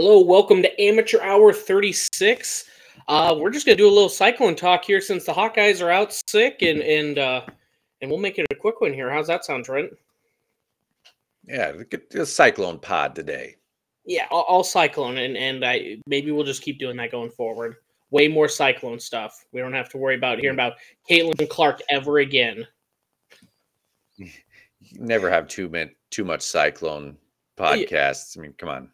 Hello, 0.00 0.20
welcome 0.20 0.62
to 0.62 0.80
Amateur 0.80 1.20
Hour 1.22 1.52
36. 1.52 2.70
Uh, 3.08 3.34
we're 3.36 3.50
just 3.50 3.66
gonna 3.66 3.74
do 3.74 3.88
a 3.88 3.90
little 3.90 4.08
cyclone 4.08 4.54
talk 4.54 4.84
here 4.84 5.00
since 5.00 5.24
the 5.24 5.32
Hawkeyes 5.32 5.84
are 5.84 5.90
out 5.90 6.12
sick, 6.28 6.62
and 6.62 6.80
and 6.82 7.18
uh, 7.18 7.40
and 8.00 8.08
we'll 8.08 8.20
make 8.20 8.38
it 8.38 8.46
a 8.52 8.54
quick 8.54 8.80
one 8.80 8.92
here. 8.92 9.10
How's 9.10 9.26
that 9.26 9.44
sound, 9.44 9.64
Trent? 9.64 9.90
Yeah, 11.48 11.72
get 11.90 12.14
a 12.14 12.24
cyclone 12.24 12.78
pod 12.78 13.16
today. 13.16 13.56
Yeah, 14.04 14.28
all, 14.30 14.42
all 14.42 14.62
cyclone, 14.62 15.18
and 15.18 15.36
and 15.36 15.64
I 15.64 15.96
maybe 16.06 16.30
we'll 16.30 16.44
just 16.44 16.62
keep 16.62 16.78
doing 16.78 16.96
that 16.98 17.10
going 17.10 17.30
forward. 17.30 17.74
Way 18.12 18.28
more 18.28 18.48
cyclone 18.48 19.00
stuff. 19.00 19.46
We 19.50 19.60
don't 19.60 19.72
have 19.72 19.88
to 19.88 19.98
worry 19.98 20.14
about 20.14 20.38
hearing 20.38 20.54
about 20.54 20.74
Caitlin 21.10 21.48
Clark 21.48 21.80
ever 21.90 22.18
again. 22.18 22.64
You 24.14 24.30
never 24.92 25.28
have 25.28 25.48
too 25.48 25.68
many, 25.68 25.90
too 26.10 26.24
much 26.24 26.42
cyclone 26.42 27.16
podcasts. 27.58 28.38
I 28.38 28.42
mean, 28.42 28.54
come 28.56 28.68
on. 28.68 28.90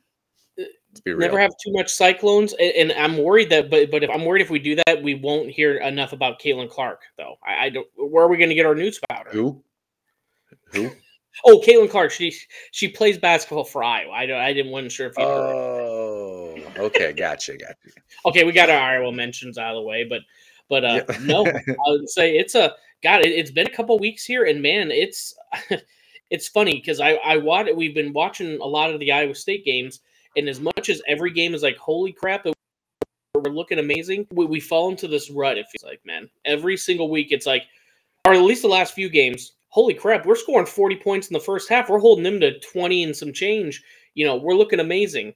Let's 0.94 1.00
be 1.00 1.12
real. 1.12 1.26
Never 1.26 1.40
have 1.40 1.50
too 1.60 1.72
much 1.72 1.92
cyclones, 1.92 2.52
and, 2.52 2.90
and 2.90 2.92
I'm 2.92 3.18
worried 3.18 3.50
that. 3.50 3.68
But 3.68 3.90
but 3.90 4.04
if 4.04 4.10
I'm 4.10 4.24
worried 4.24 4.42
if 4.42 4.50
we 4.50 4.60
do 4.60 4.76
that, 4.86 5.02
we 5.02 5.16
won't 5.16 5.50
hear 5.50 5.78
enough 5.78 6.12
about 6.12 6.40
Caitlin 6.40 6.70
Clark, 6.70 7.00
though. 7.18 7.34
I, 7.44 7.66
I 7.66 7.68
don't. 7.70 7.88
Where 7.96 8.24
are 8.24 8.28
we 8.28 8.36
going 8.36 8.48
to 8.50 8.54
get 8.54 8.64
our 8.64 8.76
news 8.76 9.00
about 9.10 9.26
her? 9.26 9.32
Who? 9.32 9.60
Who? 10.72 10.90
Oh, 11.44 11.60
Caitlin 11.66 11.90
Clark. 11.90 12.12
She 12.12 12.32
she 12.70 12.86
plays 12.86 13.18
basketball 13.18 13.64
for 13.64 13.82
Iowa. 13.82 14.12
I 14.12 14.24
don't. 14.24 14.40
I 14.40 14.52
didn't 14.52 14.70
wasn't 14.70 14.92
sure 14.92 15.08
if 15.08 15.18
you. 15.18 15.24
heard. 15.24 15.52
Oh, 15.56 16.54
okay, 16.76 17.12
gotcha, 17.12 17.56
gotcha. 17.56 17.74
Okay, 18.24 18.44
we 18.44 18.52
got 18.52 18.70
our 18.70 18.78
Iowa 18.78 19.10
mentions 19.10 19.58
out 19.58 19.74
of 19.74 19.82
the 19.82 19.88
way, 19.88 20.04
but 20.04 20.20
but 20.68 20.84
uh, 20.84 21.04
Yeah. 21.08 21.18
no, 21.22 21.44
I 21.44 21.90
would 21.90 22.08
say 22.08 22.36
it's 22.38 22.54
a 22.54 22.72
God. 23.02 23.26
It, 23.26 23.32
it's 23.32 23.50
been 23.50 23.66
a 23.66 23.74
couple 23.74 23.98
weeks 23.98 24.24
here, 24.24 24.44
and 24.44 24.62
man, 24.62 24.92
it's 24.92 25.34
it's 26.30 26.46
funny 26.46 26.74
because 26.74 27.00
I 27.00 27.14
I 27.14 27.38
watch. 27.38 27.66
We've 27.74 27.96
been 27.96 28.12
watching 28.12 28.60
a 28.60 28.66
lot 28.66 28.92
of 28.94 29.00
the 29.00 29.10
Iowa 29.10 29.34
State 29.34 29.64
games, 29.64 30.02
and 30.36 30.48
as 30.48 30.60
much 30.60 30.88
as 30.88 31.02
every 31.06 31.30
game 31.30 31.54
is 31.54 31.62
like, 31.62 31.76
holy 31.76 32.12
crap, 32.12 32.46
we're 33.34 33.50
looking 33.50 33.78
amazing. 33.78 34.26
We, 34.32 34.46
we 34.46 34.60
fall 34.60 34.90
into 34.90 35.08
this 35.08 35.30
rut. 35.30 35.58
It 35.58 35.66
feels 35.66 35.88
like, 35.88 36.00
man, 36.04 36.28
every 36.44 36.76
single 36.76 37.10
week 37.10 37.28
it's 37.30 37.46
like, 37.46 37.64
or 38.24 38.34
at 38.34 38.42
least 38.42 38.62
the 38.62 38.68
last 38.68 38.94
few 38.94 39.08
games. 39.08 39.52
Holy 39.68 39.94
crap, 39.94 40.24
we're 40.24 40.36
scoring 40.36 40.66
40 40.66 40.96
points 40.96 41.28
in 41.28 41.34
the 41.34 41.40
first 41.40 41.68
half. 41.68 41.88
We're 41.88 41.98
holding 41.98 42.22
them 42.22 42.40
to 42.40 42.60
20 42.60 43.04
and 43.04 43.16
some 43.16 43.32
change. 43.32 43.82
You 44.14 44.24
know, 44.24 44.36
we're 44.36 44.54
looking 44.54 44.80
amazing. 44.80 45.34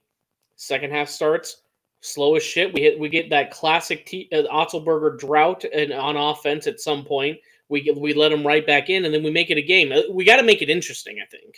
Second 0.54 0.92
half 0.92 1.08
starts 1.08 1.62
slow 2.00 2.36
as 2.36 2.42
shit. 2.42 2.72
We 2.72 2.82
hit 2.82 2.98
we 2.98 3.08
get 3.08 3.30
that 3.30 3.50
classic 3.50 4.06
T, 4.06 4.28
uh, 4.32 4.42
Otzelberger 4.52 5.18
drought 5.18 5.64
and 5.64 5.92
on 5.92 6.16
offense 6.16 6.66
at 6.66 6.80
some 6.80 7.04
point. 7.04 7.38
We 7.68 7.92
we 7.96 8.14
let 8.14 8.30
them 8.30 8.46
right 8.46 8.66
back 8.66 8.88
in, 8.88 9.04
and 9.04 9.12
then 9.12 9.22
we 9.22 9.30
make 9.30 9.50
it 9.50 9.58
a 9.58 9.62
game. 9.62 9.92
Uh, 9.92 10.02
We 10.10 10.24
got 10.24 10.36
to 10.36 10.42
make 10.42 10.62
it 10.62 10.70
interesting. 10.70 11.18
I 11.22 11.26
think. 11.26 11.56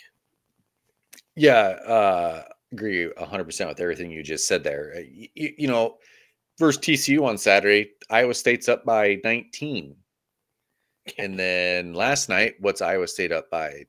Yeah, 1.35 1.77
uh, 1.87 2.43
agree 2.71 3.09
100% 3.17 3.67
with 3.67 3.79
everything 3.79 4.11
you 4.11 4.23
just 4.23 4.47
said 4.47 4.63
there. 4.63 4.93
Uh, 4.95 5.01
y- 5.01 5.29
y- 5.37 5.55
you 5.57 5.67
know, 5.67 5.97
versus 6.59 6.81
TCU 6.81 7.25
on 7.25 7.37
Saturday, 7.37 7.91
Iowa 8.09 8.33
State's 8.33 8.69
up 8.69 8.85
by 8.85 9.19
19. 9.23 9.95
And 11.17 11.37
then 11.37 11.93
last 11.93 12.29
night, 12.29 12.55
what's 12.59 12.81
Iowa 12.81 13.07
State 13.07 13.31
up 13.31 13.49
by? 13.49 13.85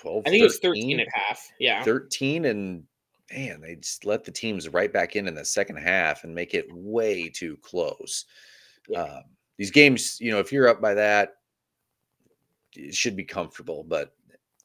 12, 0.00 0.24
I 0.26 0.30
think 0.30 0.40
it 0.40 0.44
was 0.44 0.58
13 0.58 1.00
and 1.00 1.08
a 1.08 1.18
half. 1.18 1.40
Yeah. 1.60 1.82
13 1.84 2.46
and 2.46 2.84
man, 3.32 3.60
they 3.60 3.76
just 3.76 4.04
let 4.04 4.24
the 4.24 4.30
teams 4.30 4.68
right 4.68 4.92
back 4.92 5.16
in 5.16 5.28
in 5.28 5.34
the 5.34 5.44
second 5.44 5.76
half 5.76 6.24
and 6.24 6.34
make 6.34 6.54
it 6.54 6.66
way 6.72 7.28
too 7.28 7.56
close. 7.62 8.24
Yeah. 8.88 9.02
Um, 9.02 9.22
these 9.56 9.70
games, 9.70 10.20
you 10.20 10.30
know, 10.30 10.38
if 10.38 10.52
you're 10.52 10.68
up 10.68 10.80
by 10.80 10.94
that, 10.94 11.34
it 12.74 12.94
should 12.94 13.16
be 13.16 13.24
comfortable, 13.24 13.84
but 13.84 14.14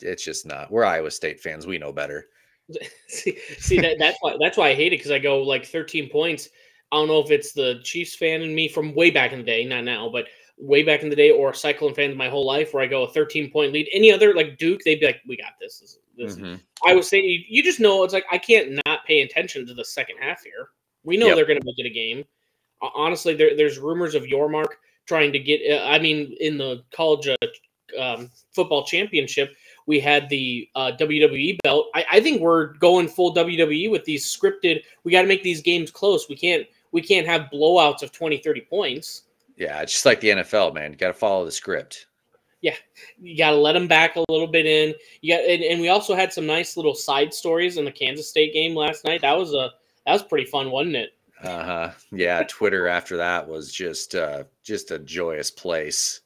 it's 0.02 0.24
just 0.24 0.46
not. 0.46 0.72
We're 0.72 0.84
Iowa 0.86 1.12
State 1.12 1.40
fans. 1.40 1.66
We 1.66 1.78
know 1.78 1.91
better. 1.91 2.28
see, 3.07 3.38
see 3.57 3.79
that 3.79 3.97
that's 4.00 4.18
why 4.22 4.35
that's 4.40 4.57
why 4.57 4.69
I 4.69 4.74
hate 4.74 4.94
it 4.94 4.97
because 4.97 5.12
I 5.12 5.19
go 5.19 5.41
like 5.41 5.66
13 5.66 6.09
points. 6.09 6.50
I 6.91 6.97
don't 6.97 7.07
know 7.07 7.19
if 7.19 7.31
it's 7.31 7.53
the 7.53 7.79
Chiefs 7.84 8.16
fan 8.16 8.41
in 8.41 8.53
me 8.53 8.68
from 8.68 8.94
way 8.94 9.09
back 9.09 9.31
in 9.34 9.40
the 9.40 9.46
day, 9.46 9.66
not 9.66 9.84
now, 9.84 10.09
but 10.09 10.28
way 10.59 10.84
back 10.84 11.01
in 11.01 11.09
the 11.09 11.16
day, 11.16 11.31
or 11.31 11.50
a 11.50 11.56
Cyclone 11.56 11.94
fan 11.96 12.16
my 12.16 12.29
whole 12.29 12.46
life, 12.46 12.74
where 12.74 12.84
I 12.84 12.88
go 12.88 13.03
a 13.03 13.12
13 13.12 13.51
point 13.51 13.74
lead. 13.74 13.90
Any 13.91 14.12
other 14.12 14.34
like 14.35 14.57
Duke, 14.57 14.81
they'd 14.85 15.00
be 15.00 15.07
like, 15.07 15.22
"We 15.28 15.35
got 15.38 15.53
this." 15.59 15.79
this, 15.79 15.97
this. 16.16 16.35
Mhm. 16.38 16.62
I 16.85 16.94
was 16.94 17.09
saying, 17.09 17.25
you, 17.25 17.40
you 17.47 17.63
just 17.63 17.79
know 17.79 18.03
it's 18.03 18.13
like 18.13 18.25
I 18.31 18.38
can't 18.38 18.80
not 18.85 19.06
pay 19.06 19.22
attention 19.22 19.66
to 19.68 19.74
the 19.74 19.84
second 19.85 20.18
half 20.22 20.44
here. 20.44 20.69
We 21.03 21.18
know 21.18 21.28
Yep. 21.28 21.35
they're 21.35 21.45
going 21.45 21.59
to 21.59 21.66
make 21.66 21.80
it 21.80 21.88
a 21.88 21.94
game. 21.94 22.24
Ho- 22.81 22.91
Honestly, 22.95 23.34
there, 23.34 23.57
there's 23.57 23.80
rumors 23.80 24.13
of 24.16 24.24
Yormark 24.24 24.68
trying 25.07 25.34
to 25.34 25.40
get. 25.40 25.62
Uh, 25.69 25.84
I 25.85 25.97
mean, 26.00 26.38
in 26.40 26.57
the 26.57 26.84
college 26.95 27.28
uh, 27.28 28.00
um, 28.00 28.30
football 28.53 28.85
championship, 28.85 29.56
we 29.85 29.99
had 29.99 30.29
the 30.29 30.69
uh, 30.75 30.91
WWE 30.99 31.57
belt. 31.63 31.88
I, 31.94 32.05
I 32.13 32.19
think 32.21 32.41
we're 32.41 32.73
going 32.73 33.07
full 33.07 33.33
WWE 33.33 33.91
with 33.91 34.05
these 34.05 34.25
scripted. 34.25 34.81
We 35.03 35.11
got 35.11 35.21
to 35.21 35.27
make 35.27 35.44
these 35.44 35.61
games 35.61 35.91
close. 35.91 36.27
We 36.29 36.35
can't. 36.35 36.66
We 36.91 37.01
can't 37.01 37.25
have 37.25 37.49
blowouts 37.51 38.03
of 38.03 38.11
20, 38.11 38.38
30 38.38 38.61
points. 38.61 39.23
Yeah, 39.57 39.81
it's 39.81 39.94
just 39.94 40.05
like 40.05 40.19
the 40.21 40.29
NFL, 40.29 40.75
man. 40.75 40.91
You 40.91 40.97
got 40.97 41.07
to 41.07 41.13
follow 41.13 41.44
the 41.44 41.51
script. 41.51 42.05
Yeah, 42.61 42.75
you 43.19 43.38
got 43.38 43.51
to 43.51 43.57
let 43.57 43.73
them 43.73 43.88
back 43.88 44.16
a 44.16 44.23
little 44.29 44.47
bit 44.47 44.66
in. 44.66 44.94
You 45.21 45.35
got, 45.35 45.44
and, 45.44 45.63
and 45.63 45.81
we 45.81 45.89
also 45.89 46.15
had 46.15 46.31
some 46.31 46.45
nice 46.45 46.77
little 46.77 46.95
side 46.95 47.33
stories 47.33 47.77
in 47.77 47.85
the 47.85 47.91
Kansas 47.91 48.29
State 48.29 48.53
game 48.53 48.75
last 48.75 49.03
night. 49.03 49.21
That 49.21 49.38
was 49.38 49.53
a 49.53 49.71
that 50.05 50.13
was 50.13 50.23
pretty 50.23 50.45
fun, 50.45 50.71
wasn't 50.71 50.95
it? 50.95 51.09
Uh 51.44 51.63
huh. 51.63 51.91
Yeah, 52.11 52.44
Twitter 52.47 52.88
after 52.88 53.17
that 53.17 53.47
was 53.47 53.73
just 53.73 54.15
uh 54.15 54.45
just 54.63 54.91
a 54.91 55.00
joyous 55.00 55.51
place. 55.51 56.21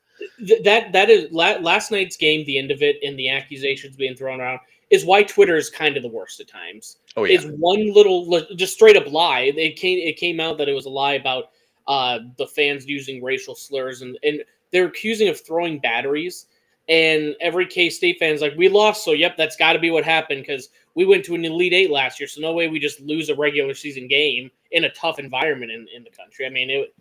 Th- 0.45 0.63
that 0.63 0.91
that 0.93 1.09
is 1.09 1.31
last 1.31 1.91
night's 1.91 2.17
game. 2.17 2.45
The 2.45 2.57
end 2.57 2.71
of 2.71 2.81
it, 2.81 2.97
and 3.03 3.17
the 3.17 3.29
accusations 3.29 3.95
being 3.95 4.15
thrown 4.15 4.41
around 4.41 4.59
is 4.89 5.05
why 5.05 5.23
Twitter 5.23 5.55
is 5.55 5.69
kind 5.69 5.97
of 5.97 6.03
the 6.03 6.09
worst 6.09 6.39
at 6.39 6.47
times. 6.47 6.97
Oh 7.15 7.23
yeah. 7.23 7.37
Is 7.37 7.45
one 7.45 7.93
little 7.93 8.45
just 8.55 8.73
straight 8.73 8.97
up 8.97 9.11
lie. 9.11 9.51
It 9.55 9.75
came 9.75 9.99
it 9.99 10.17
came 10.17 10.39
out 10.39 10.57
that 10.57 10.69
it 10.69 10.73
was 10.73 10.85
a 10.85 10.89
lie 10.89 11.13
about 11.13 11.51
uh, 11.87 12.19
the 12.37 12.47
fans 12.47 12.85
using 12.85 13.23
racial 13.23 13.55
slurs, 13.55 14.01
and 14.01 14.17
and 14.23 14.43
they're 14.71 14.87
accusing 14.87 15.29
of 15.29 15.39
throwing 15.39 15.79
batteries. 15.79 16.47
And 16.89 17.35
every 17.41 17.65
K 17.65 17.89
State 17.89 18.17
fan's 18.17 18.41
like, 18.41 18.53
we 18.55 18.69
lost, 18.69 19.03
so 19.03 19.11
yep, 19.11 19.35
that's 19.35 19.57
got 19.57 19.73
to 19.73 19.79
be 19.79 19.91
what 19.91 20.05
happened 20.05 20.43
because 20.47 20.69
we 20.95 21.05
went 21.05 21.25
to 21.25 21.35
an 21.35 21.43
Elite 21.43 21.73
Eight 21.73 21.91
last 21.91 22.17
year, 22.17 22.27
so 22.27 22.39
no 22.39 22.53
way 22.53 22.69
we 22.69 22.79
just 22.79 23.01
lose 23.01 23.27
a 23.27 23.35
regular 23.35 23.73
season 23.73 24.07
game 24.07 24.49
in 24.71 24.85
a 24.85 24.89
tough 24.91 25.19
environment 25.19 25.69
in, 25.69 25.85
in 25.93 26.05
the 26.05 26.09
country. 26.09 26.45
I 26.45 26.49
mean, 26.49 26.69
it, 26.69 26.95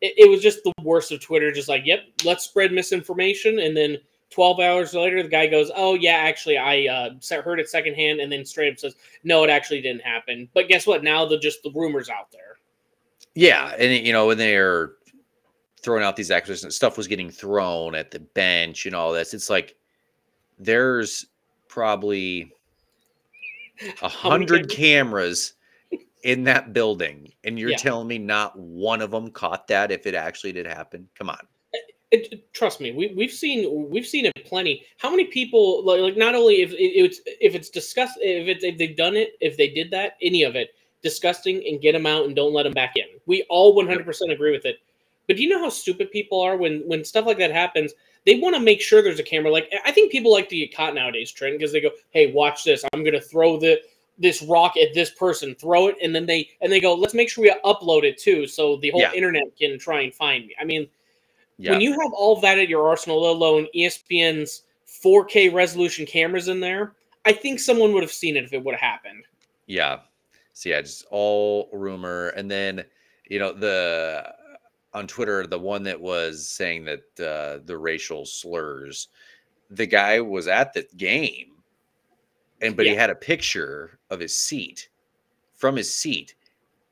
it 0.00 0.14
it 0.16 0.30
was 0.30 0.42
just 0.42 0.62
the 0.64 0.72
worst 0.82 1.12
of 1.12 1.20
Twitter, 1.20 1.52
just 1.52 1.68
like, 1.68 1.82
yep, 1.84 2.00
let's 2.24 2.44
spread 2.44 2.72
misinformation, 2.72 3.58
and 3.58 3.76
then 3.76 3.98
12 4.30 4.60
hours 4.60 4.94
later, 4.94 5.22
the 5.22 5.28
guy 5.28 5.46
goes, 5.46 5.70
"Oh 5.74 5.94
yeah, 5.94 6.16
actually, 6.16 6.58
I 6.58 6.86
uh, 6.86 7.40
heard 7.42 7.60
it 7.60 7.68
secondhand," 7.68 8.20
and 8.20 8.30
then 8.30 8.44
straight 8.44 8.72
up 8.72 8.78
says, 8.78 8.94
"No, 9.24 9.42
it 9.44 9.50
actually 9.50 9.80
didn't 9.80 10.02
happen." 10.02 10.48
But 10.54 10.68
guess 10.68 10.86
what? 10.86 11.02
Now 11.02 11.24
the 11.24 11.38
just 11.38 11.62
the 11.62 11.72
rumors 11.74 12.10
out 12.10 12.30
there. 12.30 12.58
Yeah, 13.34 13.74
and 13.78 14.06
you 14.06 14.12
know 14.12 14.26
when 14.26 14.38
they're 14.38 14.92
throwing 15.80 16.02
out 16.02 16.16
these 16.16 16.30
acquisitions, 16.30 16.76
stuff 16.76 16.98
was 16.98 17.06
getting 17.06 17.30
thrown 17.30 17.94
at 17.94 18.10
the 18.10 18.20
bench 18.20 18.84
and 18.84 18.94
all 18.94 19.12
this. 19.12 19.32
It's 19.32 19.48
like 19.48 19.76
there's 20.58 21.26
probably 21.68 22.52
a 24.02 24.08
hundred 24.08 24.68
cameras 24.68 25.54
in 26.24 26.44
that 26.44 26.72
building, 26.72 27.32
and 27.44 27.58
you're 27.58 27.70
Yeah. 27.70 27.76
telling 27.76 28.08
me 28.08 28.18
not 28.18 28.58
one 28.58 29.00
of 29.00 29.10
them 29.10 29.30
caught 29.30 29.66
that 29.68 29.90
if 29.90 30.06
it 30.06 30.14
actually 30.14 30.52
did 30.52 30.66
happen? 30.66 31.08
Come 31.16 31.30
on. 31.30 31.40
It, 32.10 32.32
it- 32.32 32.52
trust 32.54 32.80
me, 32.80 32.90
we 32.92 33.08
we've 33.14 33.30
seen 33.32 33.90
we've 33.90 34.06
seen 34.06 34.24
it 34.24 34.34
plenty. 34.46 34.86
How 34.96 35.10
many 35.10 35.24
people 35.24 35.84
like, 35.84 36.00
like 36.00 36.16
not 36.16 36.34
only 36.34 36.62
if 36.62 36.72
it, 36.72 36.76
it's 36.76 37.20
if 37.26 37.54
it's 37.54 37.68
disgust 37.68 38.18
if 38.22 38.48
it's 38.48 38.64
if 38.64 38.78
they've 38.78 38.96
done 38.96 39.14
it 39.14 39.32
if 39.40 39.56
they 39.58 39.68
did 39.68 39.90
that 39.90 40.16
any 40.22 40.42
of 40.42 40.56
it 40.56 40.70
disgusting 41.02 41.62
and 41.68 41.80
get 41.80 41.92
them 41.92 42.06
out 42.06 42.24
and 42.24 42.34
don't 42.34 42.52
let 42.54 42.64
them 42.64 42.72
back 42.72 42.96
in. 42.96 43.04
We 43.26 43.44
all 43.48 43.72
100% 43.76 44.32
agree 44.32 44.50
with 44.50 44.64
it. 44.64 44.78
But 45.28 45.36
do 45.36 45.42
you 45.44 45.48
know 45.48 45.60
how 45.60 45.68
stupid 45.68 46.10
people 46.10 46.40
are 46.40 46.56
when 46.56 46.80
when 46.86 47.04
stuff 47.04 47.26
like 47.26 47.38
that 47.38 47.52
happens? 47.52 47.92
They 48.24 48.36
want 48.40 48.56
to 48.56 48.60
make 48.60 48.80
sure 48.80 49.02
there's 49.02 49.20
a 49.20 49.22
camera. 49.22 49.50
Like 49.52 49.70
I 49.84 49.92
think 49.92 50.10
people 50.10 50.32
like 50.32 50.48
to 50.48 50.56
get 50.56 50.74
caught 50.74 50.94
nowadays, 50.94 51.30
Trent, 51.30 51.58
because 51.58 51.72
they 51.72 51.80
go, 51.82 51.90
"Hey, 52.10 52.32
watch 52.32 52.64
this. 52.64 52.84
I'm 52.94 53.02
going 53.04 53.12
to 53.14 53.20
throw 53.20 53.58
the 53.58 53.80
this 54.18 54.42
rock 54.42 54.76
at 54.76 54.94
this 54.94 55.10
person. 55.10 55.54
Throw 55.54 55.88
it." 55.88 55.96
And 56.02 56.14
then 56.14 56.26
they 56.26 56.48
and 56.60 56.70
they 56.72 56.80
go, 56.80 56.94
"Let's 56.94 57.14
make 57.14 57.28
sure 57.30 57.42
we 57.42 57.54
upload 57.64 58.04
it 58.04 58.18
too 58.18 58.46
so 58.46 58.76
the 58.76 58.90
whole 58.90 59.00
Yeah. 59.00 59.12
internet 59.14 59.56
can 59.58 59.78
try 59.78 60.02
and 60.02 60.14
find 60.14 60.46
me." 60.46 60.54
I 60.60 60.64
mean, 60.64 60.88
Yeah. 61.58 61.72
when 61.72 61.80
you 61.80 61.92
have 62.00 62.12
all 62.12 62.36
that 62.40 62.58
at 62.58 62.68
your 62.68 62.88
arsenal, 62.88 63.22
let 63.22 63.30
alone 63.30 63.68
ESPN's 63.74 64.62
4K 64.86 65.48
resolution 65.48 66.06
cameras 66.06 66.48
in 66.48 66.60
there, 66.60 66.94
I 67.24 67.32
think 67.32 67.60
someone 67.60 67.92
would 67.92 68.02
have 68.02 68.12
seen 68.12 68.36
it 68.36 68.44
if 68.44 68.52
it 68.52 68.62
would 68.64 68.74
have 68.74 68.80
happened. 68.80 69.24
Yeah. 69.66 70.00
So 70.54 70.70
yeah, 70.70 70.80
just 70.80 71.04
all 71.10 71.68
rumor. 71.72 72.28
And 72.30 72.50
then, 72.50 72.84
you 73.28 73.38
know, 73.38 73.52
the 73.52 74.34
on 74.94 75.06
Twitter, 75.06 75.46
the 75.46 75.58
one 75.58 75.82
that 75.84 76.00
was 76.00 76.48
saying 76.48 76.84
that 76.86 77.20
uh, 77.20 77.58
the 77.64 77.76
racial 77.76 78.24
slurs, 78.24 79.08
the 79.70 79.86
guy 79.86 80.20
was 80.20 80.48
at 80.48 80.72
the 80.72 80.86
game, 80.96 81.47
and 82.60 82.76
but 82.76 82.86
he 82.86 82.94
had 82.94 83.10
a 83.10 83.14
picture 83.14 83.98
of 84.10 84.20
his 84.20 84.34
seat 84.38 84.88
from 85.54 85.76
his 85.76 85.94
seat, 85.94 86.34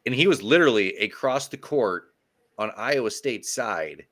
and 0.06 0.14
he 0.14 0.26
was 0.26 0.42
literally 0.42 0.96
across 0.98 1.48
the 1.48 1.56
court 1.56 2.12
on 2.58 2.72
Iowa 2.76 3.10
State's 3.10 3.50
side, 3.52 4.06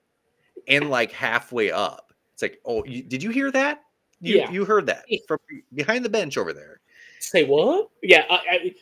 and 0.68 0.90
like 0.90 1.12
halfway 1.12 1.70
up. 1.70 2.12
It's 2.32 2.42
like, 2.42 2.60
oh, 2.64 2.84
you, 2.84 3.02
did 3.02 3.22
you 3.22 3.30
hear 3.30 3.50
that? 3.52 3.82
You 4.20 4.38
Yeah. 4.38 4.50
you 4.50 4.64
heard 4.64 4.86
that 4.86 5.04
from 5.26 5.38
behind 5.74 6.04
the 6.04 6.08
bench 6.08 6.36
over 6.36 6.52
there. 6.52 6.80
Say 7.20 7.44
what? 7.44 7.90
Yeah, 8.02 8.24
I, 8.28 8.34
I, 8.34 8.74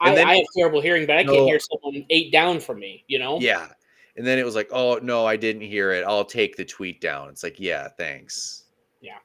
I, 0.00 0.14
then- 0.14 0.26
I 0.26 0.36
have 0.36 0.46
terrible 0.56 0.80
hearing, 0.80 1.06
but 1.06 1.16
I 1.18 1.22
No. 1.22 1.34
can't 1.34 1.46
hear 1.46 1.60
someone 1.60 2.04
eight 2.10 2.32
down 2.32 2.60
from 2.60 2.78
me. 2.80 3.04
You 3.06 3.18
know? 3.18 3.38
Yeah. 3.40 3.68
And 4.16 4.26
then 4.26 4.38
it 4.38 4.44
was 4.44 4.54
like, 4.54 4.68
oh 4.72 4.98
no, 5.02 5.26
I 5.26 5.36
didn't 5.36 5.62
hear 5.62 5.92
it. 5.92 6.04
I'll 6.06 6.24
take 6.24 6.56
the 6.56 6.64
tweet 6.64 7.00
down. 7.02 7.28
It's 7.28 7.42
like, 7.42 7.60
yeah, 7.60 7.88
thanks. 7.88 8.64
Yeah. 9.02 9.18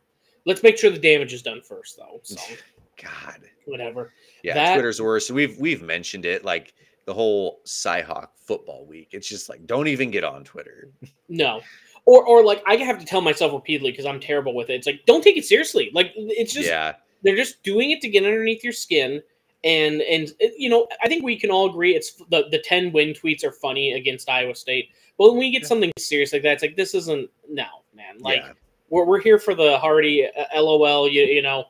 Let's 0.46 0.64
make 0.64 0.78
sure 0.78 0.90
the 0.90 1.00
damage 1.00 1.32
is 1.34 1.42
done 1.42 1.62
first, 1.62 1.98
though. 1.98 2.20
So 2.24 2.36
God. 3.02 3.42
whatever. 3.66 4.14
Yeah, 4.44 4.54
That- 4.56 4.74
Twitter's 4.74 5.02
worse. 5.02 5.30
We've 5.30 5.58
we've 5.60 5.82
mentioned 5.82 6.26
it 6.26 6.44
like 6.44 6.74
the 7.06 7.14
whole 7.14 7.62
Cyhawk 7.66 8.30
football 8.36 8.86
week. 8.86 9.10
It's 9.12 9.28
just 9.28 9.50
like 9.50 9.66
don't 9.66 9.88
even 9.88 10.12
get 10.12 10.24
on 10.24 10.44
Twitter. 10.44 10.90
No. 11.30 11.62
Or, 12.06 12.26
or 12.26 12.44
like 12.44 12.64
I 12.68 12.76
have 12.78 13.00
to 13.00 13.06
tell 13.06 13.22
myself 13.22 13.54
repeatedly 13.54 13.92
because 13.92 14.06
I'm 14.06 14.20
terrible 14.20 14.56
with 14.56 14.70
it. 14.70 14.74
It's 14.74 14.88
like 14.88 15.06
don't 15.06 15.24
take 15.24 15.38
it 15.38 15.46
seriously. 15.46 15.92
Like 15.94 16.12
it's 16.16 16.54
just 16.54 16.68
yeah. 16.68 16.94
they're 17.22 17.36
just 17.36 17.62
doing 17.64 17.92
it 17.92 18.02
to 18.02 18.10
get 18.10 18.24
underneath 18.24 18.64
your 18.64 18.74
skin 18.74 19.22
and 19.64 20.02
and 20.02 20.32
uh, 20.44 20.48
you 20.58 20.70
know 20.70 20.88
i 21.04 21.08
think 21.08 21.24
we 21.24 21.38
can 21.38 21.52
all 21.52 21.70
agree 21.70 21.96
it's 21.96 22.14
the 22.30 22.46
the 22.52 22.60
10 22.60 22.92
win 22.92 23.10
tweets 23.10 23.44
are 23.44 23.52
funny 23.52 23.94
against 23.94 24.28
iowa 24.30 24.56
state 24.56 24.90
but 25.18 25.30
when 25.30 25.38
we 25.38 25.52
get 25.52 25.62
Yeah. 25.62 25.68
something 25.68 25.92
serious 25.98 26.34
like 26.34 26.42
that 26.44 26.54
it's 26.54 26.62
like 26.64 26.76
this 26.76 26.96
isn't 26.96 27.30
no 27.50 27.68
man 27.96 28.18
like 28.20 28.42
yeah. 28.42 28.54
we're, 28.90 29.06
we're 29.06 29.22
here 29.22 29.38
for 29.38 29.54
the 29.54 29.78
hardy 29.78 30.26
uh, 30.26 30.62
lol 30.62 31.08
you, 31.08 31.22
you 31.24 31.42
know 31.42 31.66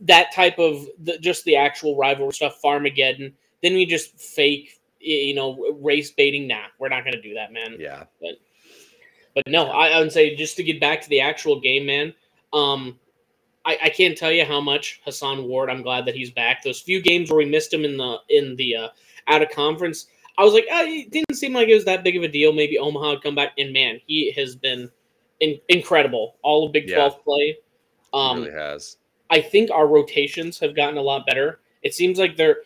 that 0.00 0.32
type 0.32 0.58
of 0.58 0.86
the, 1.02 1.18
just 1.18 1.44
the 1.44 1.56
actual 1.56 1.96
rivalry 1.96 2.32
stuff 2.32 2.60
farmageddon 2.62 3.32
then 3.62 3.74
we 3.74 3.86
just 3.86 4.18
fake 4.18 4.80
you 5.00 5.34
know 5.34 5.56
race 5.80 6.10
baiting 6.10 6.46
nah 6.48 6.64
we're 6.78 6.88
not 6.88 7.04
going 7.04 7.14
to 7.14 7.22
do 7.22 7.34
that 7.34 7.52
man 7.52 7.76
Yeah. 7.78 8.04
but 8.20 8.32
but 9.34 9.46
no, 9.46 9.66
I, 9.66 9.88
I 9.90 10.00
would 10.00 10.10
say 10.10 10.34
just 10.34 10.56
to 10.56 10.64
get 10.64 10.80
back 10.80 11.00
to 11.02 11.08
the 11.08 11.20
actual 11.20 11.60
game, 11.60 11.86
man. 11.86 12.12
Um, 12.52 12.98
I, 13.64 13.78
I 13.84 13.88
can't 13.88 14.18
tell 14.18 14.32
you 14.32 14.44
how 14.44 14.60
much 14.60 15.00
Hason 15.04 15.44
Ward. 15.44 15.70
I'm 15.70 15.82
glad 15.82 16.06
that 16.06 16.16
he's 16.16 16.30
back. 16.30 16.64
Those 16.64 16.80
few 16.80 17.00
games 17.00 17.30
where 17.30 17.38
we 17.38 17.44
missed 17.44 17.72
him 17.72 17.84
in 17.84 17.96
the 17.96 18.16
in 18.30 18.56
the 18.56 18.74
uh, 18.74 18.88
out 19.28 19.42
of 19.42 19.50
conference, 19.50 20.06
I 20.38 20.44
was 20.44 20.54
like, 20.54 20.66
oh, 20.72 20.84
it 20.84 21.12
didn't 21.12 21.36
seem 21.36 21.52
like 21.52 21.68
it 21.68 21.74
was 21.74 21.84
that 21.84 22.02
big 22.02 22.16
of 22.16 22.24
a 22.24 22.28
deal. 22.28 22.52
Maybe 22.52 22.78
Omaha 22.78 23.10
would 23.10 23.22
come 23.22 23.36
back, 23.36 23.52
and 23.58 23.72
man, 23.72 24.00
he 24.06 24.32
has 24.32 24.56
been 24.56 24.90
in, 25.38 25.60
incredible. 25.68 26.34
All 26.42 26.66
of 26.66 26.72
Big 26.72 26.88
Yeah. 26.88 26.96
Twelve 26.96 27.22
play. 27.22 27.56
It 27.58 27.64
Um, 28.12 28.40
really 28.40 28.52
has. 28.52 28.96
I 29.30 29.40
think 29.40 29.70
our 29.70 29.86
rotations 29.86 30.58
have 30.60 30.74
gotten 30.74 30.98
a 30.98 31.02
lot 31.02 31.26
better. 31.26 31.60
It 31.82 31.94
seems 31.94 32.18
like 32.18 32.36
they're. 32.36 32.58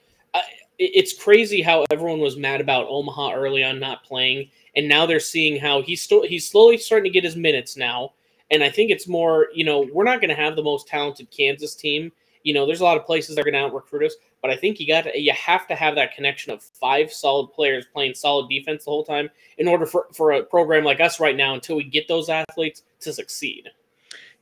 It's 0.79 1.13
crazy 1.13 1.63
how 1.63 1.85
everyone 1.91 2.19
was 2.19 2.37
mad 2.37 2.61
about 2.61 2.89
Omaha 2.89 3.35
early 3.35 3.63
on 3.63 3.79
not 3.79 4.05
playing, 4.05 4.49
and 4.75 4.89
now 4.89 5.07
they're 5.07 5.21
seeing 5.21 5.61
how 5.61 5.83
he's 5.83 6.03
still 6.03 6.27
he's 6.27 6.49
slowly 6.49 6.79
starting 6.79 7.13
to 7.13 7.15
get 7.15 7.25
his 7.25 7.37
minutes 7.37 7.77
now. 7.77 8.13
And 8.51 8.63
I 8.63 8.69
think 8.69 8.91
it's 8.91 9.09
more, 9.09 9.49
you 9.55 9.65
know, 9.65 9.89
we're 9.93 10.05
not 10.05 10.21
going 10.21 10.29
to 10.29 10.35
have 10.35 10.57
the 10.57 10.63
most 10.63 10.87
talented 10.87 11.31
Kansas 11.31 11.75
team. 11.75 12.13
You 12.43 12.53
know, 12.53 12.67
there's 12.67 12.81
a 12.81 12.85
lot 12.85 12.99
of 12.99 13.07
places 13.07 13.35
that 13.35 13.43
are 13.43 13.51
going 13.51 13.55
to 13.55 13.61
out 13.61 13.75
recruit 13.75 14.05
us, 14.05 14.15
but 14.43 14.51
I 14.51 14.57
think 14.57 14.81
you 14.81 14.87
got 14.87 15.05
to, 15.05 15.19
you 15.19 15.33
have 15.33 15.67
to 15.69 15.75
have 15.75 15.95
that 15.95 16.15
connection 16.15 16.53
of 16.53 16.63
five 16.63 17.13
solid 17.13 17.49
players 17.53 17.87
playing 17.93 18.15
solid 18.15 18.51
defense 18.51 18.85
the 18.85 18.91
whole 18.91 19.05
time 19.05 19.31
in 19.59 19.69
order 19.69 19.87
for 19.87 20.09
for 20.13 20.33
a 20.33 20.43
program 20.43 20.85
like 20.85 21.01
us 21.01 21.21
right 21.21 21.37
now 21.37 21.55
until 21.55 21.77
we 21.77 21.85
get 21.85 22.09
those 22.09 22.29
athletes 22.29 22.83
to 23.01 23.13
succeed. 23.13 23.69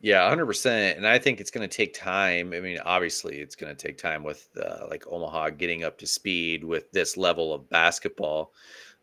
Yeah, 0.00 0.26
hundred 0.28 0.46
percent. 0.46 0.96
And 0.96 1.06
I 1.06 1.18
think 1.18 1.40
it's 1.40 1.50
going 1.50 1.68
to 1.68 1.76
take 1.76 1.92
time. 1.92 2.52
I 2.54 2.60
mean, 2.60 2.78
obviously, 2.84 3.38
it's 3.38 3.54
going 3.54 3.74
to 3.74 3.86
take 3.86 3.98
time 3.98 4.24
with 4.24 4.48
uh, 4.62 4.86
like 4.88 5.04
Omaha 5.06 5.50
getting 5.50 5.84
up 5.84 5.98
to 5.98 6.06
speed 6.06 6.64
with 6.64 6.90
this 6.92 7.16
level 7.16 7.52
of 7.52 7.68
basketball. 7.68 8.52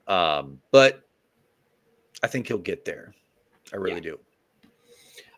Um, 0.07 0.59
but 0.71 1.03
I 2.23 2.27
think 2.27 2.47
he'll 2.47 2.57
get 2.57 2.83
there. 2.83 3.13
I 3.71 3.77
really 3.77 4.01
do. 4.01 4.19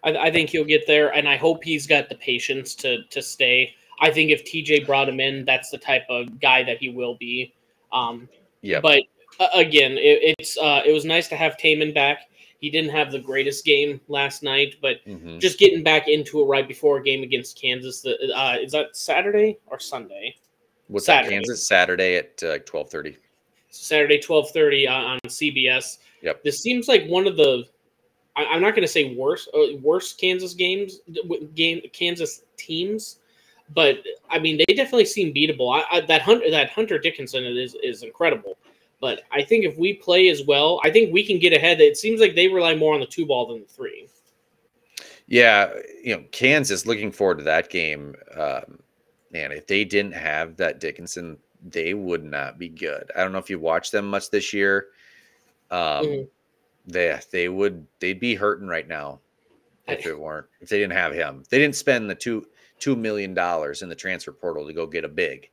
I, 0.03 0.15
I 0.15 0.31
think 0.31 0.49
he'll 0.49 0.63
get 0.63 0.87
there, 0.87 1.13
and 1.13 1.27
I 1.27 1.35
hope 1.35 1.63
he's 1.63 1.87
got 1.87 2.07
the 2.07 2.15
patience 2.15 2.73
to 2.75 3.03
to 3.09 3.21
stay. 3.21 3.75
I 3.99 4.11
think 4.11 4.31
if 4.31 4.45
TJ 4.45 4.85
brought 4.85 5.09
him 5.09 5.19
in, 5.19 5.43
that's 5.43 5.71
the 5.71 5.77
type 5.77 6.05
of 6.09 6.39
guy 6.39 6.63
that 6.63 6.77
he 6.77 6.89
will 6.89 7.15
be. 7.15 7.53
Um, 7.91 8.29
Yeah. 8.61 8.79
But 8.79 9.03
uh, 9.39 9.47
again, 9.53 9.93
it, 9.93 10.35
it's 10.39 10.57
uh, 10.57 10.83
it 10.85 10.93
was 10.93 11.03
nice 11.03 11.27
to 11.29 11.35
have 11.35 11.57
Tamin 11.57 11.93
back. 11.93 12.28
He 12.59 12.69
didn't 12.69 12.91
have 12.91 13.11
the 13.11 13.19
greatest 13.19 13.63
game 13.63 14.01
last 14.09 14.43
night, 14.43 14.75
but 14.81 15.03
Mhm. 15.05 15.39
just 15.39 15.57
getting 15.59 15.81
back 15.81 16.07
into 16.07 16.41
it 16.41 16.45
right 16.45 16.67
before 16.67 16.97
a 16.97 17.03
game 17.03 17.23
against 17.23 17.59
Kansas. 17.59 18.01
The, 18.01 18.17
uh, 18.35 18.57
is 18.61 18.73
that 18.73 18.95
Saturday 18.97 19.57
or 19.67 19.79
Sunday? 19.79 20.35
What's 20.87 21.05
Saturday. 21.05 21.29
that? 21.29 21.33
Kansas 21.35 21.67
Saturday 21.67 22.15
at 22.17 22.43
uh, 22.43 22.59
twelve 22.65 22.89
thirty. 22.89 23.15
Saturday, 23.69 24.19
twelve 24.19 24.49
thirty 24.51 24.87
on, 24.87 25.03
on 25.05 25.19
CBS. 25.27 25.99
Yep. 26.21 26.43
This 26.43 26.59
seems 26.59 26.87
like 26.87 27.05
one 27.07 27.27
of 27.27 27.37
the. 27.37 27.65
I, 28.35 28.45
I'm 28.45 28.61
not 28.61 28.71
going 28.71 28.81
to 28.81 28.87
say 28.87 29.15
worse, 29.15 29.47
uh, 29.53 29.77
worse 29.81 30.13
Kansas 30.13 30.53
games, 30.53 30.99
game 31.55 31.81
Kansas 31.93 32.43
teams, 32.57 33.19
but 33.73 33.99
I 34.29 34.39
mean 34.39 34.57
they 34.57 34.73
definitely 34.73 35.05
seem 35.05 35.33
beatable. 35.33 35.73
I, 35.73 35.97
I, 35.97 36.01
that 36.01 36.21
Hunter, 36.23 36.49
that 36.51 36.71
Hunter 36.71 36.99
Dickinson 36.99 37.45
is 37.45 37.75
is 37.81 38.03
incredible. 38.03 38.57
But 39.01 39.23
I 39.31 39.43
think 39.43 39.63
if 39.65 39.77
we 39.77 39.93
play 39.93 40.29
as 40.29 40.45
well, 40.45 40.79
I 40.83 40.89
think 40.91 41.13
we 41.13 41.25
can 41.25 41.39
get 41.39 41.53
ahead. 41.53 41.79
It 41.79 41.97
seems 41.97 42.19
like 42.19 42.35
they 42.35 42.47
rely 42.47 42.75
more 42.75 42.93
on 42.93 42.99
the 42.99 43.05
two 43.05 43.25
ball 43.25 43.47
than 43.47 43.61
the 43.61 43.65
three. 43.67 44.07
Yeah, 45.27 45.71
you 46.03 46.15
know, 46.15 46.23
Kansas. 46.31 46.85
Looking 46.85 47.11
forward 47.11 47.37
to 47.37 47.43
that 47.45 47.69
game. 47.69 48.15
Um, 48.35 48.79
man, 49.31 49.51
if 49.51 49.67
they 49.67 49.85
didn't 49.85 50.13
have 50.15 50.57
that 50.57 50.79
Dickinson, 50.79 51.37
they 51.63 51.93
would 51.93 52.23
not 52.23 52.57
be 52.57 52.67
good. 52.67 53.11
I 53.15 53.21
don't 53.21 53.31
know 53.31 53.37
if 53.37 53.49
you 53.49 53.59
watched 53.59 53.91
them 53.91 54.09
much 54.09 54.31
this 54.31 54.53
year. 54.53 54.87
Um, 55.71 56.05
Mhm. 56.05 56.29
they 56.87 57.19
they 57.31 57.47
would 57.47 57.85
they'd 57.99 58.19
be 58.19 58.33
hurting 58.35 58.67
right 58.67 58.87
now 58.87 59.19
if 59.87 60.05
it 60.05 60.17
weren't 60.19 60.47
if 60.61 60.69
they 60.69 60.79
didn't 60.79 60.93
have 60.93 61.13
him. 61.13 61.43
They 61.49 61.59
didn't 61.59 61.75
spend 61.75 62.09
the 62.09 62.15
two 62.15 62.47
two 62.79 62.95
million 62.95 63.33
dollars 63.33 63.81
in 63.81 63.89
the 63.89 63.95
transfer 63.95 64.31
portal 64.31 64.65
to 64.65 64.73
go 64.73 64.87
get 64.87 65.05
a 65.05 65.09
big. 65.09 65.49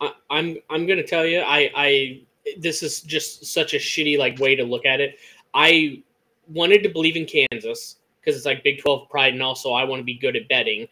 I, 0.00 0.12
I'm 0.30 0.56
I'm 0.70 0.86
gonna 0.86 1.02
tell 1.06 1.26
you, 1.26 1.40
I 1.40 1.70
I 1.74 2.20
this 2.58 2.82
is 2.82 3.00
just 3.02 3.46
such 3.46 3.74
a 3.74 3.78
shitty 3.78 4.18
like 4.18 4.38
way 4.38 4.54
to 4.54 4.64
look 4.64 4.86
at 4.86 5.00
it. 5.00 5.18
I 5.54 6.02
wanted 6.48 6.82
to 6.82 6.88
believe 6.88 7.16
in 7.16 7.26
Kansas 7.26 7.96
because 8.20 8.36
it's 8.36 8.46
like 8.46 8.64
Big 8.64 8.80
Twelve 8.80 9.08
pride, 9.08 9.32
and 9.32 9.42
also 9.42 9.72
I 9.72 9.84
want 9.84 10.00
to 10.00 10.04
be 10.04 10.14
good 10.14 10.36
at 10.36 10.48
betting. 10.48 10.88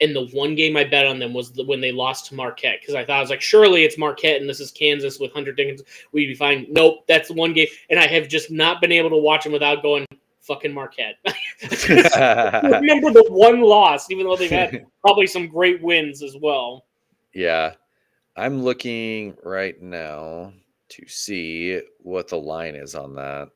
And 0.00 0.16
the 0.16 0.26
one 0.32 0.56
game 0.56 0.76
I 0.76 0.82
bet 0.82 1.06
on 1.06 1.20
them 1.20 1.32
was 1.32 1.52
the, 1.52 1.64
when 1.64 1.80
they 1.80 1.92
lost 1.92 2.26
to 2.26 2.34
Marquette 2.34 2.80
because 2.80 2.96
I 2.96 3.04
thought 3.04 3.18
I 3.18 3.20
was 3.20 3.30
like, 3.30 3.40
surely 3.40 3.84
it's 3.84 3.96
Marquette 3.96 4.40
and 4.40 4.50
this 4.50 4.58
is 4.58 4.72
Kansas 4.72 5.20
with 5.20 5.32
Hunter 5.32 5.52
Dickinson. 5.52 5.86
We'd 6.10 6.26
be 6.26 6.34
fine. 6.34 6.66
Nope, 6.70 7.04
that's 7.06 7.28
the 7.28 7.34
one 7.34 7.52
game, 7.52 7.68
and 7.88 8.00
I 8.00 8.06
have 8.08 8.26
just 8.28 8.50
not 8.50 8.80
been 8.80 8.92
able 8.92 9.10
to 9.10 9.16
watch 9.16 9.44
them 9.44 9.52
without 9.52 9.82
going 9.82 10.04
fucking 10.40 10.72
Marquette. 10.72 11.18
Remember 11.88 13.12
the 13.12 13.26
one 13.28 13.60
loss, 13.60 14.10
even 14.10 14.26
though 14.26 14.36
they've 14.36 14.50
had 14.50 14.84
probably 15.00 15.26
some 15.26 15.46
great 15.46 15.80
wins 15.82 16.22
as 16.22 16.36
well. 16.36 16.84
yeah, 17.32 17.74
I'm 18.36 18.62
looking 18.62 19.36
right 19.44 19.80
now 19.80 20.52
to 20.92 21.08
see 21.08 21.80
what 21.98 22.28
the 22.28 22.38
line 22.38 22.74
is 22.74 22.94
on 22.94 23.14
that. 23.14 23.48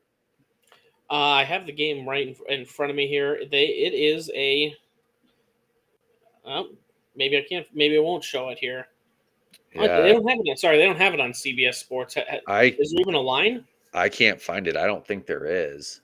Uh, 1.09 1.13
I 1.13 1.43
have 1.43 1.65
the 1.65 1.71
game 1.71 2.07
right 2.07 2.27
in, 2.27 2.35
in 2.59 2.65
front 2.65 2.89
of 2.89 2.95
me 2.95 3.07
here. 3.07 3.41
They 3.49 3.65
it 3.65 3.93
is 3.93 4.29
a. 4.35 4.75
Oh, 6.45 6.69
maybe 7.15 7.37
I 7.37 7.45
can't. 7.47 7.65
Maybe 7.73 7.97
I 7.97 8.01
won't 8.01 8.23
show 8.23 8.49
it 8.49 8.59
here. 8.59 8.87
Oh, 9.75 9.81
they 9.81 10.11
don't 10.11 10.27
have 10.27 10.39
it. 10.43 10.59
Sorry, 10.59 10.77
they 10.77 10.85
don't 10.85 10.97
have 10.97 11.13
it 11.13 11.19
on 11.19 11.31
CBS 11.31 11.75
Sports. 11.75 12.17
I 12.47 12.75
Is 12.79 12.91
there 12.91 13.01
even 13.01 13.13
a 13.13 13.21
line? 13.21 13.65
I 13.93 14.09
can't 14.09 14.41
find 14.41 14.67
it. 14.67 14.75
I 14.75 14.85
don't 14.87 15.05
think 15.05 15.25
there 15.25 15.45
is. 15.45 16.01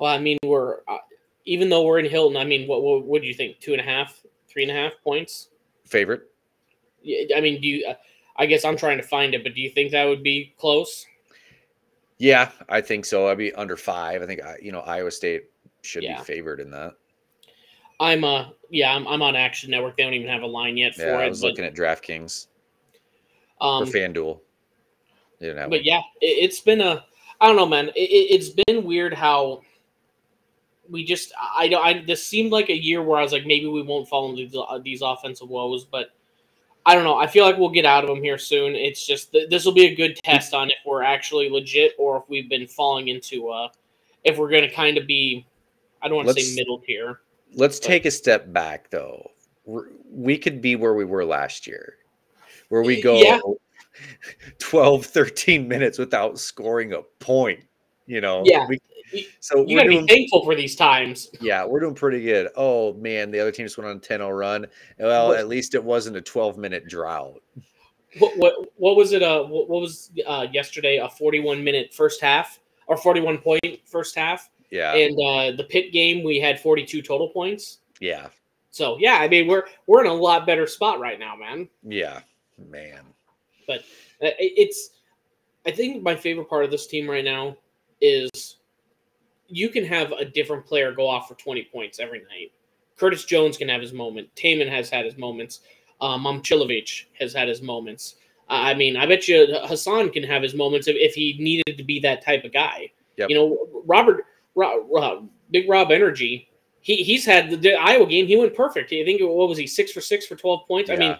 Well, 0.00 0.12
I 0.12 0.18
mean, 0.18 0.38
we're 0.42 0.78
uh, 0.88 0.98
even 1.44 1.68
though 1.68 1.84
we're 1.84 1.98
in 1.98 2.06
Hilton. 2.06 2.36
I 2.36 2.44
mean, 2.44 2.68
what 2.68 2.82
what, 2.82 3.04
what 3.04 3.22
do 3.22 3.28
you 3.28 3.34
think? 3.34 3.58
Two 3.60 3.72
and 3.72 3.80
a 3.80 3.84
half, 3.84 4.22
three 4.48 4.62
and 4.62 4.72
a 4.72 4.74
half 4.74 4.92
points? 5.02 5.48
Favorite? 5.84 6.22
Yeah, 7.02 7.36
I 7.36 7.40
mean, 7.40 7.60
do 7.60 7.68
you? 7.68 7.86
Uh, 7.86 7.94
I 8.38 8.46
guess 8.46 8.64
I'm 8.64 8.76
trying 8.76 8.98
to 8.98 9.02
find 9.02 9.34
it, 9.34 9.42
but 9.42 9.54
do 9.54 9.60
you 9.60 9.70
think 9.70 9.90
that 9.90 10.04
would 10.04 10.22
be 10.22 10.54
close? 10.58 11.06
Yeah, 12.18 12.50
I 12.68 12.80
think 12.80 13.04
so. 13.04 13.28
I'd 13.28 13.38
be 13.38 13.52
under 13.54 13.76
five. 13.76 14.22
I 14.22 14.26
think 14.26 14.40
you 14.62 14.72
know 14.72 14.80
Iowa 14.80 15.10
State 15.10 15.44
should 15.82 16.02
Yeah. 16.02 16.18
be 16.18 16.24
favored 16.24 16.60
in 16.60 16.70
that. 16.70 16.94
I'm 18.00 18.24
uh 18.24 18.50
yeah, 18.70 18.94
I'm, 18.94 19.06
I'm 19.08 19.22
on 19.22 19.34
Action 19.34 19.70
Network. 19.70 19.96
They 19.96 20.04
don't 20.04 20.14
even 20.14 20.28
have 20.28 20.42
a 20.42 20.46
line 20.46 20.76
yet 20.76 20.94
for 20.94 21.02
Yeah, 21.02 21.18
I 21.18 21.28
was 21.28 21.40
but, 21.40 21.48
looking 21.48 21.64
at 21.64 21.74
DraftKings 21.74 22.46
um, 23.60 23.82
or 23.82 23.86
FanDuel. 23.86 24.40
They 25.40 25.52
but 25.52 25.70
one. 25.70 25.84
yeah, 25.84 26.00
it, 26.20 26.44
it's 26.44 26.60
been 26.60 26.80
a 26.80 27.04
I 27.40 27.46
don't 27.46 27.56
know, 27.56 27.66
man. 27.66 27.88
It, 27.88 28.10
it, 28.10 28.34
it's 28.34 28.50
been 28.50 28.84
weird 28.84 29.14
how 29.14 29.62
we 30.88 31.04
just 31.04 31.32
I 31.56 31.68
don't. 31.68 31.84
I 31.84 32.02
this 32.04 32.24
seemed 32.24 32.50
like 32.50 32.68
a 32.68 32.76
year 32.76 33.02
where 33.02 33.18
I 33.18 33.22
was 33.22 33.32
like 33.32 33.46
maybe 33.46 33.66
we 33.66 33.82
won't 33.82 34.08
fall 34.08 34.30
into 34.30 34.46
these, 34.46 34.56
uh, 34.56 34.78
these 34.82 35.02
offensive 35.02 35.48
woes, 35.48 35.84
but 35.84 36.10
I 36.88 36.94
don't 36.94 37.04
know. 37.04 37.18
I 37.18 37.26
feel 37.26 37.44
like 37.44 37.58
we'll 37.58 37.68
get 37.68 37.84
out 37.84 38.02
of 38.02 38.08
them 38.08 38.22
here 38.22 38.38
soon. 38.38 38.74
It's 38.74 39.06
just 39.06 39.30
th- 39.32 39.50
this 39.50 39.66
will 39.66 39.74
be 39.74 39.84
a 39.84 39.94
good 39.94 40.16
test 40.24 40.54
on 40.54 40.68
if 40.68 40.76
we're 40.86 41.02
actually 41.02 41.50
legit 41.50 41.92
or 41.98 42.16
if 42.16 42.22
we've 42.28 42.48
been 42.48 42.66
falling 42.66 43.08
into 43.08 43.48
uh 43.50 43.68
if 44.24 44.38
we're 44.38 44.48
going 44.48 44.62
to 44.66 44.74
kind 44.74 44.96
of 44.96 45.06
be 45.06 45.46
I 46.00 46.08
don't 46.08 46.16
want 46.24 46.28
to 46.28 46.42
say 46.42 46.54
middle 46.56 46.78
tier. 46.78 47.20
Let's 47.54 47.78
but- 47.78 47.86
take 47.88 48.06
a 48.06 48.10
step 48.10 48.52
back 48.54 48.88
though. 48.90 49.30
We're- 49.66 49.90
We 50.10 50.38
could 50.38 50.62
be 50.62 50.76
where 50.76 50.94
we 50.94 51.04
were 51.04 51.26
last 51.26 51.66
year, 51.66 51.98
where 52.70 52.82
we 52.82 53.02
go 53.02 53.18
Yeah. 53.20 53.38
12, 54.58 55.04
13 55.04 55.68
minutes 55.68 55.98
without 55.98 56.38
scoring 56.38 56.94
a 56.94 57.02
point. 57.18 57.60
You 58.06 58.22
know, 58.22 58.42
Yeah. 58.46 58.66
we, 58.66 58.78
So 59.40 59.66
You 59.66 59.76
we're 59.76 59.76
got 59.76 59.82
to 59.84 59.90
doing, 59.90 60.06
be 60.06 60.12
thankful 60.14 60.44
for 60.44 60.54
these 60.54 60.76
times. 60.76 61.30
yeah, 61.40 61.64
we're 61.64 61.80
doing 61.80 61.94
pretty 61.94 62.22
good. 62.22 62.48
Oh 62.56 62.92
man, 62.94 63.30
the 63.30 63.40
other 63.40 63.50
team 63.52 63.66
just 63.66 63.78
went 63.78 63.88
on 63.88 63.96
a 63.96 64.00
10-0 64.00 64.38
run. 64.38 64.66
Well, 64.98 65.28
What- 65.28 65.38
at 65.38 65.48
least 65.48 65.74
it 65.74 65.82
wasn't 65.82 66.16
a 66.16 66.20
12-minute 66.20 66.86
drought. 66.88 67.40
What 68.18 68.36
what, 68.38 68.54
what 68.76 68.96
was 68.96 69.12
it? 69.12 69.22
Uh, 69.22 69.44
what, 69.44 69.68
what 69.68 69.82
was 69.82 70.10
uh, 70.26 70.46
yesterday? 70.50 70.96
A 70.96 71.08
forty-one 71.10 71.62
minute 71.62 71.92
first 71.92 72.22
half 72.22 72.58
or 72.86 72.96
forty-one 72.96 73.36
point 73.36 73.60
first 73.84 74.16
half, 74.16 74.48
Yeah, 74.70 74.94
and 74.94 75.12
uh, 75.14 75.56
the 75.56 75.64
pit 75.68 75.92
game 75.92 76.24
we 76.24 76.40
had 76.40 76.58
forty-two 76.58 77.02
total 77.02 77.28
points. 77.28 77.78
yeah, 78.00 78.28
So 78.70 78.96
yeah, 78.98 79.16
I 79.18 79.28
mean 79.28 79.46
we're 79.46 79.64
we're 79.86 80.00
in 80.00 80.10
a 80.10 80.14
lot 80.14 80.46
better 80.46 80.66
spot 80.66 81.00
right 81.00 81.18
now, 81.18 81.36
man. 81.36 81.68
yeah, 81.86 82.20
man. 82.70 83.02
But 83.66 83.84
It's 84.20 84.90
I 85.66 85.70
think 85.70 86.02
my 86.02 86.16
favorite 86.16 86.48
part 86.48 86.64
of 86.64 86.70
this 86.70 86.86
team 86.86 87.08
right 87.08 87.24
now 87.24 87.58
is 88.00 88.56
you 89.48 89.68
can 89.68 89.84
have 89.84 90.12
a 90.12 90.24
different 90.24 90.64
player 90.66 90.92
go 90.92 91.06
off 91.08 91.28
for 91.28 91.34
twenty 91.34 91.64
points 91.64 91.98
every 91.98 92.20
night. 92.20 92.52
Curtis 92.96 93.24
Jones 93.24 93.56
can 93.56 93.68
have 93.68 93.80
his 93.80 93.92
moment. 93.92 94.28
Tamin 94.34 94.68
has 94.68 94.90
had 94.90 95.04
his 95.04 95.16
moments. 95.16 95.60
Uh, 96.00 96.18
Momcilovic 96.18 97.04
has 97.18 97.32
had 97.32 97.48
his 97.48 97.62
moments. 97.62 98.16
Uh, 98.50 98.54
I 98.54 98.74
mean, 98.74 98.96
I 98.96 99.06
bet 99.06 99.28
you 99.28 99.46
Hason 99.66 100.10
can 100.10 100.22
have 100.22 100.42
his 100.42 100.54
moments 100.54 100.88
if, 100.88 100.96
if 100.96 101.14
he 101.14 101.36
needed 101.38 101.76
to 101.76 101.84
be 101.84 102.00
that 102.00 102.24
type 102.24 102.44
of 102.44 102.52
guy. 102.52 102.90
Yep. 103.16 103.30
You 103.30 103.36
know, 103.36 103.82
Robert, 103.84 104.24
Ro, 104.54 104.86
Ro- 104.90 105.28
Big 105.50 105.68
Rob 105.68 105.90
Energy. 105.90 106.48
He 106.80 106.96
he's 107.02 107.24
had 107.24 107.50
the, 107.50 107.56
the 107.56 107.74
Iowa 107.74 108.06
game. 108.06 108.26
He 108.26 108.36
went 108.36 108.54
perfect. 108.54 108.92
I 108.92 109.04
think 109.04 109.20
what 109.20 109.48
was 109.48 109.58
he 109.58 109.66
six 109.66 109.92
for 109.92 110.00
six 110.00 110.26
for 110.26 110.36
twelve 110.36 110.66
points. 110.66 110.90
I 110.90 110.96
mean, 110.96 111.16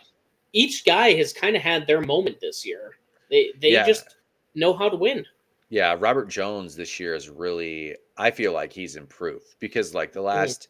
each 0.52 0.84
guy 0.84 1.12
has 1.14 1.32
kind 1.32 1.56
of 1.56 1.62
had 1.62 1.86
their 1.86 2.00
moment 2.00 2.40
this 2.40 2.64
year. 2.64 2.92
They 3.30 3.50
they 3.60 3.72
Yeah. 3.72 3.86
just 3.86 4.16
know 4.54 4.72
how 4.72 4.88
to 4.88 4.96
win. 4.96 5.24
Yeah, 5.70 5.96
Robert 5.98 6.28
Jones 6.28 6.74
this 6.74 6.98
year 6.98 7.14
is 7.14 7.28
really 7.28 7.96
I 8.18 8.30
feel 8.30 8.52
like 8.52 8.72
he's 8.72 8.96
improved 8.96 9.54
because 9.60 9.94
like 9.94 10.12
the 10.12 10.20
last 10.22 10.68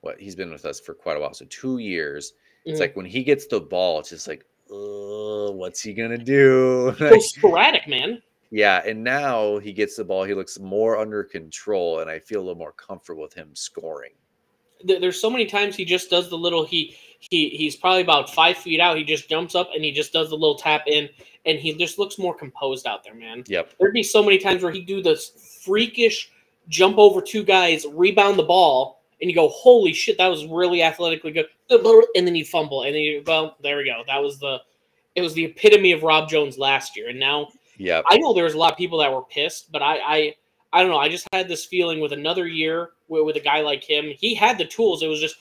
what 0.00 0.20
he's 0.20 0.36
been 0.36 0.50
with 0.52 0.64
us 0.64 0.78
for 0.80 0.94
quite 0.94 1.16
a 1.16 1.20
while. 1.20 1.34
So 1.34 1.44
2 1.48 1.78
years. 1.78 2.34
It's 2.64 2.78
Mhm. 2.78 2.80
like 2.80 2.96
when 2.96 3.06
he 3.06 3.22
gets 3.22 3.46
the 3.46 3.60
ball 3.60 4.00
it's 4.00 4.10
just 4.10 4.28
like 4.28 4.44
uh, 4.70 5.50
what's 5.52 5.82
he 5.82 5.92
going 5.92 6.10
to 6.10 6.18
do? 6.18 6.94
So 6.98 7.18
sporadic, 7.18 7.86
man. 7.86 8.22
yeah, 8.50 8.82
and 8.86 9.02
now 9.04 9.58
he 9.58 9.72
gets 9.72 9.96
the 9.96 10.04
ball, 10.04 10.24
he 10.24 10.32
looks 10.34 10.58
more 10.58 10.96
under 10.98 11.22
control 11.24 12.00
and 12.00 12.08
I 12.10 12.18
feel 12.18 12.38
a 12.40 12.44
little 12.44 12.54
more 12.58 12.72
comfortable 12.72 13.22
with 13.22 13.34
him 13.34 13.50
scoring. 13.54 14.12
There's 14.84 15.20
so 15.20 15.30
many 15.30 15.46
times 15.46 15.76
he 15.76 15.84
just 15.84 16.10
does 16.10 16.28
the 16.30 16.36
little 16.38 16.64
he 16.64 16.96
he 17.20 17.48
he's 17.50 17.74
probably 17.76 18.02
about 18.02 18.28
five 18.34 18.56
feet 18.58 18.80
out. 18.80 18.96
He 18.98 19.04
just 19.04 19.28
jumps 19.30 19.54
up 19.54 19.70
and 19.74 19.82
he 19.82 19.92
just 19.92 20.12
does 20.12 20.28
the 20.28 20.34
little 20.36 20.56
tap 20.56 20.82
in, 20.86 21.08
and 21.46 21.58
he 21.58 21.72
just 21.74 21.98
looks 21.98 22.18
more 22.18 22.34
composed 22.34 22.86
out 22.86 23.02
there, 23.02 23.14
man. 23.14 23.44
Yep. 23.46 23.72
There'd 23.78 23.94
be 23.94 24.02
so 24.02 24.22
many 24.22 24.36
times 24.36 24.62
where 24.62 24.72
he'd 24.72 24.84
do 24.86 25.00
this 25.02 25.60
freakish 25.64 26.30
jump 26.68 26.98
over 26.98 27.20
two 27.20 27.42
guys, 27.42 27.86
rebound 27.92 28.38
the 28.38 28.44
ball, 28.44 29.02
and 29.20 29.30
you 29.30 29.34
go, 29.34 29.48
"Holy 29.48 29.92
shit, 29.92 30.18
that 30.18 30.28
was 30.28 30.46
really 30.46 30.82
athletically 30.82 31.32
good," 31.32 31.46
and 31.70 32.26
then 32.26 32.34
you 32.34 32.44
fumble, 32.44 32.82
and 32.82 32.94
then 32.94 33.02
you 33.02 33.22
well, 33.26 33.56
there 33.62 33.76
we 33.76 33.84
go. 33.84 34.02
That 34.06 34.22
was 34.22 34.38
the 34.38 34.58
it 35.14 35.22
was 35.22 35.34
the 35.34 35.44
epitome 35.44 35.92
of 35.92 36.02
Rob 36.02 36.28
Jones 36.28 36.58
last 36.58 36.96
year, 36.96 37.08
and 37.08 37.18
now 37.18 37.48
yeah, 37.78 38.02
I 38.08 38.18
know 38.18 38.32
there 38.32 38.44
was 38.44 38.54
a 38.54 38.58
lot 38.58 38.72
of 38.72 38.78
people 38.78 38.98
that 38.98 39.12
were 39.12 39.22
pissed, 39.22 39.72
but 39.72 39.82
I, 39.82 39.98
I, 39.98 40.34
I 40.72 40.82
don't 40.82 40.90
know. 40.90 40.98
I 40.98 41.08
just 41.08 41.26
had 41.32 41.48
this 41.48 41.64
feeling 41.64 42.00
with 42.00 42.12
another 42.12 42.46
year 42.46 42.90
with, 43.08 43.24
with 43.24 43.36
a 43.36 43.40
guy 43.40 43.60
like 43.60 43.82
him. 43.82 44.12
He 44.16 44.34
had 44.34 44.58
the 44.58 44.64
tools. 44.64 45.02
It 45.02 45.08
was 45.08 45.20
just 45.20 45.36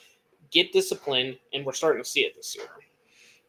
get 0.52 0.72
disciplined, 0.72 1.38
and 1.54 1.66
we're 1.66 1.74
starting 1.74 2.04
to 2.04 2.10
see 2.10 2.22
it 2.22 2.36
this 2.36 2.56
year. 2.56 2.68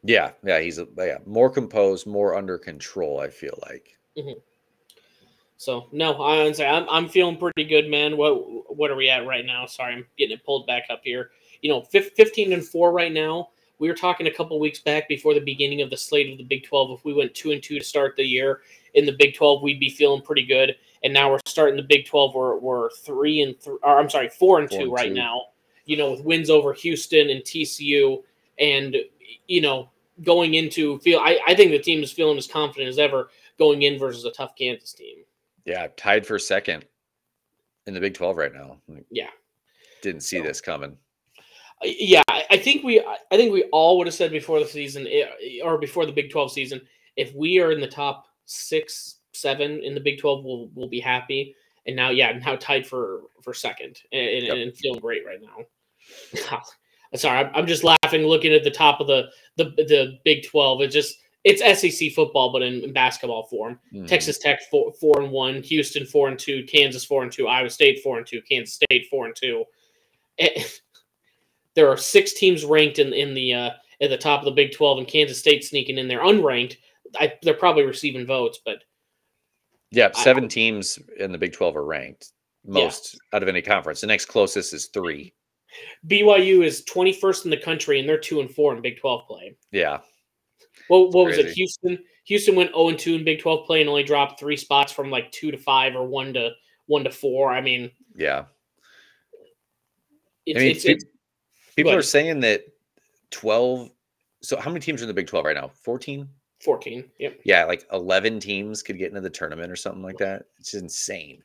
Yeah, 0.03 0.31
yeah, 0.43 0.59
he's 0.59 0.77
a, 0.77 0.87
yeah, 0.97 1.17
more 1.25 1.49
composed, 1.49 2.05
more 2.05 2.35
under 2.35 2.57
control, 2.57 3.19
I 3.19 3.29
feel 3.29 3.57
like. 3.67 3.97
Mm-hmm. 4.17 4.39
So 5.65 5.87
no, 5.91 6.13
I 6.21 6.45
I'm, 6.45 6.85
I'm 6.91 7.09
feeling 7.09 7.37
pretty 7.37 7.63
good, 7.63 7.89
man. 7.89 8.17
What 8.17 8.75
what 8.77 8.91
are 8.91 8.95
we 8.95 9.09
at 9.09 9.25
right 9.25 9.43
now? 9.43 9.65
Sorry, 9.65 9.95
I'm 9.95 10.05
getting 10.15 10.37
it 10.37 10.45
pulled 10.45 10.67
back 10.67 10.83
up 10.91 11.01
here. 11.03 11.31
You 11.63 11.71
know, 11.71 11.81
fif- 11.81 12.13
15 12.13 12.53
and 12.53 12.63
four 12.63 12.91
right 12.91 13.11
now. 13.11 13.49
We 13.79 13.87
were 13.87 13.95
talking 13.95 14.27
a 14.27 14.31
couple 14.31 14.59
weeks 14.59 14.79
back 14.79 15.09
before 15.09 15.33
the 15.33 15.39
beginning 15.39 15.81
of 15.81 15.89
the 15.89 15.97
slate 15.97 16.31
of 16.31 16.37
the 16.37 16.43
Big 16.43 16.65
12. 16.65 16.99
If 16.99 17.03
we 17.03 17.15
went 17.15 17.33
two 17.33 17.51
and 17.51 17.63
two 17.63 17.79
to 17.79 17.83
start 17.83 18.15
the 18.15 18.23
year 18.23 18.61
in 18.93 19.07
the 19.07 19.15
Big 19.17 19.33
12, 19.33 19.63
we'd 19.63 19.79
be 19.79 19.89
feeling 19.89 20.21
pretty 20.21 20.45
good. 20.45 20.75
And 21.03 21.11
now 21.11 21.31
we're 21.31 21.39
starting 21.47 21.75
the 21.75 21.81
Big 21.81 22.05
12. 22.05 22.35
We're, 22.35 22.57
we're 22.59 22.91
three 22.91 23.41
and 23.41 23.59
three. 23.59 23.79
Or 23.81 23.99
I'm 23.99 24.09
sorry, 24.09 24.29
four 24.29 24.59
and 24.59 24.69
Four 24.69 24.77
two 24.77 24.83
and 24.83 24.93
right 24.93 25.09
two. 25.09 25.15
now. 25.15 25.41
You 25.85 25.97
know, 25.97 26.11
with 26.11 26.23
wins 26.23 26.51
over 26.51 26.73
Houston 26.73 27.31
and 27.31 27.41
TCU, 27.41 28.21
and 28.59 28.95
you 29.47 29.61
know, 29.61 29.89
going 30.21 30.53
into 30.53 30.99
feel. 30.99 31.19
I, 31.19 31.39
I 31.47 31.55
think 31.55 31.71
the 31.71 31.79
team 31.79 32.03
is 32.03 32.11
feeling 32.11 32.37
as 32.37 32.47
confident 32.47 32.87
as 32.87 32.99
ever 32.99 33.29
going 33.57 33.81
in 33.81 33.97
versus 33.97 34.25
a 34.25 34.31
tough 34.31 34.55
Kansas 34.55 34.93
team. 34.93 35.17
Yeah, 35.65 35.87
tied 35.97 36.25
for 36.25 36.37
second 36.39 36.85
in 37.87 37.93
the 37.93 37.99
Big 37.99 38.13
12 38.13 38.37
right 38.37 38.53
now. 38.53 38.77
Like, 38.87 39.05
Yeah. 39.09 39.29
Didn't 40.01 40.21
see 40.21 40.39
this 40.39 40.61
coming. 40.61 40.97
Yeah, 41.83 42.21
I 42.27 42.57
think 42.57 42.83
we 42.83 42.99
I 43.01 43.17
think 43.31 43.51
we 43.51 43.63
all 43.71 43.97
would 43.97 44.07
have 44.07 44.13
said 44.13 44.31
before 44.31 44.59
the 44.59 44.65
season 44.65 45.07
eh, 45.07 45.25
or 45.63 45.77
before 45.77 46.05
the 46.05 46.11
Big 46.11 46.31
12 46.31 46.51
season, 46.51 46.81
if 47.15 47.33
we 47.33 47.59
are 47.59 47.71
in 47.71 47.81
the 47.81 47.87
top 47.87 48.25
six, 48.45 49.15
seven 49.33 49.81
in 49.83 49.93
the 49.93 49.99
Big 49.99 50.19
12, 50.19 50.43
we'll 50.45 50.69
we'll 50.73 50.87
be 50.87 50.99
happy. 50.99 51.55
And 51.85 51.95
now, 51.95 52.09
yeah, 52.11 52.31
now 52.45 52.55
tied 52.55 52.87
for 52.87 53.23
for 53.41 53.53
second 53.53 54.01
and, 54.11 54.27
and, 54.29 54.45
Yep. 54.47 54.57
and 54.57 54.77
feeling 54.77 54.99
great 54.99 55.25
right 55.25 55.39
now. 55.41 56.61
Sorry, 57.15 57.39
I'm, 57.39 57.51
I'm 57.55 57.67
just 57.67 57.83
laughing 57.83 58.23
looking 58.25 58.53
at 58.53 58.63
the 58.63 58.71
top 58.71 58.99
of 58.99 59.07
the 59.07 59.29
the 59.57 59.65
the 59.75 60.19
Big 60.23 60.45
12. 60.45 60.81
It 60.81 60.87
just 60.89 61.17
it's 61.45 61.61
SEC 61.79 62.11
football, 62.11 62.51
but 62.51 62.61
in, 62.63 62.83
in 62.83 62.91
basketball 62.91 63.43
form. 63.47 63.79
Mhm. 63.93 64.07
Texas 64.07 64.37
Tech 64.39 64.61
four, 64.69 64.91
four 64.99 65.21
and 65.21 65.31
one, 65.31 65.61
Houston 65.63 66.05
four 66.05 66.27
and 66.27 66.37
two, 66.37 66.63
Kansas 66.65 67.05
four 67.05 67.23
and 67.23 67.31
two, 67.31 67.47
Iowa 67.47 67.69
State 67.69 68.01
four 68.03 68.17
and 68.17 68.25
two, 68.27 68.41
Kansas 68.41 68.73
State 68.75 69.07
four 69.09 69.25
and 69.27 69.35
two. 69.35 69.63
Eh, 70.39 70.63
there 71.75 71.87
are 71.89 71.97
six 71.97 72.33
teams 72.33 72.65
ranked 72.65 72.99
in 72.99 73.13
in 73.13 73.33
the 73.33 73.53
uh, 73.53 73.69
at 74.01 74.09
the 74.09 74.17
top 74.17 74.39
of 74.41 74.45
the 74.45 74.51
Big 74.51 74.73
Twelve, 74.73 74.97
and 74.97 75.07
Kansas 75.07 75.39
State 75.39 75.63
sneaking 75.63 75.97
in 75.97 76.07
there 76.07 76.19
unranked. 76.21 76.77
I, 77.17 77.33
they're 77.43 77.53
probably 77.53 77.83
receiving 77.83 78.25
votes, 78.25 78.59
but 78.65 78.79
Yeah, 79.91 80.09
I- 80.15 80.23
seven 80.23 80.49
teams 80.49 80.99
in 81.17 81.31
the 81.31 81.37
Big 81.37 81.53
12 81.53 81.77
are 81.77 81.85
ranked. 81.85 82.31
Yeah. 82.65 82.73
Most 82.85 83.17
out 83.31 83.43
of 83.43 83.47
any 83.47 83.61
conference. 83.61 84.01
The 84.01 84.07
next 84.07 84.25
closest 84.25 84.73
is 84.73 84.87
three. 84.87 85.33
BYU 86.07 86.65
is 86.65 86.83
twenty 86.85 87.13
first 87.13 87.45
in 87.45 87.51
the 87.51 87.57
country, 87.57 87.99
and 87.99 88.09
they're 88.09 88.17
two 88.17 88.39
and 88.41 88.49
four 88.49 88.75
in 88.75 88.81
Big 88.81 88.99
Twelve 88.99 89.27
play. 89.27 89.55
Yeah. 89.71 89.99
What 90.87 91.13
what 91.13 91.25
was 91.27 91.37
it? 91.37 91.49
Houston 91.53 91.97
Houston 92.25 92.55
went 92.55 92.71
zero 92.71 92.89
and 92.89 92.99
two 92.99 93.15
in 93.15 93.23
Big 93.23 93.39
Twelve 93.39 93.65
play 93.65 93.81
and 93.81 93.89
only 93.89 94.03
dropped 94.03 94.39
three 94.39 94.57
spots 94.57 94.91
from 94.91 95.09
like 95.09 95.31
two 95.31 95.51
to 95.51 95.57
five 95.57 95.95
or 95.95 96.05
one 96.05 96.33
to 96.33 96.51
one 96.87 97.03
to 97.03 97.11
four. 97.11 97.51
I 97.51 97.61
mean, 97.61 97.91
Yeah. 98.15 98.45
it's 100.45 100.57
I 100.57 100.61
mean, 100.61 100.71
it's, 100.71 100.83
pe- 100.85 100.91
it's 100.93 101.05
people 101.75 101.91
are 101.93 102.01
saying 102.01 102.39
that 102.41 102.63
12. 103.31 103.89
So, 104.41 104.57
how 104.57 104.69
many 104.69 104.79
teams 104.79 105.01
are 105.01 105.05
in 105.05 105.07
the 105.07 105.13
Big 105.13 105.27
12 105.27 105.45
right 105.45 105.55
now? 105.55 105.71
14? 105.83 106.27
fourteen. 106.63 107.05
Yep. 107.19 107.41
Yeah, 107.43 107.65
like 107.65 107.85
11 107.91 108.39
teams 108.39 108.81
could 108.81 108.97
get 108.97 109.09
into 109.09 109.21
the 109.21 109.29
tournament 109.29 109.71
or 109.71 109.75
something 109.75 110.01
like 110.03 110.17
that. 110.19 110.45
It's 110.59 110.73
insane. 110.73 111.43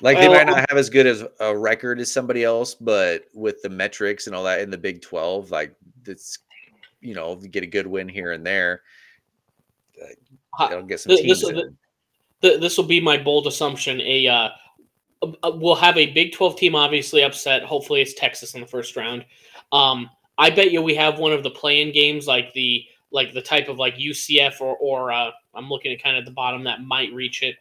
Like 0.00 0.18
they 0.18 0.28
Well, 0.28 0.38
might 0.38 0.46
not 0.46 0.68
have 0.68 0.78
as 0.78 0.90
good 0.90 1.06
as 1.06 1.24
a 1.40 1.56
record 1.56 1.98
as 2.00 2.12
somebody 2.12 2.44
else, 2.44 2.74
but 2.74 3.24
with 3.34 3.62
the 3.62 3.68
metrics 3.68 4.26
and 4.26 4.34
all 4.36 4.44
that 4.44 4.60
in 4.60 4.70
the 4.70 4.78
Big 4.78 5.00
12, 5.02 5.50
like 5.50 5.74
it's, 6.06 6.38
you 7.00 7.14
know, 7.14 7.36
get 7.36 7.62
a 7.62 7.66
good 7.66 7.86
win 7.86 8.08
here 8.08 8.32
and 8.32 8.44
there. 8.44 8.82
Hi- 10.54 10.70
They'll 10.70 10.82
get 10.82 11.00
some 11.00 11.16
teams 11.16 11.42
this- 12.60 12.76
will 12.76 12.84
be 12.84 13.00
my 13.00 13.16
bold 13.16 13.46
assumption. 13.46 14.00
A 14.00 14.26
uh, 14.26 14.48
uh, 15.22 15.52
we'll 15.54 15.74
have 15.74 15.96
a 15.96 16.12
Big 16.12 16.32
Twelve 16.32 16.56
team 16.56 16.74
obviously 16.74 17.22
upset. 17.22 17.62
Hopefully, 17.64 18.02
it's 18.02 18.14
Texas 18.14 18.54
in 18.54 18.60
the 18.60 18.66
first 18.66 18.96
round. 18.96 19.24
Um, 19.72 20.10
I 20.38 20.50
bet 20.50 20.70
you 20.70 20.82
we 20.82 20.94
have 20.94 21.18
one 21.18 21.32
of 21.32 21.42
the 21.42 21.50
playing 21.50 21.92
games 21.92 22.26
like 22.26 22.52
the 22.52 22.84
like 23.10 23.32
the 23.32 23.42
type 23.42 23.68
of 23.68 23.78
like 23.78 23.96
UCF 23.96 24.60
or 24.60 24.76
or 24.76 25.12
uh, 25.12 25.30
I'm 25.54 25.68
looking 25.68 25.92
at 25.92 26.02
kind 26.02 26.16
of 26.16 26.24
the 26.24 26.30
bottom 26.30 26.64
that 26.64 26.82
might 26.82 27.12
reach 27.12 27.42
it. 27.42 27.56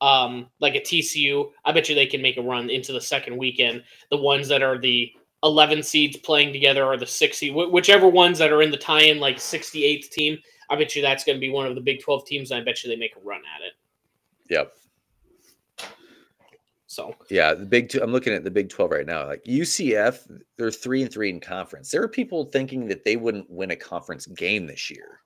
Um, 0.00 0.48
like 0.60 0.74
a 0.74 0.80
TCU, 0.80 1.50
I 1.64 1.72
bet 1.72 1.88
you 1.88 1.94
they 1.94 2.06
can 2.06 2.22
make 2.22 2.38
a 2.38 2.42
run 2.42 2.70
into 2.70 2.92
the 2.92 3.00
second 3.00 3.36
weekend. 3.36 3.84
The 4.10 4.16
ones 4.16 4.48
that 4.48 4.62
are 4.62 4.78
the 4.78 5.12
11 5.42 5.82
seeds 5.82 6.16
playing 6.16 6.52
together 6.52 6.84
or 6.84 6.96
the 6.96 7.06
60, 7.06 7.50
wh- 7.50 7.72
whichever 7.72 8.08
ones 8.08 8.38
that 8.38 8.52
are 8.52 8.62
in 8.62 8.70
the 8.70 8.76
tie-in 8.76 9.18
like 9.20 9.36
68th 9.36 10.10
team, 10.10 10.38
I 10.68 10.76
bet 10.76 10.94
you 10.94 11.02
that's 11.02 11.24
going 11.24 11.36
to 11.36 11.40
be 11.40 11.50
one 11.50 11.66
of 11.66 11.74
the 11.74 11.80
Big 11.80 12.00
12 12.00 12.26
teams, 12.26 12.50
and 12.50 12.60
I 12.60 12.64
bet 12.64 12.82
you 12.84 12.90
they 12.90 12.96
make 12.96 13.16
a 13.16 13.20
run 13.20 13.40
at 13.56 13.62
it. 13.66 13.72
Yep. 14.50 14.72
So 16.86 17.14
Yeah, 17.30 17.54
the 17.54 17.64
Big 17.64 17.88
Two. 17.88 18.02
I'm 18.02 18.10
looking 18.10 18.32
at 18.32 18.42
the 18.42 18.50
Big 18.50 18.68
12 18.68 18.90
right 18.90 19.06
now. 19.06 19.24
Like 19.26 19.44
UCF, 19.44 20.28
they're 20.58 20.72
three 20.72 21.02
and 21.02 21.12
three 21.12 21.30
in 21.30 21.38
conference. 21.40 21.90
There 21.90 22.02
are 22.02 22.08
people 22.08 22.46
thinking 22.46 22.88
that 22.88 23.04
they 23.04 23.16
wouldn't 23.16 23.48
win 23.48 23.70
a 23.70 23.76
conference 23.76 24.26
game 24.26 24.66
this 24.66 24.90
year. 24.90 25.20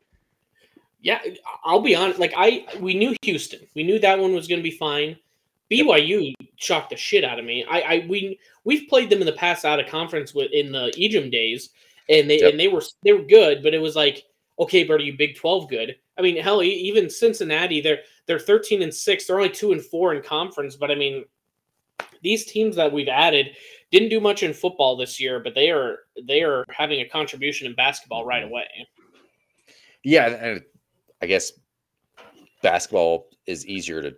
yeah, 1.00 1.21
I'll 1.64 1.80
be 1.80 1.94
honest. 1.94 2.18
Like 2.18 2.35
I, 2.37 2.66
we 2.80 2.92
knew 2.94 3.16
Houston. 3.23 3.61
We 3.75 3.83
knew 3.83 3.99
that 3.99 4.18
one 4.18 4.35
was 4.35 4.47
going 4.47 4.59
to 4.59 4.62
be 4.62 4.76
fine. 4.76 5.16
BYU 5.71 6.35
shocked 6.56 6.90
the 6.90 6.97
shit 6.97 7.25
out 7.25 7.38
of 7.38 7.44
me. 7.44 7.64
I, 7.68 7.80
I 7.80 8.06
we 8.09 8.38
we've 8.64 8.88
played 8.88 9.11
them 9.11 9.21
in 9.21 9.26
the 9.26 9.33
past 9.33 9.64
out 9.64 9.80
of 9.80 9.87
conference 9.87 10.35
with 10.35 10.50
in 10.52 10.73
the 10.73 10.92
Ejim 10.99 11.30
days, 11.30 11.71
and 12.09 12.28
they 12.28 12.40
Yep. 12.40 12.50
and 12.50 12.61
they 12.61 12.68
were 12.68 12.83
they 13.02 13.12
were 13.12 13.25
good, 13.25 13.62
but 13.62 13.75
it 13.75 13.80
was 13.80 13.97
like 13.97 14.25
okay, 14.59 14.85
but 14.85 14.94
are 14.94 15.00
you 15.00 15.16
Big 15.16 15.37
12 15.37 15.68
good? 15.68 15.97
I 16.16 16.23
mean, 16.23 16.37
hell, 16.37 16.62
even 16.62 17.11
Cincinnati, 17.11 17.80
they're 17.80 18.00
they're 18.26 18.38
13 18.38 18.83
and 18.83 18.94
6. 18.94 19.26
They're 19.26 19.37
only 19.37 19.50
2 19.50 19.73
and 19.73 19.85
4 19.85 20.14
in 20.14 20.23
conference, 20.23 20.76
but 20.76 20.90
I 20.90 20.94
mean, 20.94 21.25
these 22.23 22.44
teams 22.47 22.76
that 22.76 22.92
we've 22.92 23.09
added 23.09 23.56
didn't 23.90 24.09
do 24.09 24.21
much 24.21 24.42
in 24.42 24.52
football 24.52 24.97
this 24.97 25.21
year, 25.21 25.40
but 25.40 25.54
they 25.54 25.71
are 25.71 26.00
they 26.26 26.42
are 26.42 26.64
having 26.71 27.00
a 27.00 27.09
contribution 27.09 27.66
in 27.66 27.75
basketball 27.75 28.25
right 28.25 28.42
mm-hmm. 28.42 28.52
away. 28.52 28.66
Yeah, 30.02 30.26
and 30.26 30.62
I 31.23 31.26
guess 31.26 31.52
basketball 32.62 33.28
is 33.47 33.66
easier 33.66 34.02
to 34.02 34.14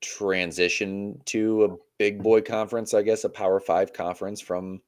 transition 0.00 1.20
to 1.26 1.64
a 1.64 1.76
big 1.98 2.22
boy 2.22 2.40
conference, 2.40 2.94
I 2.94 3.02
guess, 3.02 3.24
a 3.24 3.28
Power 3.28 3.60
5 3.60 3.92
conference 3.92 4.40
from 4.40 4.80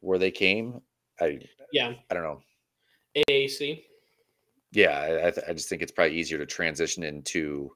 where 0.00 0.18
they 0.18 0.30
came. 0.30 0.80
I 1.20 1.40
yeah, 1.72 1.92
I 2.10 2.14
don't 2.14 2.22
know. 2.22 2.40
AAC. 3.28 3.84
Yeah, 4.72 5.20
I, 5.24 5.30
th- 5.30 5.46
I 5.48 5.52
just 5.52 5.68
think 5.68 5.82
it's 5.82 5.92
probably 5.92 6.16
easier 6.16 6.38
to 6.38 6.46
transition 6.46 7.02
into 7.02 7.72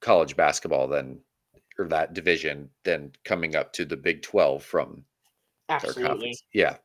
college 0.00 0.36
basketball 0.36 0.88
than 0.88 1.20
or 1.78 1.88
that 1.88 2.14
division 2.14 2.70
than 2.84 3.12
coming 3.24 3.54
up 3.54 3.72
to 3.74 3.84
the 3.84 3.96
Big 3.96 4.22
12 4.22 4.62
from 4.62 5.04
Absolutely. 5.68 6.36
Yeah. 6.52 6.76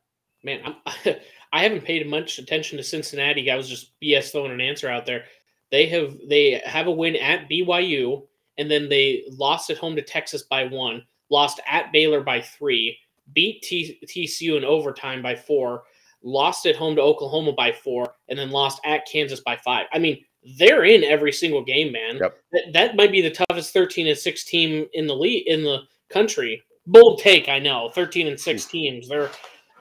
Man, 0.42 0.60
I'm, 0.64 0.74
I 1.52 1.62
haven't 1.62 1.84
paid 1.84 2.06
much 2.08 2.38
attention 2.38 2.78
to 2.78 2.84
Cincinnati. 2.84 3.50
I 3.50 3.56
was 3.56 3.68
just 3.68 3.92
BS 4.00 4.32
throwing 4.32 4.52
an 4.52 4.60
answer 4.60 4.88
out 4.88 5.06
there. 5.06 5.24
They 5.70 5.86
have 5.86 6.16
they 6.28 6.62
have 6.64 6.86
a 6.86 6.90
win 6.90 7.16
at 7.16 7.48
BYU, 7.48 8.26
and 8.58 8.70
then 8.70 8.88
they 8.88 9.24
lost 9.30 9.70
at 9.70 9.78
home 9.78 9.96
to 9.96 10.02
Texas 10.02 10.42
by 10.42 10.64
one, 10.64 11.02
lost 11.30 11.60
at 11.68 11.92
Baylor 11.92 12.20
by 12.22 12.40
three, 12.40 12.98
beat 13.34 13.62
T- 13.62 13.98
TCU 14.06 14.56
in 14.56 14.64
overtime 14.64 15.22
by 15.22 15.34
four, 15.34 15.84
lost 16.22 16.66
at 16.66 16.76
home 16.76 16.94
to 16.96 17.02
Oklahoma 17.02 17.52
by 17.52 17.72
four, 17.72 18.14
and 18.28 18.38
then 18.38 18.50
lost 18.50 18.80
at 18.84 19.06
Kansas 19.06 19.40
by 19.40 19.56
five. 19.56 19.86
I 19.92 19.98
mean, 19.98 20.24
they're 20.58 20.84
in 20.84 21.04
every 21.04 21.32
single 21.32 21.64
game, 21.64 21.92
man. 21.92 22.16
Yep. 22.16 22.38
That, 22.52 22.72
that 22.72 22.96
might 22.96 23.12
be 23.12 23.20
the 23.20 23.30
toughest 23.30 23.72
13 23.72 24.08
and 24.08 24.18
6 24.18 24.44
team 24.44 24.86
in 24.92 25.06
the 25.06 25.14
league 25.14 25.46
in 25.46 25.62
the 25.62 25.82
country. 26.10 26.62
Bold 26.86 27.20
take, 27.20 27.48
I 27.48 27.58
know. 27.58 27.90
13 27.94 28.26
and 28.26 28.38
6 28.38 28.64
teams. 28.66 29.08
They're 29.08 29.30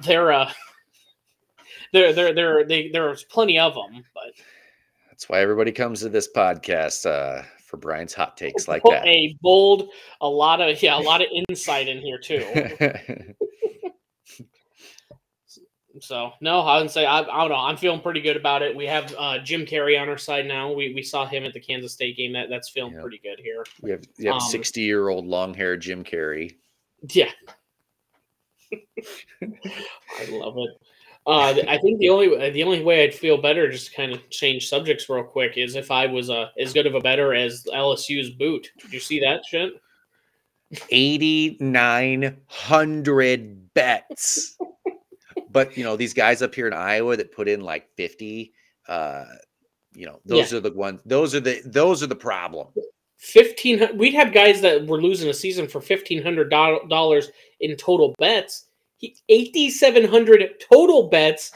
they're 0.04 0.32
uh 0.32 0.51
there 1.94 2.13
there 2.13 2.34
there 2.34 2.63
they 2.63 2.90
there's 2.90 3.24
plenty 3.24 3.60
of 3.60 3.74
them, 3.74 4.04
but 4.13 4.34
that's 5.10 5.30
why 5.30 5.42
everybody 5.42 5.72
comes 5.72 6.01
to 6.01 6.10
this 6.10 6.30
podcast 6.36 7.06
uh 7.06 7.44
for 7.72 7.78
Bryant's 7.78 8.13
hot 8.13 8.36
takes 8.38 8.68
like 8.68 8.84
put 8.84 8.92
that. 8.92 9.08
A 9.08 9.36
bold, 9.42 9.90
a 10.20 10.28
lot 10.28 10.60
of 10.62 10.84
yeah, 10.84 10.98
a 10.98 11.00
lot 11.00 11.22
of 11.22 11.28
insight 11.50 11.88
in 11.88 12.00
here 12.01 12.20
too. 12.20 12.46
So 16.00 16.32
no, 16.40 16.62
I 16.62 16.80
would 16.82 16.90
say 16.90 17.06
I, 17.06 17.20
I 17.20 17.24
don't 17.42 17.50
know. 17.50 17.56
I'm 17.58 17.75
feeling 17.75 18.00
pretty 18.00 18.22
good 18.22 18.38
about 18.38 18.62
it. 18.62 18.74
We 18.75 18.86
have 18.88 19.13
uh, 19.20 19.40
Jim 19.40 19.66
Carrey 19.66 20.01
on 20.01 20.08
our 20.08 20.18
side 20.18 20.46
now. 20.48 20.72
We, 20.72 20.94
we 20.96 21.04
saw 21.04 21.25
him 21.28 21.44
at 21.44 21.51
the 21.54 21.60
Kansas 21.60 21.92
State 21.92 22.16
game. 22.16 22.32
That 22.32 22.48
that's 22.50 22.70
feeling 22.70 22.94
Yep. 22.94 23.01
pretty 23.01 23.20
good 23.22 23.40
here. 23.44 23.66
we 23.82 23.92
have 23.92 24.01
we 24.18 24.25
have 24.25 24.36
Um, 24.36 24.40
60 24.40 24.82
year 24.82 25.10
old 25.10 25.25
long 25.28 25.54
haired 25.54 25.82
Jim 25.82 26.06
Carrey. 26.06 26.56
Yeah, 27.10 27.30
I 28.72 30.25
love 30.30 30.56
it. 30.58 30.70
Uh, 31.28 31.54
I 31.68 31.78
think 31.78 32.00
the 32.00 32.10
only 32.10 32.50
the 32.50 32.63
only 32.63 32.84
way 32.84 33.04
I'd 33.04 33.13
feel 33.13 33.40
better, 33.40 33.72
just 33.72 33.92
to 33.92 33.96
kind 33.96 34.12
of 34.12 34.28
change 34.30 34.68
subjects 34.68 35.08
real 35.08 35.24
quick, 35.24 35.56
is 35.56 35.75
if 35.75 35.92
I 35.92 36.08
was 36.08 36.32
uh, 36.32 36.48
as 36.60 36.74
good 36.74 36.88
of 36.88 36.96
a 36.96 37.00
better 37.00 37.36
as 37.36 37.63
LSU's 37.72 38.32
boot. 38.32 38.72
Did 38.80 38.92
you 38.92 39.00
see 39.00 39.20
that 39.20 39.42
shit? 39.48 39.74
8,900 40.90 43.74
bets. 43.74 44.57
but, 45.51 45.77
you 45.77 45.84
know, 45.84 45.98
these 45.98 46.14
guys 46.14 46.42
up 46.42 46.55
here 46.55 46.68
in 46.68 46.74
Iowa 46.74 47.18
that 47.18 47.34
put 47.34 47.50
in 47.50 47.60
like 47.62 47.90
50, 47.98 48.53
uh, 48.88 49.25
you 49.94 50.05
know, 50.05 50.22
those 50.25 50.53
are 50.53 50.62
the 50.62 50.72
ones, 50.72 51.01
those 51.05 51.36
are 51.36 51.42
the, 51.42 51.62
those 51.66 52.01
are 52.01 52.07
the 52.07 52.16
problem. 52.16 52.70
Fifteen. 53.18 53.86
We'd 54.00 54.16
have 54.16 54.34
guys 54.34 54.62
that 54.62 54.88
were 54.88 55.00
losing 55.00 55.29
a 55.29 55.34
season 55.34 55.68
for 55.68 55.79
fifteen 55.79 56.24
hundred 56.24 56.50
dollars 56.50 57.29
in 57.60 57.77
total 57.77 58.16
bets. 58.18 58.66
He 59.01 59.16
eighty 59.29 59.70
seven 59.70 60.05
hundred 60.05 60.64
total 60.72 61.09
bets, 61.09 61.51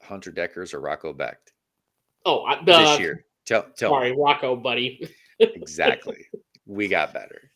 Hunter 0.02 0.32
Dekkers 0.32 0.74
or 0.74 0.80
Rocco 0.80 1.14
Becht 1.14 1.54
oh, 2.26 2.44
I, 2.44 2.64
this 2.64 2.76
uh, 2.76 2.98
year? 3.00 3.26
Tell, 3.46 3.64
tell 3.78 3.92
me. 3.92 3.96
sorry, 3.96 4.16
Rocco, 4.18 4.56
buddy. 4.56 5.08
Exactly. 5.56 6.26
we 6.66 6.88
got 6.88 7.14
better. 7.14 7.52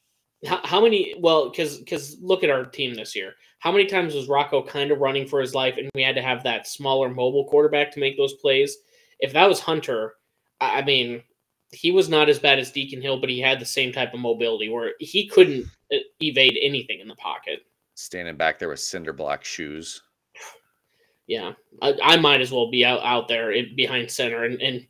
How, 0.45 0.59
how 0.63 0.81
many? 0.81 1.15
Well, 1.19 1.49
because 1.49 1.77
because 1.79 2.17
look 2.21 2.43
at 2.43 2.49
our 2.49 2.65
team 2.65 2.93
this 2.93 3.15
year. 3.15 3.33
How 3.59 3.71
many 3.71 3.85
times 3.85 4.13
was 4.13 4.27
Rocco 4.27 4.63
kind 4.63 4.91
of 4.91 4.99
running 4.99 5.27
for 5.27 5.41
his 5.41 5.55
life, 5.55 5.75
and 5.77 5.89
we 5.95 6.03
had 6.03 6.15
to 6.15 6.21
have 6.21 6.43
that 6.43 6.67
smaller 6.67 7.09
mobile 7.09 7.45
quarterback 7.45 7.91
to 7.93 7.99
make 7.99 8.17
those 8.17 8.35
plays? 8.35 8.77
If 9.19 9.33
that 9.33 9.49
was 9.49 9.59
Hunter, 9.59 10.13
I, 10.61 10.79
I 10.79 10.85
mean, 10.85 11.23
he 11.71 11.91
was 11.91 12.07
not 12.07 12.29
as 12.29 12.39
bad 12.39 12.59
as 12.59 12.71
Deacon 12.71 13.01
Hill, 13.01 13.19
but 13.19 13.29
he 13.29 13.39
had 13.39 13.59
the 13.59 13.65
same 13.65 13.91
type 13.91 14.13
of 14.13 14.19
mobility 14.19 14.69
where 14.69 14.93
he 14.99 15.27
couldn't 15.27 15.65
uh, 15.91 15.97
evade 16.21 16.57
anything 16.61 16.99
in 16.99 17.07
the 17.07 17.15
pocket. 17.15 17.61
Standing 17.95 18.37
back 18.37 18.59
there 18.59 18.69
with 18.69 18.79
cinder 18.79 19.13
block 19.13 19.43
shoes. 19.43 20.03
Yeah, 21.25 21.53
I, 21.81 21.97
I 22.01 22.17
might 22.17 22.41
as 22.41 22.51
well 22.51 22.71
be 22.71 22.85
out 22.85 23.01
out 23.03 23.27
there 23.27 23.51
in, 23.51 23.75
behind 23.75 24.09
center 24.09 24.45
and 24.45 24.61
and 24.61 24.87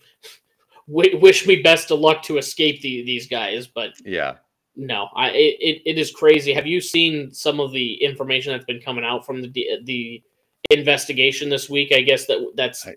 w- 0.87 1.19
wish 1.19 1.45
me 1.47 1.61
best 1.61 1.91
of 1.91 1.99
luck 1.99 2.23
to 2.23 2.37
escape 2.37 2.81
the, 2.81 3.03
these 3.03 3.27
guys, 3.27 3.67
but 3.67 3.93
Yeah. 4.05 4.35
No, 4.79 5.09
I 5.15 5.29
it, 5.31 5.81
it, 5.85 5.97
is 5.97 6.11
crazy. 6.11 6.53
Have 6.53 6.67
you 6.67 6.79
seen 6.79 7.33
some 7.33 7.59
of 7.59 7.71
the 7.71 7.95
information 7.95 8.51
that's 8.53 8.65
been 8.65 8.79
coming 8.79 9.03
out 9.03 9.25
from 9.25 9.41
the 9.41 9.51
the 9.85 10.21
investigation 10.69 11.49
this 11.49 11.67
week? 11.67 11.91
I 11.91 12.01
guess 12.01 12.27
that 12.27 12.51
that's 12.55 12.85
I- 12.87 12.95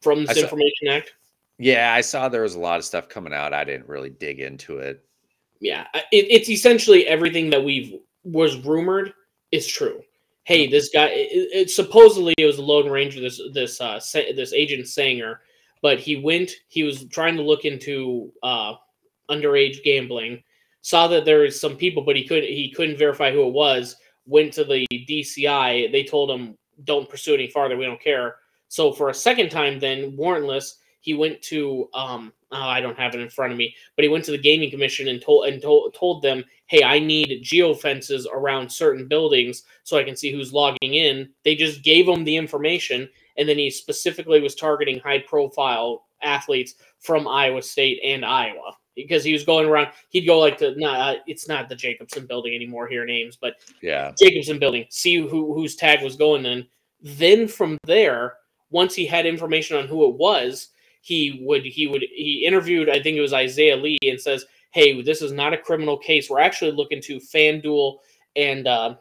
from 0.00 0.24
this 0.24 0.36
saw- 0.36 0.42
Information 0.44 0.88
Act. 0.88 1.14
Yeah, 1.58 1.92
I 1.92 2.00
saw 2.00 2.28
there 2.28 2.42
was 2.42 2.54
a 2.54 2.60
lot 2.60 2.78
of 2.78 2.84
stuff 2.84 3.08
coming 3.08 3.34
out. 3.34 3.52
I 3.52 3.64
didn't 3.64 3.88
really 3.88 4.10
dig 4.10 4.40
into 4.40 4.78
it. 4.78 5.04
Yeah, 5.60 5.86
it, 5.92 6.26
it's 6.30 6.48
essentially 6.48 7.06
everything 7.06 7.50
that 7.50 7.62
we've 7.62 7.96
was 8.24 8.56
rumored 8.64 9.12
is 9.50 9.66
true. 9.66 10.00
Hey, 10.44 10.68
this 10.68 10.88
guy. 10.88 11.06
It, 11.08 11.48
it, 11.52 11.70
supposedly 11.70 12.32
it 12.38 12.46
was 12.46 12.58
a 12.58 12.62
Lone 12.62 12.88
Ranger. 12.88 13.20
This 13.20 13.40
this 13.52 13.80
uh 13.80 14.00
this 14.14 14.52
agent 14.52 14.86
Sanger, 14.88 15.40
but 15.82 15.98
he 15.98 16.16
went. 16.16 16.52
He 16.68 16.82
was 16.82 17.04
trying 17.06 17.36
to 17.36 17.42
look 17.42 17.64
into 17.64 18.32
uh 18.42 18.74
underage 19.30 19.82
gambling. 19.84 20.42
Saw 20.82 21.06
that 21.08 21.24
there 21.24 21.40
was 21.40 21.60
some 21.60 21.76
people, 21.76 22.02
but 22.02 22.16
he 22.16 22.26
couldn't. 22.26 22.48
He 22.48 22.70
couldn't 22.70 22.98
verify 22.98 23.32
who 23.32 23.46
it 23.46 23.52
was. 23.52 23.96
Went 24.26 24.52
to 24.54 24.64
the 24.64 24.86
DCI. 24.92 25.92
They 25.92 26.04
told 26.04 26.30
him, 26.30 26.56
"Don't 26.84 27.08
pursue 27.08 27.34
any 27.34 27.48
farther. 27.48 27.76
We 27.76 27.84
don't 27.84 28.00
care." 28.00 28.36
So 28.68 28.92
for 28.92 29.08
a 29.08 29.14
second 29.14 29.50
time, 29.50 29.78
then 29.80 30.16
warrantless, 30.16 30.76
he 31.00 31.14
went 31.14 31.42
to 31.42 31.88
um 31.94 32.32
oh, 32.52 32.56
I 32.56 32.80
don't 32.80 32.98
have 32.98 33.14
it 33.14 33.20
in 33.20 33.30
front 33.30 33.52
of 33.52 33.58
me, 33.58 33.74
but 33.96 34.02
he 34.02 34.08
went 34.08 34.24
to 34.24 34.32
the 34.32 34.38
gaming 34.38 34.70
commission 34.70 35.08
and 35.08 35.20
told 35.20 35.46
and 35.46 35.60
told 35.60 35.94
told 35.94 36.22
them, 36.22 36.44
"Hey, 36.66 36.82
I 36.82 36.98
need 36.98 37.42
geo 37.42 37.74
fences 37.74 38.26
around 38.32 38.70
certain 38.70 39.08
buildings 39.08 39.64
so 39.84 39.98
I 39.98 40.04
can 40.04 40.16
see 40.16 40.30
who's 40.32 40.52
logging 40.52 40.94
in." 40.94 41.28
They 41.44 41.54
just 41.54 41.82
gave 41.82 42.08
him 42.08 42.24
the 42.24 42.36
information, 42.36 43.08
and 43.36 43.48
then 43.48 43.58
he 43.58 43.70
specifically 43.70 44.40
was 44.40 44.54
targeting 44.54 44.98
high 44.98 45.18
profile 45.20 46.06
athletes 46.22 46.74
from 47.00 47.26
Iowa 47.26 47.62
State 47.62 48.00
and 48.04 48.24
Iowa 48.24 48.76
because 48.94 49.24
he 49.24 49.32
was 49.32 49.44
going 49.44 49.68
around. 49.68 49.88
He'd 50.10 50.26
go 50.26 50.38
like 50.38 50.58
the 50.58 50.74
nah, 50.76 51.14
it's 51.26 51.48
not 51.48 51.68
the 51.68 51.76
Jacobson 51.76 52.26
Building 52.26 52.54
anymore 52.54 52.86
here 52.86 53.04
names, 53.04 53.36
but 53.40 53.56
Yeah. 53.82 54.12
Jacobson 54.18 54.58
Building. 54.58 54.86
See 54.90 55.16
who 55.16 55.54
whose 55.54 55.76
tag 55.76 56.02
was 56.02 56.16
going 56.16 56.42
then. 56.42 56.66
Then 57.02 57.48
from 57.48 57.78
there, 57.84 58.34
once 58.70 58.94
he 58.94 59.06
had 59.06 59.26
information 59.26 59.76
on 59.76 59.88
who 59.88 60.08
it 60.08 60.14
was, 60.16 60.68
he 61.00 61.42
would 61.42 61.64
he 61.64 61.86
would 61.86 62.02
he 62.02 62.44
interviewed. 62.46 62.90
I 62.90 63.02
think 63.02 63.16
it 63.16 63.22
was 63.22 63.32
Isaiah 63.32 63.76
Lee 63.76 63.98
and 64.02 64.20
says, 64.20 64.44
"Hey, 64.70 65.00
this 65.00 65.22
is 65.22 65.32
not 65.32 65.54
a 65.54 65.58
criminal 65.58 65.96
case. 65.96 66.28
We're 66.28 66.40
actually 66.40 66.72
looking 66.72 67.00
to 67.02 67.16
FanDuel 67.16 67.96
and 68.36 68.66
uh, 68.66 68.96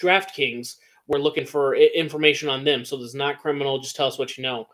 DraftKings. 0.00 0.76
We're 1.08 1.18
looking 1.18 1.46
for 1.46 1.74
information 1.74 2.48
on 2.48 2.64
them. 2.64 2.84
So 2.84 2.96
this 2.96 3.08
is 3.08 3.14
not 3.14 3.40
criminal. 3.40 3.80
Just 3.80 3.96
tell 3.96 4.06
us 4.06 4.18
what 4.18 4.36
you 4.38 4.42
know." 4.42 4.68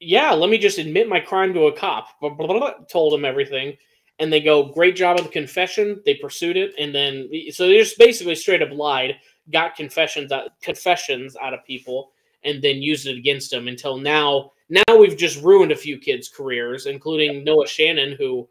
Yeah, 0.00 0.32
let 0.32 0.50
me 0.50 0.58
just 0.58 0.78
admit 0.78 1.08
my 1.08 1.20
crime 1.20 1.52
to 1.54 1.66
a 1.66 1.72
cop. 1.72 2.20
Blah, 2.20 2.30
blah, 2.30 2.46
blah, 2.46 2.72
told 2.90 3.14
him 3.14 3.24
everything 3.24 3.76
and 4.18 4.32
they 4.32 4.40
go, 4.40 4.64
"Great 4.64 4.96
job 4.96 5.18
of 5.18 5.24
the 5.24 5.30
confession." 5.30 6.00
They 6.04 6.14
pursued 6.14 6.56
it, 6.56 6.74
and 6.78 6.94
then 6.94 7.30
so 7.50 7.66
they 7.66 7.78
just 7.78 7.98
basically 7.98 8.34
straight 8.34 8.62
up 8.62 8.70
lied, 8.72 9.16
got 9.52 9.76
confessions 9.76 10.32
out, 10.32 10.60
confessions 10.60 11.36
out 11.36 11.54
of 11.54 11.64
people, 11.64 12.12
and 12.44 12.62
then 12.62 12.82
used 12.82 13.06
it 13.06 13.16
against 13.16 13.50
them 13.50 13.68
until 13.68 13.96
now. 13.96 14.52
Now 14.68 14.98
we've 14.98 15.16
just 15.16 15.42
ruined 15.42 15.72
a 15.72 15.76
few 15.76 15.98
kids' 15.98 16.28
careers, 16.28 16.86
including 16.86 17.44
Noah 17.44 17.66
Shannon, 17.66 18.16
who, 18.18 18.48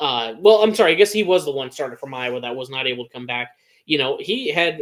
uh, 0.00 0.34
well, 0.38 0.62
I'm 0.62 0.74
sorry, 0.74 0.92
I 0.92 0.96
guess 0.96 1.12
he 1.12 1.22
was 1.22 1.44
the 1.44 1.52
one 1.52 1.70
started 1.70 1.98
from 1.98 2.12
Iowa 2.12 2.40
that 2.40 2.54
was 2.54 2.68
not 2.68 2.86
able 2.86 3.04
to 3.04 3.10
come 3.10 3.26
back. 3.26 3.52
You 3.86 3.98
know, 3.98 4.18
he 4.20 4.48
had. 4.48 4.80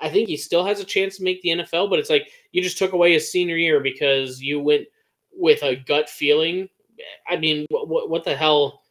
I 0.00 0.08
think 0.08 0.28
he 0.28 0.36
still 0.36 0.64
has 0.64 0.80
a 0.80 0.84
chance 0.84 1.16
to 1.16 1.24
make 1.24 1.42
the 1.42 1.50
NFL, 1.50 1.90
but 1.90 1.98
it's 1.98 2.10
like 2.10 2.30
you 2.52 2.62
just 2.62 2.78
took 2.78 2.92
away 2.92 3.12
his 3.12 3.30
senior 3.30 3.56
year 3.56 3.80
because 3.80 4.40
you 4.40 4.60
went 4.60 4.86
with 5.32 5.62
a 5.62 5.76
gut 5.76 6.08
feeling. 6.08 6.68
I 7.28 7.36
mean, 7.36 7.66
what, 7.70 8.08
what 8.08 8.24
the 8.24 8.36
hell? 8.36 8.82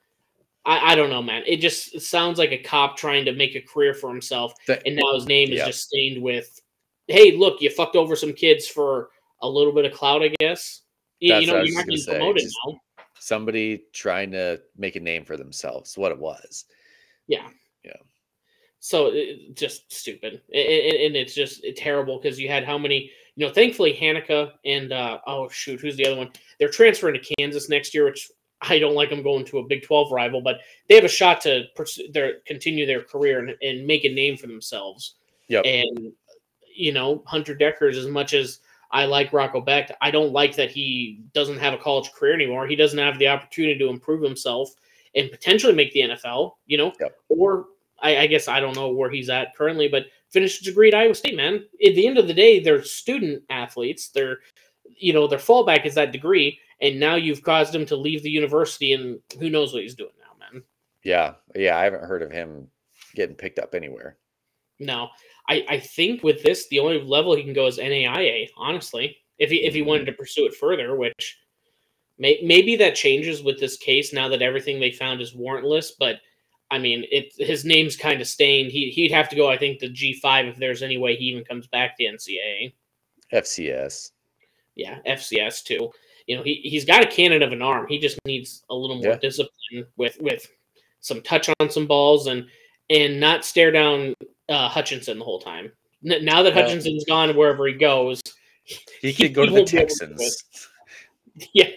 I, 0.65 0.91
I 0.91 0.95
don't 0.95 1.09
know, 1.09 1.23
man. 1.23 1.43
It 1.45 1.57
just 1.57 1.95
it 1.95 2.01
sounds 2.01 2.37
like 2.37 2.51
a 2.51 2.57
cop 2.57 2.97
trying 2.97 3.25
to 3.25 3.33
make 3.33 3.55
a 3.55 3.61
career 3.61 3.93
for 3.93 4.09
himself, 4.09 4.53
That- 4.67 4.83
and 4.85 4.95
now 4.95 5.13
his 5.13 5.25
name 5.25 5.51
is 5.51 5.63
just 5.63 5.83
stained 5.83 6.21
with, 6.21 6.59
"Hey, 7.07 7.31
look, 7.35 7.61
you 7.61 7.69
fucked 7.69 7.95
over 7.95 8.15
some 8.15 8.33
kids 8.33 8.67
for 8.67 9.09
a 9.41 9.49
little 9.49 9.73
bit 9.73 9.85
of 9.85 9.93
clout, 9.93 10.23
I 10.23 10.33
guess." 10.39 10.81
You, 11.19 11.33
That's 11.33 11.41
you 11.41 11.47
know, 11.47 11.53
what 11.53 11.59
I 11.59 11.61
was 11.61 11.69
you're 11.69 11.79
not 11.79 11.87
getting 11.87 12.05
promoted 12.05 12.43
now. 12.65 12.79
Somebody 13.19 13.83
trying 13.93 14.31
to 14.31 14.61
make 14.77 14.95
a 14.95 14.99
name 14.99 15.25
for 15.25 15.37
themselves. 15.37 15.97
What 15.97 16.11
it 16.11 16.19
was. 16.19 16.65
Yeah. 17.27 17.49
Yeah. 17.83 17.93
So 18.87 19.07
it, 19.13 19.53
just 19.53 19.91
stupid, 19.91 20.41
a- 20.53 20.57
a- 20.57 21.05
and 21.07 21.13
it's 21.17 21.33
just 21.35 21.61
terrible 21.75 22.19
because 22.21 22.39
you 22.39 22.47
had 22.47 22.63
how 22.63 22.77
many? 22.77 23.11
You 23.35 23.45
know, 23.45 23.51
thankfully 23.53 23.93
Hanukkah 23.93 24.51
and 24.63 24.93
uh, 24.93 25.19
oh 25.27 25.49
shoot, 25.49 25.81
who's 25.81 25.97
the 25.97 26.07
other 26.07 26.15
one? 26.15 26.31
They're 26.57 26.69
transferring 26.69 27.19
to 27.21 27.35
Kansas 27.35 27.67
next 27.67 27.93
year, 27.93 28.05
which 28.05 28.31
I 28.61 28.79
don't 28.79 28.95
like 28.95 29.09
them 29.09 29.23
going 29.23 29.43
to 29.47 29.57
a 29.57 29.67
Big 29.67 29.83
Twelve 29.83 30.09
rival, 30.13 30.39
but 30.41 30.61
they 30.87 30.95
have 30.95 31.03
a 31.03 31.09
shot 31.09 31.41
to 31.41 31.65
pursue 31.75 32.09
their 32.13 32.35
continue 32.45 32.85
their 32.85 33.03
career 33.03 33.39
and, 33.39 33.55
and 33.61 33.85
make 33.85 34.05
a 34.05 34.09
name 34.13 34.37
for 34.37 34.47
themselves. 34.47 35.15
Yep. 35.49 35.65
And 35.65 36.13
you 36.73 36.93
know, 36.93 37.23
Hunter 37.27 37.55
Dekkers, 37.55 37.97
as 37.97 38.07
much 38.07 38.33
as 38.33 38.61
I 38.91 39.03
like 39.03 39.33
Rocco 39.33 39.59
Becht, 39.59 39.91
I 39.99 40.11
don't 40.11 40.31
like 40.31 40.55
that 40.55 40.71
he 40.71 41.19
doesn't 41.33 41.57
have 41.57 41.73
a 41.73 41.77
college 41.77 42.09
career 42.13 42.33
anymore. 42.33 42.67
He 42.67 42.77
doesn't 42.77 42.97
have 42.97 43.19
the 43.19 43.27
opportunity 43.27 43.77
to 43.79 43.89
improve 43.89 44.23
himself 44.23 44.69
and 45.13 45.29
potentially 45.29 45.73
make 45.73 45.91
the 45.91 46.01
NFL. 46.03 46.53
You 46.67 46.77
know, 46.77 46.93
Yep. 47.01 47.17
or 47.27 47.65
I, 48.01 48.17
I 48.17 48.27
guess 48.27 48.47
I 48.47 48.59
don't 48.59 48.75
know 48.75 48.89
where 48.89 49.09
he's 49.09 49.29
at 49.29 49.55
currently, 49.55 49.87
but 49.87 50.05
finished 50.29 50.61
a 50.61 50.65
degree 50.65 50.89
at 50.89 50.95
Iowa 50.95 51.15
State, 51.15 51.35
man. 51.35 51.55
At 51.55 51.95
the 51.95 52.07
end 52.07 52.17
of 52.17 52.27
the 52.27 52.33
day, 52.33 52.59
they're 52.59 52.83
student 52.83 53.43
athletes. 53.49 54.09
They're, 54.09 54.39
you 54.95 55.13
know, 55.13 55.27
their 55.27 55.39
fallback 55.39 55.85
is 55.85 55.95
that 55.95 56.11
degree, 56.11 56.59
and 56.81 56.99
now 56.99 57.15
you've 57.15 57.43
caused 57.43 57.73
him 57.73 57.85
to 57.87 57.95
leave 57.95 58.23
the 58.23 58.29
university, 58.29 58.93
and 58.93 59.19
who 59.39 59.49
knows 59.49 59.73
what 59.73 59.83
he's 59.83 59.95
doing 59.95 60.11
now, 60.19 60.37
man. 60.39 60.63
Yeah. 61.03 61.33
Yeah. 61.55 61.77
I 61.77 61.83
haven't 61.83 62.03
heard 62.03 62.21
of 62.21 62.31
him 62.31 62.67
getting 63.15 63.35
picked 63.35 63.59
up 63.59 63.73
anywhere. 63.73 64.17
No, 64.79 65.09
I, 65.49 65.65
I 65.69 65.79
think 65.79 66.23
with 66.23 66.43
this, 66.43 66.67
the 66.67 66.79
only 66.79 67.01
level 67.01 67.35
he 67.35 67.43
can 67.43 67.53
go 67.53 67.67
is 67.67 67.79
NAIA. 67.79 68.49
Honestly, 68.57 69.17
if 69.39 69.49
he 69.49 69.65
if 69.65 69.73
he 69.73 69.81
wanted 69.81 70.01
mm-hmm. 70.01 70.11
to 70.11 70.17
pursue 70.17 70.45
it 70.45 70.55
further, 70.55 70.95
which 70.95 71.39
may, 72.17 72.39
maybe 72.43 72.75
that 72.75 72.95
changes 72.95 73.41
with 73.41 73.59
this 73.59 73.77
case 73.77 74.13
now 74.13 74.27
that 74.27 74.41
everything 74.41 74.79
they 74.79 74.91
found 74.91 75.21
is 75.21 75.33
warrantless. 75.33 75.91
But 75.97 76.17
I 76.69 76.79
mean, 76.79 77.05
it 77.11 77.33
his 77.37 77.63
name's 77.65 77.95
kind 77.95 78.19
of 78.21 78.27
stained. 78.27 78.71
He 78.71 78.89
he'd 78.91 79.11
have 79.11 79.29
to 79.29 79.35
go, 79.35 79.49
I 79.49 79.57
think, 79.57 79.79
to 79.79 79.89
G 79.89 80.13
five 80.13 80.45
if 80.47 80.57
there's 80.57 80.83
any 80.83 80.97
way 80.97 81.15
he 81.15 81.25
even 81.25 81.43
comes 81.45 81.67
back 81.67 81.97
to 81.97 82.03
NCAA. 82.03 82.73
FCS. 83.31 84.11
Yeah, 84.75 84.99
FCS 85.05 85.63
too. 85.63 85.91
You 86.27 86.35
know, 86.37 86.43
he 86.43 86.55
he's 86.55 86.85
got 86.85 87.03
a 87.03 87.07
cannon 87.07 87.41
of 87.41 87.51
an 87.53 87.61
arm. 87.61 87.87
He 87.87 87.99
just 87.99 88.19
needs 88.25 88.63
a 88.69 88.75
little 88.75 88.97
more 88.97 89.11
Yeah. 89.13 89.17
discipline 89.17 89.85
with 89.95 90.17
with 90.19 90.47
some 90.99 91.21
touch 91.21 91.49
on 91.59 91.69
some 91.69 91.87
balls 91.87 92.27
and 92.27 92.45
and 92.89 93.19
not 93.19 93.45
stare 93.45 93.71
down 93.71 94.13
uh, 94.49 94.67
Hutchinson 94.69 95.19
the 95.19 95.25
whole 95.25 95.39
time. 95.39 95.71
N- 96.09 96.23
now 96.23 96.43
that 96.43 96.53
Hutchinson's 96.53 97.05
gone 97.05 97.35
wherever 97.35 97.65
he 97.67 97.73
goes, 97.73 98.21
He 99.01 99.11
He- 99.11 99.13
could 99.13 99.33
go 99.33 99.45
to 99.45 99.51
the 99.51 99.57
won't 99.59 99.71
be 99.71 99.77
able 99.77 99.87
to 99.87 100.05
do 100.05 100.13
it. 100.13 100.17
Texans. 100.17 100.69
yeah. 101.53 101.69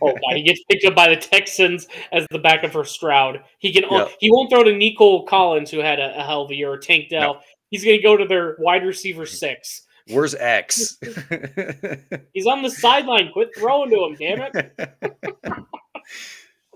Oh 0.00 0.12
god, 0.12 0.36
he 0.36 0.42
gets 0.42 0.62
picked 0.70 0.84
up 0.84 0.94
by 0.94 1.08
the 1.08 1.16
Texans 1.16 1.86
as 2.12 2.26
the 2.30 2.38
backup 2.38 2.72
for 2.72 2.84
Stroud. 2.84 3.42
He 3.58 3.72
can 3.72 3.84
Yeah. 3.90 4.08
he 4.20 4.30
won't 4.30 4.50
throw 4.50 4.62
to 4.64 4.72
Nico 4.76 5.22
Collins 5.22 5.70
who 5.70 5.78
had 5.78 5.98
a, 6.00 6.18
a 6.18 6.22
hell 6.22 6.42
of 6.42 6.50
a 6.50 6.54
year 6.54 6.72
or 6.72 6.78
Tank 6.78 7.08
Dell. 7.10 7.40
He's 7.70 7.84
gonna 7.84 8.02
go 8.02 8.16
to 8.16 8.24
their 8.26 8.56
wide 8.58 8.84
receiver 8.84 9.26
six. 9.26 9.82
Where's 10.08 10.34
X? 10.34 10.98
He's 12.34 12.46
on 12.46 12.62
the 12.62 12.70
sideline. 12.70 13.30
Quit 13.32 13.50
throwing 13.56 13.90
to 13.90 14.04
him, 14.04 14.16
damn 14.16 14.50
it. 14.54 15.66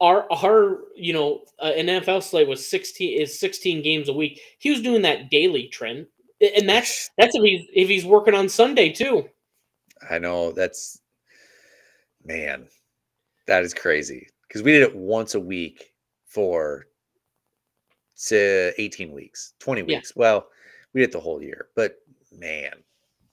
our 0.01 0.31
our 0.31 0.81
you 0.95 1.13
know 1.13 1.41
uh, 1.59 1.71
an 1.75 1.87
NFL 1.87 2.21
slate 2.21 2.47
was 2.47 2.67
sixteen 2.67 3.19
is 3.19 3.39
sixteen 3.39 3.81
games 3.81 4.09
a 4.09 4.13
week. 4.13 4.39
He 4.59 4.69
was 4.69 4.81
doing 4.81 5.01
that 5.01 5.31
daily 5.31 5.67
trend, 5.69 6.05
and 6.39 6.69
that's 6.69 7.09
that's 7.17 7.35
if 7.35 7.41
he's 7.43 7.65
if 7.73 7.87
he's 7.87 8.05
working 8.05 8.35
on 8.35 8.49
Sunday 8.49 8.89
too. 8.89 9.27
I 10.07 10.19
know 10.19 10.51
that's 10.51 11.01
man, 12.23 12.67
that 13.47 13.63
is 13.63 13.73
crazy 13.73 14.27
because 14.47 14.61
we 14.63 14.71
did 14.71 14.83
it 14.83 14.95
once 14.95 15.35
a 15.35 15.39
week 15.39 15.93
for 16.27 16.87
say 18.15 18.73
18 18.77 19.11
weeks, 19.11 19.53
20 19.59 19.81
Yeah. 19.81 19.97
weeks. 19.97 20.13
Well, 20.15 20.47
we 20.93 21.01
did 21.01 21.11
the 21.11 21.19
whole 21.19 21.41
year, 21.41 21.69
but 21.75 21.97
man, 22.31 22.71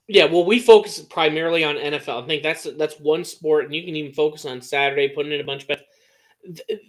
Yeah, 0.07 0.25
well, 0.25 0.45
we 0.45 0.59
focus 0.59 0.99
primarily 0.99 1.63
on 1.63 1.75
NFL. 1.77 2.23
I 2.23 2.27
think 2.27 2.43
that's 2.43 2.63
that's 2.77 2.99
one 2.99 3.23
sport, 3.23 3.65
and 3.65 3.73
you 3.75 3.83
can 3.83 3.95
even 3.95 4.13
focus 4.13 4.45
on 4.45 4.61
Saturday, 4.61 5.09
putting 5.09 5.31
in 5.31 5.41
a 5.41 5.43
bunch 5.43 5.63
of 5.63 5.67
bets. 5.69 5.81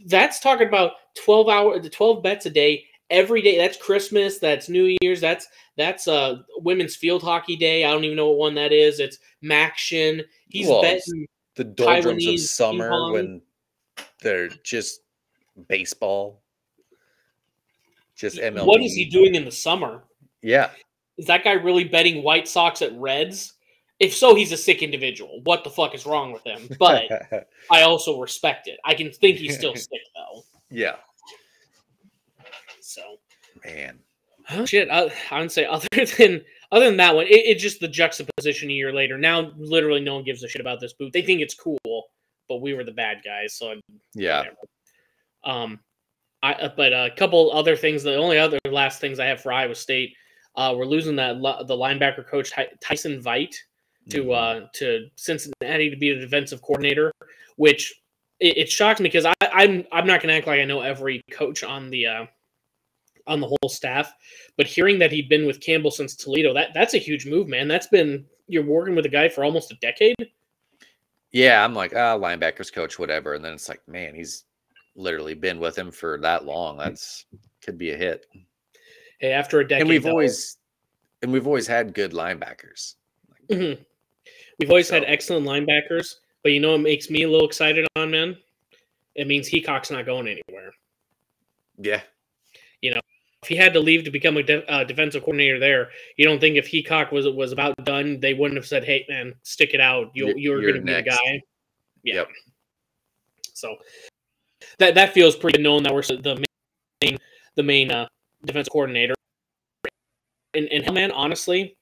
that's 0.06 0.38
talking 0.40 0.68
about 0.68 0.92
12 1.24 1.48
hour 1.48 1.78
the 1.78 1.88
12 1.90 2.22
bets 2.22 2.44
a 2.46 2.50
day 2.50 2.84
every 3.08 3.40
day 3.40 3.56
that's 3.56 3.76
christmas 3.78 4.38
that's 4.38 4.68
new 4.68 4.94
year's 5.00 5.20
that's 5.20 5.46
that's 5.76 6.08
uh 6.08 6.38
women's 6.58 6.96
field 6.96 7.22
hockey 7.22 7.56
day 7.56 7.84
i 7.84 7.90
don't 7.90 8.04
even 8.04 8.16
know 8.16 8.28
what 8.28 8.36
one 8.38 8.54
that 8.54 8.72
is 8.72 9.00
it's 9.00 9.18
MACtion 9.42 10.22
he's 10.48 10.68
Well, 10.68 10.82
betting 10.82 11.26
The 11.56 11.64
doldrums 11.64 12.24
Taiwanese 12.24 12.34
of 12.34 12.40
summer 12.50 13.12
when 13.12 13.42
they're 14.22 14.48
just 14.48 15.00
baseball. 15.68 16.42
Just 18.14 18.38
MLB. 18.38 18.64
what 18.64 18.82
is 18.82 18.94
he 18.94 19.04
doing 19.04 19.34
in 19.34 19.44
the 19.44 19.50
summer 19.50 20.04
Yeah. 20.40 20.70
is 21.18 21.26
that 21.26 21.44
guy 21.44 21.52
really 21.52 21.84
betting 21.84 22.22
white 22.22 22.48
sox 22.48 22.80
at 22.80 22.96
reds 22.98 23.52
if 24.00 24.14
so 24.14 24.34
he's 24.34 24.52
a 24.52 24.56
sick 24.56 24.82
individual 24.82 25.40
what 25.44 25.64
the 25.64 25.70
fuck 25.70 25.94
is 25.94 26.06
wrong 26.06 26.32
with 26.32 26.42
him 26.46 26.66
but 26.78 27.04
i 27.70 27.82
also 27.82 28.18
respect 28.18 28.68
it 28.68 28.78
i 28.86 28.94
can 28.94 29.10
think 29.12 29.36
he's 29.36 29.54
still 29.56 29.74
sick 29.74 30.00
though 30.14 30.42
yeah. 30.70 30.96
so 32.80 33.02
Man. 33.64 33.98
Shit, 34.64 34.88
I, 34.90 35.10
I 35.30 35.40
would 35.40 35.50
say 35.52 35.64
other 35.66 35.88
than 36.18 36.42
other 36.72 36.86
than 36.86 36.96
that 36.98 37.14
one, 37.14 37.26
it, 37.26 37.30
it's 37.46 37.62
just 37.62 37.80
the 37.80 37.88
juxtaposition 37.88 38.70
a 38.70 38.72
year 38.72 38.92
later. 38.92 39.16
Now, 39.18 39.52
literally, 39.56 40.00
no 40.00 40.14
one 40.16 40.24
gives 40.24 40.42
a 40.42 40.48
shit 40.48 40.60
about 40.60 40.80
this 40.80 40.92
boot. 40.92 41.12
They 41.12 41.22
think 41.22 41.40
it's 41.40 41.54
cool, 41.54 41.78
but 42.48 42.60
we 42.60 42.74
were 42.74 42.84
the 42.84 42.92
bad 42.92 43.18
guys, 43.24 43.54
so 43.54 43.74
Yeah. 44.14 44.38
whatever. 44.38 44.56
Um, 45.44 45.80
I 46.42 46.52
uh, 46.54 46.72
but 46.76 46.92
a 46.92 47.10
couple 47.16 47.52
other 47.52 47.76
things. 47.76 48.02
The 48.02 48.16
only 48.16 48.38
other 48.38 48.58
last 48.70 49.00
things 49.00 49.18
I 49.18 49.26
have 49.26 49.40
for 49.40 49.52
Iowa 49.52 49.74
State, 49.74 50.14
uh, 50.56 50.74
we're 50.76 50.84
losing 50.84 51.16
that 51.16 51.34
the 51.66 51.74
linebacker 51.74 52.26
coach 52.26 52.52
Tyson 52.80 53.22
Veit 53.22 53.54
to 54.10 54.24
Mhm. 54.24 54.62
uh 54.64 54.66
to 54.74 55.08
Cincinnati 55.16 55.90
to 55.90 55.96
be 55.96 56.12
the 56.12 56.20
defensive 56.20 56.62
coordinator, 56.62 57.10
which 57.56 57.92
it, 58.38 58.58
it 58.58 58.70
shocked 58.70 59.00
me 59.00 59.08
because 59.08 59.24
I 59.24 59.32
I'm 59.40 59.84
I'm 59.92 60.06
not 60.06 60.20
gonna 60.20 60.34
act 60.34 60.46
like 60.46 60.60
I 60.60 60.64
know 60.64 60.80
every 60.82 61.22
coach 61.30 61.64
on 61.64 61.90
the 61.90 62.06
uh 62.06 62.26
on 63.26 63.40
the 63.40 63.46
whole 63.46 63.68
staff, 63.68 64.12
but 64.56 64.66
hearing 64.66 64.98
that 65.00 65.12
he'd 65.12 65.28
been 65.28 65.46
with 65.46 65.60
Campbell 65.60 65.90
since 65.90 66.14
Toledo, 66.14 66.54
that 66.54 66.70
that's 66.74 66.94
a 66.94 66.98
huge 66.98 67.26
move, 67.26 67.48
man. 67.48 67.68
That's 67.68 67.88
been 67.88 68.24
you're 68.48 68.64
working 68.64 68.94
with 68.94 69.06
a 69.06 69.10
guy 69.10 69.28
for 69.28 69.44
almost 69.44 69.72
a 69.72 69.76
decade. 69.76 70.14
Yeah, 71.32 71.64
I'm 71.64 71.74
like, 71.74 71.92
ah, 71.94 72.16
linebackers 72.16 72.72
coach, 72.72 72.98
whatever. 72.98 73.34
And 73.34 73.44
then 73.44 73.54
it's 73.54 73.68
like, 73.68 73.86
man, 73.88 74.14
he's 74.14 74.44
literally 74.94 75.34
been 75.34 75.58
with 75.60 75.76
him 75.76 75.90
for 75.90 76.18
that 76.22 76.44
long. 76.44 76.78
That's 76.78 77.26
could 77.62 77.76
be 77.76 77.90
a 77.90 77.96
hit. 77.96 78.26
Hey, 79.18 79.32
after 79.32 79.60
a 79.60 79.66
decade, 79.66 79.82
and 79.82 79.88
we've 79.90 80.02
though- 80.02 80.10
always 80.10 80.58
and 81.22 81.32
we've 81.32 81.46
always 81.46 81.66
had 81.66 81.94
good 81.94 82.12
linebackers. 82.12 82.94
Mhm. 83.48 83.84
We've 84.58 84.70
always 84.70 84.88
had 84.88 85.04
excellent 85.06 85.46
linebackers, 85.46 86.16
but 86.42 86.52
you 86.52 86.60
know 86.60 86.72
what 86.72 86.80
makes 86.80 87.10
me 87.10 87.22
a 87.24 87.28
little 87.28 87.46
excited 87.46 87.86
on 87.96 88.10
man? 88.10 88.36
It 89.14 89.26
means 89.26 89.48
Heacock's 89.48 89.90
not 89.90 90.06
going 90.06 90.28
anywhere. 90.28 90.72
Yeah. 91.78 92.02
If 93.46 93.50
he 93.50 93.54
had 93.54 93.72
to 93.74 93.80
leave 93.80 94.02
to 94.02 94.10
become 94.10 94.36
a 94.38 94.42
de- 94.42 94.68
uh, 94.68 94.82
defensive 94.82 95.22
coordinator 95.22 95.60
there, 95.60 95.90
you 96.16 96.24
don't 96.24 96.40
think 96.40 96.56
if 96.56 96.68
Heacock 96.68 97.12
was 97.12 97.28
was 97.28 97.52
about 97.52 97.76
done, 97.84 98.18
they 98.18 98.34
wouldn't 98.34 98.58
have 98.58 98.66
said, 98.66 98.82
"Hey, 98.82 99.06
man, 99.08 99.36
stick 99.44 99.72
it 99.72 99.80
out. 99.80 100.10
You 100.14 100.26
You're- 100.26 100.42
you're, 100.42 100.60
going 100.62 100.74
to 100.74 100.80
be 100.80 100.92
the 100.92 101.02
guy." 101.02 101.40
Yeah. 102.02 102.14
Yep. 102.14 102.28
So 103.52 103.76
that 104.78 104.96
that 104.96 105.12
feels 105.12 105.36
pretty 105.36 105.62
known 105.62 105.84
that 105.84 105.94
we're 105.94 106.02
the 106.02 106.44
main 107.00 107.18
the 107.54 107.62
main 107.62 107.92
uh, 107.92 108.08
defense 108.44 108.68
coordinator. 108.68 109.14
And 110.54 110.66
and 110.66 110.92
man, 110.92 111.12
honestly, 111.12 111.76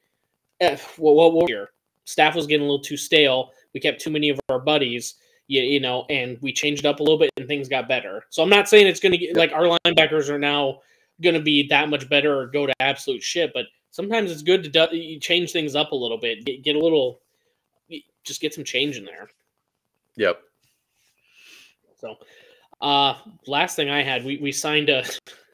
eh, 0.60 0.76
what 0.98 1.14
what 1.14 1.32
what 1.32 1.48
here? 1.48 1.70
Staff 2.04 2.34
was 2.34 2.46
getting 2.46 2.66
a 2.66 2.68
little 2.70 2.84
too 2.84 2.98
stale. 2.98 3.52
We 3.72 3.80
kept 3.80 4.02
too 4.02 4.10
many 4.10 4.28
of 4.28 4.38
our 4.50 4.58
buddies, 4.58 5.14
you, 5.46 5.62
you 5.62 5.80
know, 5.80 6.04
and 6.10 6.36
we 6.42 6.52
changed 6.52 6.84
up 6.84 7.00
a 7.00 7.02
little 7.02 7.18
bit, 7.18 7.30
and 7.38 7.48
things 7.48 7.70
got 7.70 7.88
better. 7.88 8.26
So 8.28 8.42
I'm 8.42 8.50
not 8.50 8.68
saying 8.68 8.86
it's 8.86 9.00
going 9.00 9.12
to 9.12 9.18
get 9.18 9.34
like 9.34 9.52
our 9.52 9.78
linebackers 9.86 10.28
are 10.28 10.38
now 10.38 10.80
going 11.22 11.34
to 11.34 11.40
be 11.40 11.66
that 11.68 11.88
much 11.88 12.08
better 12.08 12.38
or 12.38 12.46
go 12.46 12.66
to 12.66 12.74
absolute 12.80 13.22
shit, 13.22 13.52
but 13.54 13.66
sometimes 13.90 14.30
it's 14.30 14.42
good 14.42 14.72
to 14.72 14.88
you 14.92 15.20
change 15.20 15.52
things 15.52 15.76
up 15.76 15.92
a 15.92 15.96
little 15.96 16.18
bit, 16.18 16.44
get, 16.44 16.62
get 16.62 16.76
a 16.76 16.78
little, 16.78 17.20
just 18.24 18.40
get 18.40 18.54
some 18.54 18.64
change 18.64 18.96
in 18.96 19.04
there. 19.04 19.28
Yep. 20.16 20.40
So, 21.98 22.16
uh, 22.80 23.14
last 23.46 23.76
thing 23.76 23.90
I 23.90 24.02
had, 24.02 24.24
we, 24.24 24.38
we 24.38 24.52
signed 24.52 24.88
a, 24.88 25.04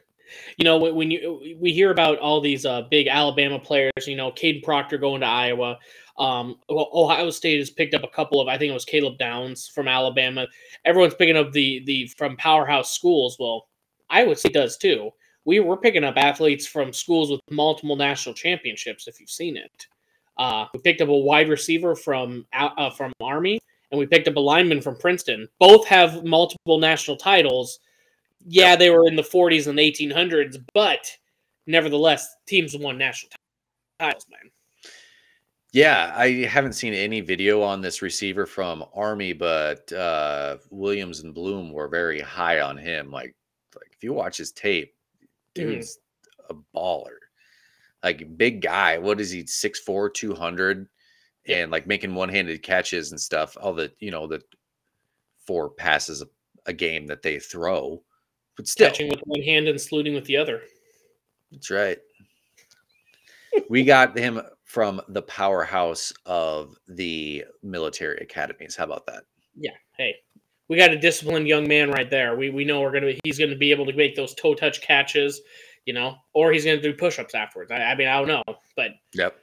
you 0.56 0.64
know, 0.64 0.78
when, 0.78 0.94
when 0.94 1.10
you 1.10 1.56
we 1.58 1.72
hear 1.72 1.90
about 1.90 2.18
all 2.18 2.40
these 2.40 2.64
uh, 2.64 2.82
big 2.90 3.08
Alabama 3.08 3.58
players, 3.58 4.06
you 4.06 4.16
know, 4.16 4.30
Cade 4.30 4.62
Proctor 4.62 4.98
going 4.98 5.20
to 5.20 5.26
Iowa. 5.26 5.78
Um, 6.18 6.56
well, 6.68 6.90
Ohio 6.92 7.30
State 7.30 7.58
has 7.58 7.70
picked 7.70 7.94
up 7.94 8.04
a 8.04 8.08
couple 8.08 8.40
of, 8.40 8.48
I 8.48 8.58
think 8.58 8.70
it 8.70 8.74
was 8.74 8.84
Caleb 8.84 9.16
Downs 9.18 9.68
from 9.68 9.88
Alabama. 9.88 10.46
Everyone's 10.84 11.14
picking 11.14 11.36
up 11.36 11.52
the 11.52 11.82
the 11.84 12.06
from 12.18 12.36
powerhouse 12.36 12.92
schools. 12.94 13.36
Well, 13.38 13.68
Iowa 14.10 14.36
State 14.36 14.52
does 14.52 14.76
too. 14.76 15.10
We 15.50 15.58
we're 15.58 15.76
picking 15.76 16.04
up 16.04 16.16
athletes 16.16 16.64
from 16.64 16.92
schools 16.92 17.28
with 17.28 17.40
multiple 17.50 17.96
national 17.96 18.36
championships. 18.36 19.08
If 19.08 19.18
you've 19.18 19.28
seen 19.28 19.56
it, 19.56 19.88
uh, 20.38 20.66
we 20.72 20.78
picked 20.78 21.00
up 21.00 21.08
a 21.08 21.12
wide 21.12 21.48
receiver 21.48 21.96
from 21.96 22.46
uh, 22.52 22.88
from 22.90 23.12
Army 23.20 23.58
and 23.90 23.98
we 23.98 24.06
picked 24.06 24.28
up 24.28 24.36
a 24.36 24.40
lineman 24.40 24.80
from 24.80 24.94
Princeton. 24.94 25.48
Both 25.58 25.88
have 25.88 26.22
multiple 26.22 26.78
national 26.78 27.16
titles. 27.16 27.80
Yeah, 28.46 28.76
they 28.76 28.90
were 28.90 29.08
in 29.08 29.16
the 29.16 29.22
40s 29.22 29.66
and 29.66 29.76
1800s, 29.76 30.64
but 30.72 31.04
nevertheless, 31.66 32.32
teams 32.46 32.76
won 32.76 32.96
national 32.96 33.32
titles, 33.98 34.26
man. 34.30 34.52
Yeah, 35.72 36.14
I 36.16 36.44
haven't 36.44 36.74
seen 36.74 36.94
any 36.94 37.22
video 37.22 37.60
on 37.60 37.80
this 37.80 38.02
receiver 38.02 38.46
from 38.46 38.84
Army, 38.94 39.32
but 39.32 39.92
uh, 39.92 40.58
Williams 40.70 41.24
and 41.24 41.34
Bloom 41.34 41.72
were 41.72 41.88
very 41.88 42.20
high 42.20 42.60
on 42.60 42.78
him. 42.78 43.10
Like, 43.10 43.34
like 43.74 43.90
if 43.90 44.04
you 44.04 44.12
watch 44.12 44.36
his 44.36 44.52
tape, 44.52 44.94
Mhm. 45.54 45.54
dude's 45.54 45.98
a 46.48 46.54
baller. 46.74 47.18
Like 48.02 48.36
big 48.36 48.60
guy. 48.62 48.98
What 48.98 49.20
is 49.20 49.30
he? 49.30 49.42
6'4", 49.44 50.12
200 50.12 50.88
and 51.46 51.70
like 51.70 51.86
making 51.86 52.14
one-handed 52.14 52.62
catches 52.62 53.10
and 53.12 53.20
stuff. 53.20 53.56
All 53.60 53.74
the 53.74 53.92
you 53.98 54.10
know 54.10 54.26
the 54.26 54.42
four 55.46 55.70
passes 55.70 56.22
a, 56.22 56.26
a 56.66 56.72
game 56.72 57.06
that 57.06 57.22
they 57.22 57.38
throw, 57.38 58.02
but 58.56 58.66
still, 58.68 58.88
Catching 58.88 59.08
with 59.08 59.20
one 59.24 59.42
hand 59.42 59.68
and 59.68 59.80
saluting 59.80 60.14
with 60.14 60.24
the 60.26 60.36
other. 60.36 60.62
that's 61.50 61.70
right. 61.70 61.98
we 63.68 63.84
got 63.84 64.16
him 64.16 64.40
from 64.64 65.00
the 65.08 65.22
powerhouse 65.22 66.12
of 66.26 66.76
the 66.88 67.44
military 67.62 68.18
academies. 68.18 68.76
How 68.76 68.84
about 68.84 69.06
that? 69.06 69.24
Yeah. 69.56 69.72
Hey, 69.96 70.16
we 70.70 70.76
got 70.76 70.92
a 70.92 70.98
disciplined 70.98 71.48
young 71.48 71.66
man 71.66 71.90
right 71.90 72.08
there. 72.08 72.36
We 72.36 72.48
we 72.48 72.64
know 72.64 72.80
we're 72.80 72.92
gonna 72.92 73.12
he's 73.24 73.38
gonna 73.38 73.56
be 73.56 73.72
able 73.72 73.84
to 73.86 73.92
make 73.92 74.14
those 74.14 74.34
toe 74.34 74.54
touch 74.54 74.80
catches, 74.80 75.42
you 75.84 75.92
know, 75.92 76.14
or 76.32 76.52
he's 76.52 76.64
gonna 76.64 76.80
do 76.80 76.94
push 76.94 77.18
ups 77.18 77.34
afterwards. 77.34 77.72
I, 77.72 77.78
I 77.78 77.94
mean, 77.96 78.06
I 78.06 78.18
don't 78.18 78.28
know, 78.28 78.44
but 78.76 78.92
Yep. 79.14 79.36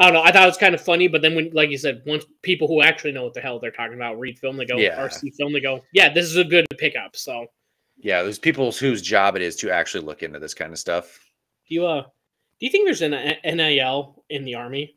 I 0.00 0.04
don't 0.04 0.14
know. 0.14 0.22
I 0.22 0.32
thought 0.32 0.42
it 0.42 0.46
was 0.46 0.56
kind 0.56 0.74
of 0.74 0.80
funny, 0.80 1.06
but 1.08 1.22
then 1.22 1.34
when, 1.34 1.50
like 1.52 1.70
you 1.70 1.78
said, 1.78 2.02
once 2.06 2.24
people 2.42 2.66
who 2.66 2.82
actually 2.82 3.12
know 3.12 3.24
what 3.24 3.34
the 3.34 3.40
hell 3.40 3.58
they're 3.58 3.70
talking 3.70 3.94
about 3.96 4.18
read 4.18 4.38
film, 4.38 4.56
they 4.56 4.64
go, 4.64 4.76
Yeah. 4.76 5.06
see 5.08 5.30
film, 5.30 5.52
they 5.52 5.60
go, 5.60 5.80
yeah, 5.92 6.12
this 6.12 6.24
is 6.26 6.36
a 6.36 6.44
good 6.44 6.66
pickup. 6.78 7.14
So, 7.16 7.46
Yeah, 7.98 8.22
there's 8.22 8.38
people 8.38 8.72
whose 8.72 9.02
job 9.02 9.36
it 9.36 9.42
is 9.42 9.54
to 9.56 9.70
actually 9.70 10.04
look 10.04 10.22
into 10.22 10.38
this 10.38 10.54
kind 10.54 10.72
of 10.72 10.78
stuff. 10.78 11.18
do 11.68 11.74
you 11.74 11.86
uh, 11.86 12.02
do 12.02 12.66
you 12.66 12.70
think 12.70 12.86
there's 12.86 13.02
an 13.02 13.12
NIL 13.44 14.24
in 14.30 14.44
the 14.44 14.54
army? 14.54 14.96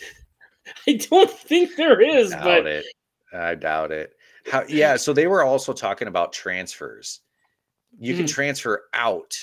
I 0.88 0.94
don't 1.10 1.30
think 1.30 1.76
there 1.76 2.00
is, 2.00 2.30
doubt 2.30 2.44
but 2.44 2.66
it. 2.66 2.86
I 3.32 3.54
doubt 3.54 3.92
it. 3.92 4.14
How? 4.50 4.64
Yeah. 4.68 4.96
So 4.96 5.12
they 5.12 5.26
were 5.26 5.42
also 5.44 5.72
talking 5.72 6.08
about 6.08 6.32
transfers. 6.32 7.20
You 7.98 8.14
can 8.14 8.24
Mhm. 8.24 8.30
transfer 8.30 8.84
out 8.92 9.36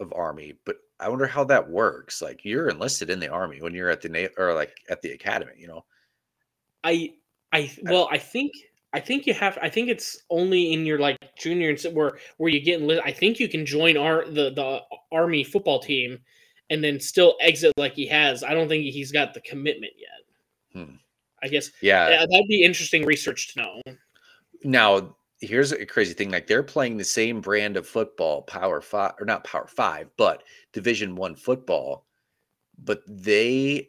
of 0.00 0.12
army, 0.12 0.54
but 0.64 0.76
I 0.98 1.08
wonder 1.08 1.26
how 1.26 1.44
that 1.44 1.68
works. 1.68 2.22
Like 2.22 2.44
you're 2.44 2.68
enlisted 2.68 3.10
in 3.10 3.20
the 3.20 3.28
army 3.28 3.60
when 3.60 3.74
you're 3.74 3.90
at 3.90 4.00
the 4.00 4.08
na- 4.08 4.28
or 4.38 4.54
like 4.54 4.74
at 4.88 5.02
the 5.02 5.12
academy. 5.12 5.52
You 5.56 5.68
know. 5.68 5.84
I, 6.84 7.14
I, 7.52 7.70
well, 7.82 8.08
I 8.10 8.18
think, 8.18 8.52
I 8.92 9.00
think 9.00 9.26
you 9.26 9.34
have. 9.34 9.58
I 9.60 9.68
think 9.68 9.88
it's 9.88 10.22
only 10.30 10.72
in 10.72 10.86
your 10.86 10.98
like 10.98 11.18
junior 11.36 11.70
and 11.70 11.94
where 11.94 12.18
where 12.38 12.50
you 12.50 12.60
get 12.60 12.80
enlisted. 12.80 13.04
I 13.04 13.12
think 13.12 13.38
you 13.38 13.48
can 13.48 13.66
join 13.66 13.96
our 13.96 14.24
the 14.24 14.50
the 14.50 14.82
army 15.12 15.44
football 15.44 15.80
team, 15.80 16.18
and 16.70 16.82
then 16.82 16.98
still 17.00 17.36
exit 17.40 17.72
like 17.76 17.94
he 17.94 18.06
has. 18.06 18.42
I 18.42 18.54
don't 18.54 18.68
think 18.68 18.84
he's 18.84 19.12
got 19.12 19.34
the 19.34 19.40
commitment 19.40 19.92
yet. 19.98 20.80
Hmm. 20.84 20.94
I 21.42 21.48
guess 21.48 21.70
yeah, 21.82 22.08
that'd 22.08 22.48
be 22.48 22.62
interesting 22.62 23.04
research 23.04 23.52
to 23.54 23.60
know. 23.60 23.82
Now 24.64 25.16
here's 25.40 25.72
a 25.72 25.86
crazy 25.86 26.14
thing. 26.14 26.30
Like 26.30 26.46
they're 26.46 26.62
playing 26.62 26.96
the 26.96 27.04
same 27.04 27.40
brand 27.40 27.76
of 27.76 27.86
football, 27.86 28.42
Power 28.42 28.80
Five 28.80 29.12
or 29.20 29.26
not 29.26 29.44
Power 29.44 29.66
Five, 29.66 30.08
but 30.16 30.42
Division 30.72 31.14
One 31.16 31.34
football. 31.34 32.06
But 32.82 33.02
they, 33.06 33.88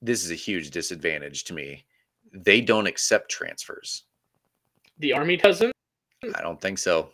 this 0.00 0.24
is 0.24 0.30
a 0.30 0.34
huge 0.36 0.70
disadvantage 0.70 1.44
to 1.44 1.54
me. 1.54 1.84
They 2.32 2.60
don't 2.60 2.86
accept 2.86 3.30
transfers. 3.30 4.04
The 4.98 5.12
army 5.12 5.36
doesn't 5.36 5.72
I 6.34 6.42
don't 6.42 6.60
think 6.60 6.78
so. 6.78 7.10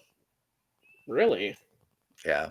really. 1.06 1.56
Yeah. 2.24 2.50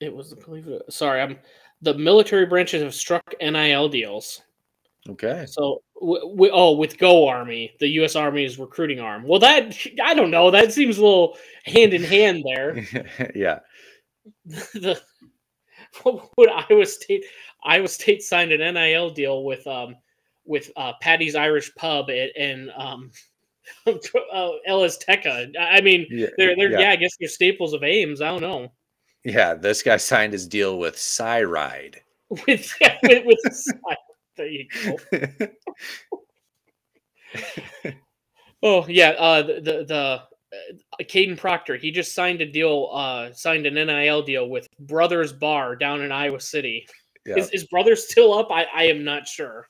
It 0.00 0.14
was 0.14 0.30
the 0.30 0.36
believe 0.36 0.68
it. 0.68 0.82
Sorry, 0.88 1.20
I'm. 1.20 1.38
The 1.82 1.94
military 1.94 2.46
branches 2.46 2.82
have 2.82 2.94
struck 2.94 3.34
NIL 3.40 3.88
deals. 3.88 4.42
Okay. 5.08 5.44
So 5.48 5.82
Oh, 6.00 6.76
with 6.76 6.98
Go 6.98 7.26
Army, 7.28 7.72
the 7.80 7.88
U.S. 7.88 8.14
Army's 8.14 8.58
recruiting 8.58 9.00
arm. 9.00 9.24
Well, 9.24 9.40
that 9.40 9.76
I 10.02 10.14
don't 10.14 10.30
know. 10.30 10.50
That 10.50 10.72
seems 10.72 10.98
a 10.98 11.02
little 11.02 11.36
hand 11.64 11.92
in 11.92 12.04
hand 12.04 12.44
there. 12.46 13.32
yeah. 13.34 13.60
the 14.46 15.00
what 16.02 16.30
would 16.36 16.50
Iowa 16.50 16.86
State 16.86 17.24
Iowa 17.64 17.88
State 17.88 18.22
signed 18.22 18.52
an 18.52 18.74
NIL 18.74 19.10
deal 19.10 19.42
with 19.44 19.66
um 19.66 19.96
with 20.44 20.70
uh, 20.76 20.92
Patty's 21.02 21.34
Irish 21.34 21.74
Pub 21.74 22.08
and, 22.10 22.30
and 22.38 22.70
um 22.76 23.10
uh, 23.86 23.92
El 24.66 24.80
Azteca. 24.80 25.52
I 25.58 25.80
mean, 25.80 26.06
Yeah. 26.10 26.28
they're 26.36 26.54
they're 26.56 26.70
yeah. 26.72 26.80
yeah. 26.80 26.90
I 26.90 26.96
guess 26.96 27.16
they're 27.18 27.28
staples 27.28 27.72
of 27.72 27.82
Ames. 27.82 28.20
I 28.20 28.28
don't 28.28 28.40
know 28.40 28.72
Yeah, 29.24 29.54
this 29.54 29.82
guy 29.82 29.96
signed 29.96 30.32
his 30.32 30.46
deal 30.46 30.78
with 30.78 30.96
Cyride. 30.96 31.96
with 32.46 32.72
yeah, 32.80 32.96
with, 33.02 33.24
with 33.26 33.64
there 34.38 34.48
you 34.48 34.66
go. 34.84 35.48
Oh 38.62 38.84
yeah, 38.88 39.10
uh, 39.10 39.42
the 39.42 39.54
the, 39.54 39.84
the 39.84 39.94
uh, 39.94 41.02
Kadyn 41.02 41.38
Proctor. 41.38 41.76
He 41.76 41.90
just 41.90 42.14
signed 42.14 42.40
a 42.40 42.50
deal, 42.50 42.90
uh, 42.92 43.32
signed 43.32 43.66
an 43.66 43.74
NIL 43.74 44.22
deal 44.22 44.48
with 44.48 44.66
Brothers 44.80 45.32
Bar 45.32 45.76
down 45.76 46.02
in 46.02 46.10
Iowa 46.10 46.40
City. 46.40 46.86
Yeah. 47.24 47.36
Is, 47.36 47.50
is 47.50 47.66
Brothers 47.66 48.08
still 48.08 48.34
up? 48.34 48.50
I, 48.50 48.66
I 48.74 48.84
am 48.84 49.04
not 49.04 49.28
sure. 49.28 49.68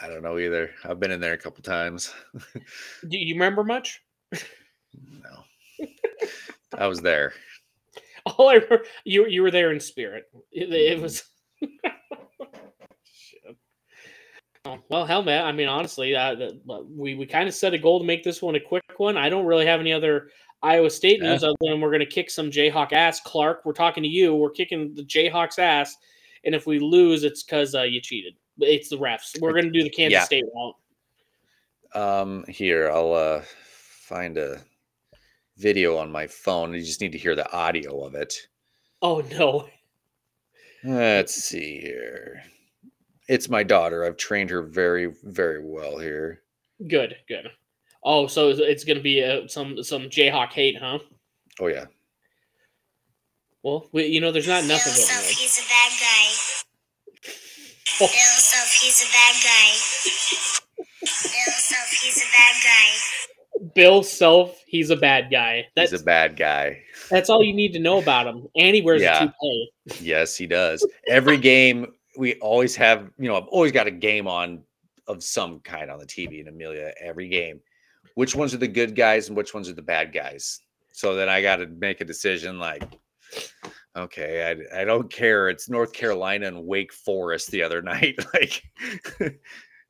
I 0.00 0.08
don't 0.08 0.22
know 0.22 0.38
either. 0.38 0.70
I've 0.84 1.00
been 1.00 1.10
in 1.10 1.20
there 1.20 1.34
a 1.34 1.38
couple 1.38 1.62
times. 1.62 2.12
Do 3.08 3.18
you 3.18 3.34
remember 3.34 3.64
much? 3.64 4.02
No. 4.94 5.44
I 6.76 6.86
was 6.86 7.00
there. 7.00 7.32
All 8.26 8.48
I 8.48 8.54
remember, 8.54 8.84
you 9.04 9.26
you 9.26 9.42
were 9.42 9.50
there 9.50 9.72
in 9.72 9.80
spirit. 9.80 10.24
It, 10.50 10.72
it 10.72 11.00
was. 11.00 11.24
Oh, 14.64 14.78
well, 14.90 15.04
hell, 15.04 15.24
man. 15.24 15.44
I 15.44 15.50
mean, 15.50 15.66
honestly, 15.66 16.14
uh, 16.14 16.36
the, 16.36 16.86
we 16.88 17.14
we 17.14 17.26
kind 17.26 17.48
of 17.48 17.54
set 17.54 17.74
a 17.74 17.78
goal 17.78 17.98
to 17.98 18.04
make 18.04 18.22
this 18.22 18.40
one 18.40 18.54
a 18.54 18.60
quick 18.60 18.84
one. 18.96 19.16
I 19.16 19.28
don't 19.28 19.44
really 19.44 19.66
have 19.66 19.80
any 19.80 19.92
other 19.92 20.28
Iowa 20.62 20.88
State 20.88 21.20
Yeah. 21.20 21.30
news 21.32 21.42
other 21.42 21.56
than 21.60 21.80
we're 21.80 21.90
going 21.90 22.00
to 22.00 22.06
kick 22.06 22.30
some 22.30 22.48
Jayhawk 22.48 22.92
ass. 22.92 23.20
Clark, 23.20 23.62
we're 23.64 23.72
talking 23.72 24.04
to 24.04 24.08
you. 24.08 24.34
We're 24.36 24.50
kicking 24.50 24.94
the 24.94 25.02
Jayhawks 25.02 25.58
ass, 25.58 25.96
and 26.44 26.54
if 26.54 26.66
we 26.68 26.78
lose, 26.78 27.24
it's 27.24 27.42
because 27.42 27.74
uh, 27.74 27.82
you 27.82 28.00
cheated. 28.00 28.34
It's 28.58 28.88
the 28.88 28.98
refs. 28.98 29.40
We're 29.40 29.52
going 29.52 29.64
to 29.64 29.70
do 29.70 29.82
the 29.82 29.90
Kansas 29.90 30.12
Yeah. 30.12 30.24
State 30.24 30.44
route. 30.54 30.76
Um, 31.94 32.44
here 32.48 32.90
I'll 32.90 33.12
uh 33.12 33.42
find 33.42 34.38
a 34.38 34.62
video 35.58 35.96
on 35.98 36.10
my 36.12 36.26
phone. 36.28 36.72
You 36.72 36.80
just 36.80 37.00
need 37.00 37.12
to 37.12 37.18
hear 37.18 37.34
the 37.34 37.50
audio 37.52 38.04
of 38.04 38.14
it. 38.14 38.34
Oh 39.02 39.20
no. 39.32 39.68
Let's 40.84 41.34
see 41.34 41.80
here. 41.80 42.42
It's 43.28 43.48
my 43.48 43.62
daughter. 43.62 44.04
I've 44.04 44.16
trained 44.16 44.50
her 44.50 44.62
very, 44.62 45.12
very 45.24 45.64
well 45.64 45.98
here. 45.98 46.42
Good, 46.88 47.16
good. 47.28 47.48
Oh, 48.04 48.26
so 48.26 48.48
it's- 48.50 48.60
it's 48.68 48.84
going 48.84 48.96
to 48.96 49.02
be 49.02 49.22
uh, 49.24 49.46
some 49.46 49.82
some 49.82 50.02
Jayhawk 50.10 50.52
hate, 50.52 50.76
huh? 50.78 50.98
Oh 51.60 51.68
yeah. 51.68 51.86
Well, 53.62 53.88
we, 53.92 54.06
you 54.06 54.20
know, 54.20 54.32
there's 54.32 54.48
not 54.48 54.64
enough 54.64 54.80
of 54.80 54.92
Bill 54.92 54.94
it. 54.94 55.06
Self, 55.06 55.24
Mike. 55.26 55.36
he's 55.36 55.58
a 55.58 55.68
bad 55.68 55.92
guy. 56.00 56.32
Bill 58.00 58.08
Self, 58.08 58.72
he's 58.82 59.02
a 59.02 59.12
bad 59.12 59.36
guy. 59.44 59.70
Bill 61.22 61.52
Self, 61.52 61.90
he's 62.02 62.16
a 62.18 62.26
bad 62.32 62.56
guy. 62.64 63.68
Bill 63.74 64.02
Self, 64.02 64.62
he's 64.66 64.90
a 64.90 64.96
bad 64.96 65.30
guy. 65.30 65.68
That's 65.76 65.92
He's 65.92 66.00
a 66.00 66.04
bad 66.04 66.36
guy. 66.36 66.82
that's 67.10 67.30
all 67.30 67.44
you 67.44 67.52
need 67.52 67.72
to 67.74 67.78
know 67.78 67.98
about 68.00 68.26
him. 68.26 68.48
And 68.56 68.74
he 68.74 68.82
wears 68.82 69.02
Yeah. 69.02 69.18
a 69.24 69.26
toupee. 69.26 69.70
Yes, 70.00 70.36
he 70.36 70.46
does. 70.48 70.84
Every 71.06 71.36
game 71.36 71.92
we 72.16 72.34
always 72.36 72.76
have, 72.76 73.10
you 73.18 73.28
know, 73.28 73.36
I've 73.36 73.48
always 73.48 73.72
got 73.72 73.86
a 73.86 73.90
game 73.90 74.26
on 74.28 74.62
of 75.08 75.22
some 75.22 75.60
kind 75.60 75.90
on 75.90 75.98
the 75.98 76.06
TV 76.06 76.40
and 76.40 76.48
Amelia 76.48 76.92
every 77.00 77.28
game. 77.28 77.60
Which 78.14 78.34
ones 78.34 78.52
are 78.54 78.58
the 78.58 78.68
good 78.68 78.94
guys 78.94 79.28
and 79.28 79.36
which 79.36 79.54
ones 79.54 79.68
are 79.68 79.72
the 79.74 79.82
bad 79.82 80.12
guys? 80.12 80.60
So 80.92 81.14
then 81.14 81.28
I 81.28 81.40
got 81.42 81.56
to 81.56 81.66
make 81.66 82.00
a 82.00 82.04
decision 82.04 82.58
like 82.58 82.84
okay, 83.94 84.64
I, 84.72 84.80
I 84.80 84.84
don't 84.84 85.10
care. 85.12 85.48
It's 85.50 85.68
North 85.68 85.92
Carolina 85.92 86.46
and 86.46 86.66
Wake 86.66 86.92
Forest 86.92 87.50
the 87.50 87.62
other 87.62 87.82
night 87.92 88.16
like 88.34 88.62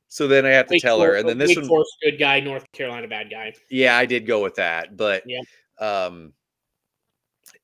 So 0.07 0.27
then 0.27 0.45
I 0.45 0.49
have 0.49 0.67
to 0.67 0.73
Wake 0.75 0.81
tell 0.81 1.01
her 1.01 1.15
and 1.15 1.27
then 1.27 1.37
this 1.37 1.49
Wake 1.49 1.59
one 1.59 1.67
Forest, 1.67 1.91
good 2.03 2.19
guy, 2.19 2.39
North 2.39 2.69
Carolina, 2.71 3.07
bad 3.07 3.29
guy. 3.29 3.53
yeah, 3.69 3.97
I 3.97 4.05
did 4.05 4.25
go 4.27 4.41
with 4.43 4.55
that, 4.55 4.95
but 4.97 5.23
Yeah. 5.25 5.41
um 5.79 6.33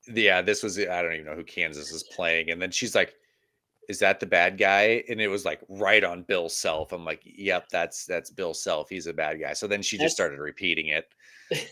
yeah, 0.07 0.41
this 0.41 0.63
was 0.63 0.79
I 0.79 1.01
don't 1.01 1.13
even 1.13 1.25
know 1.25 1.35
who 1.35 1.43
Kansas 1.43 1.91
is 1.91 2.03
playing 2.03 2.49
and 2.51 2.61
then 2.61 2.71
she's 2.71 2.95
like 2.95 3.13
is 3.89 3.99
that 3.99 4.21
the 4.21 4.25
bad 4.25 4.57
guy? 4.57 5.03
And 5.09 5.19
it 5.19 5.27
was 5.27 5.43
like 5.43 5.59
right 5.67 6.03
on 6.03 6.23
Bill 6.23 6.47
Self. 6.47 6.93
I'm 6.93 7.03
like, 7.03 7.21
yep, 7.25 7.67
that's 7.69 8.05
that's 8.05 8.29
Bill 8.29 8.53
Self. 8.53 8.87
He's 8.87 9.07
a 9.07 9.13
bad 9.13 9.41
guy. 9.41 9.51
So 9.51 9.67
then 9.67 9.81
she 9.81 9.97
That's- 9.97 10.05
just 10.11 10.15
started 10.15 10.39
repeating 10.39 10.87
it. 10.87 11.11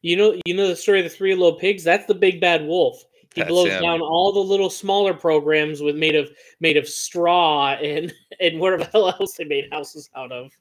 You 0.00 0.16
know, 0.16 0.40
you 0.46 0.54
know 0.54 0.68
the 0.68 0.76
story 0.76 1.00
of 1.00 1.04
the 1.04 1.10
three 1.10 1.34
little 1.34 1.58
pigs. 1.58 1.82
That's 1.82 2.06
the 2.06 2.14
big 2.14 2.40
bad 2.40 2.64
wolf. 2.64 3.02
He 3.34 3.40
That's 3.40 3.48
blows 3.48 3.68
him. 3.68 3.82
down 3.82 4.00
all 4.00 4.32
the 4.32 4.38
little 4.38 4.70
smaller 4.70 5.12
programs 5.12 5.82
with 5.82 5.96
made 5.96 6.14
of 6.14 6.30
made 6.60 6.76
of 6.76 6.88
straw 6.88 7.72
and 7.72 8.14
and 8.40 8.60
whatever 8.60 8.84
the 8.84 8.90
hell 8.90 9.08
else 9.08 9.34
they 9.36 9.42
made 9.44 9.64
houses 9.72 10.08
out 10.14 10.30
of. 10.30 10.52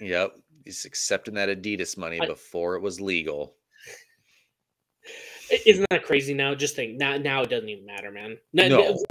Yep. 0.00 0.36
He's 0.66 0.84
accepting 0.84 1.32
that 1.34 1.48
Adidas 1.48 1.96
money 1.96 2.20
I- 2.20 2.26
before 2.26 2.74
it 2.76 2.82
was 2.82 3.00
legal. 3.00 3.54
Isn't 5.66 5.86
that 5.90 6.04
crazy 6.04 6.34
now? 6.34 6.54
Just 6.54 6.74
think 6.76 6.96
now 6.96 7.16
now 7.18 7.42
it 7.42 7.50
doesn't 7.50 7.68
even 7.68 7.84
matter, 7.86 8.10
man. 8.10 8.38
N- 8.58 8.70
No. 8.70 9.02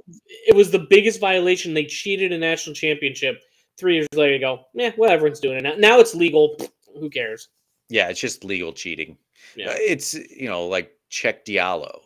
It 0.48 0.56
was 0.56 0.72
the 0.72 0.80
biggest 0.90 1.20
violation. 1.20 1.74
They 1.74 1.86
cheated 1.86 2.32
a 2.32 2.38
national 2.38 2.76
championship. 2.76 3.42
Three 3.78 3.96
years 3.96 4.08
later, 4.14 4.34
you 4.34 4.40
go, 4.40 4.66
yeah, 4.74 4.92
well, 4.98 5.10
everyone's 5.12 5.40
doing 5.40 5.58
it 5.58 5.64
now. 5.64 5.74
Now 5.78 6.00
it's 6.00 6.14
legal. 6.16 6.56
Who 7.00 7.10
cares? 7.10 7.50
Yeah, 7.90 8.10
it's 8.10 8.20
just 8.20 8.44
legal 8.44 8.72
cheating. 8.74 9.18
Yeah. 9.56 9.70
Uh, 9.72 9.76
It's 9.78 10.14
you 10.14 10.48
know, 10.50 10.68
like 10.68 10.96
Cheick 11.12 11.44
Diallo. 11.46 12.02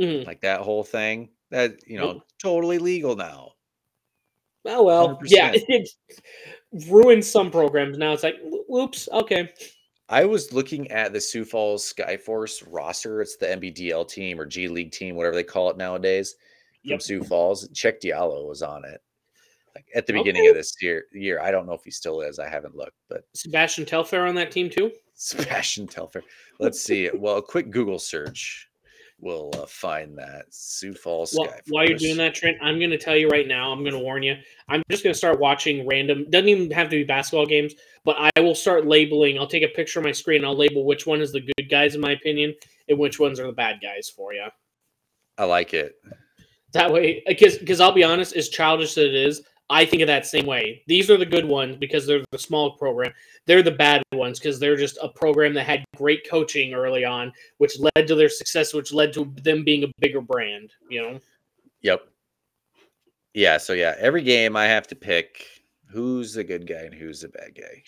Mhm. 0.00 0.26
Like 0.26 0.40
that 0.42 0.60
whole 0.60 0.84
thing. 0.84 1.30
That 1.50 1.76
you 1.86 1.98
know, 1.98 2.12
Nope. 2.14 2.22
totally 2.42 2.78
legal 2.78 3.16
now. 3.16 3.52
Oh 4.64 4.82
well, 4.82 5.18
yeah, 5.26 5.52
100%. 5.52 5.64
it 5.68 5.88
ruined 6.88 7.24
some 7.24 7.50
programs. 7.52 7.96
Now 7.98 8.12
it's 8.12 8.24
like, 8.24 8.36
whoops, 8.42 9.08
okay. 9.12 9.52
I 10.08 10.24
was 10.24 10.52
looking 10.52 10.90
at 10.90 11.12
the 11.12 11.20
Sioux 11.20 11.44
Falls 11.44 11.92
Skyforce 11.92 12.62
roster. 12.70 13.20
It's 13.20 13.36
the 13.36 13.46
NBDL 13.46 14.08
team 14.08 14.40
or 14.40 14.46
G 14.46 14.68
League 14.68 14.92
team, 14.92 15.16
whatever 15.16 15.34
they 15.34 15.42
call 15.42 15.70
it 15.70 15.76
nowadays, 15.76 16.36
from 16.82 16.92
Yep. 16.92 17.02
Sioux 17.02 17.22
Falls. 17.24 17.68
Cheick 17.70 18.00
Diallo 18.00 18.46
was 18.48 18.62
on 18.62 18.84
it. 18.84 19.00
Like 19.74 19.86
at 19.94 20.06
the 20.06 20.12
beginning 20.14 20.42
Okay. 20.42 20.50
of 20.50 20.54
this 20.54 20.74
year, 20.80 21.04
year. 21.12 21.40
I 21.40 21.50
don't 21.50 21.66
know 21.66 21.74
if 21.74 21.82
he 21.84 21.90
still 21.90 22.20
is. 22.22 22.38
I 22.38 22.48
haven't 22.48 22.76
looked, 22.76 22.96
but 23.08 23.24
Sebastian 23.34 23.84
Telfair 23.84 24.26
on 24.26 24.34
that 24.36 24.50
team 24.50 24.70
too. 24.70 24.90
Sebastian 25.14 25.86
Telfair. 25.86 26.22
Let's 26.60 26.80
see. 26.80 27.10
Well, 27.12 27.36
a 27.38 27.42
quick 27.42 27.70
Google 27.70 27.98
search 27.98 28.68
will 29.18 29.50
uh, 29.54 29.66
find 29.66 30.16
that 30.18 30.44
Sioux 30.50 30.94
Falls 30.94 31.34
Well, 31.36 31.52
while 31.68 31.86
you're 31.86 31.98
doing 31.98 32.16
that, 32.18 32.34
Trent, 32.34 32.58
I'm 32.60 32.78
going 32.78 32.90
to 32.90 32.98
tell 32.98 33.16
you 33.16 33.28
right 33.28 33.48
now. 33.48 33.72
I'm 33.72 33.80
going 33.80 33.94
to 33.94 33.98
warn 33.98 34.22
you. 34.22 34.36
I'm 34.68 34.82
just 34.90 35.02
going 35.02 35.12
to 35.14 35.18
start 35.18 35.40
watching 35.40 35.86
random. 35.86 36.26
Doesn't 36.30 36.48
even 36.48 36.70
have 36.70 36.88
to 36.90 36.96
be 36.96 37.04
basketball 37.04 37.46
games, 37.46 37.74
but 38.04 38.16
I 38.18 38.40
will 38.40 38.54
start 38.54 38.86
labeling. 38.86 39.38
I'll 39.38 39.46
take 39.46 39.62
a 39.62 39.68
picture 39.68 39.98
of 39.98 40.04
my 40.04 40.12
screen. 40.12 40.44
I'll 40.44 40.56
label 40.56 40.84
which 40.84 41.06
one 41.06 41.20
is 41.20 41.32
the 41.32 41.40
good 41.40 41.70
guys 41.70 41.94
in 41.94 42.00
my 42.00 42.12
opinion, 42.12 42.54
and 42.88 42.98
which 42.98 43.18
ones 43.18 43.40
are 43.40 43.46
the 43.46 43.52
bad 43.52 43.80
guys 43.82 44.08
for 44.08 44.34
you. 44.34 44.46
I 45.38 45.44
like 45.44 45.74
it. 45.74 45.94
That 46.72 46.92
way, 46.92 47.22
because 47.26 47.56
because 47.58 47.80
I'll 47.80 47.92
be 47.92 48.04
honest, 48.04 48.36
as 48.36 48.48
childish 48.48 48.92
as 48.92 49.04
it 49.04 49.14
is, 49.14 49.42
I 49.68 49.84
think 49.84 50.00
of 50.02 50.06
that 50.06 50.26
same 50.26 50.46
way. 50.46 50.82
These 50.86 51.10
are 51.10 51.16
the 51.16 51.26
good 51.26 51.44
ones 51.44 51.76
because 51.76 52.06
they're 52.06 52.22
the 52.30 52.38
small 52.38 52.72
program. 52.76 53.12
They're 53.46 53.62
the 53.64 53.72
bad 53.72 54.02
ones 54.12 54.38
because 54.38 54.60
they're 54.60 54.76
just 54.76 54.96
a 55.02 55.08
program 55.08 55.54
that 55.54 55.64
had 55.64 55.84
great 55.96 56.28
coaching 56.28 56.72
early 56.72 57.04
on, 57.04 57.32
which 57.58 57.76
led 57.80 58.06
to 58.06 58.14
their 58.14 58.28
success, 58.28 58.72
which 58.72 58.92
led 58.92 59.12
to 59.14 59.24
them 59.42 59.64
being 59.64 59.82
a 59.84 59.88
bigger 59.98 60.20
brand. 60.20 60.72
You 60.88 61.02
know, 61.02 61.20
Yep. 61.82 62.08
Yeah. 63.34 63.56
So 63.58 63.72
yeah, 63.72 63.94
every 63.98 64.22
game 64.22 64.56
I 64.56 64.66
have 64.66 64.86
to 64.88 64.94
pick 64.94 65.44
who's 65.88 66.34
the 66.34 66.44
good 66.44 66.66
guy 66.66 66.82
and 66.82 66.94
who's 66.94 67.20
the 67.22 67.28
bad 67.28 67.54
guy. 67.56 67.82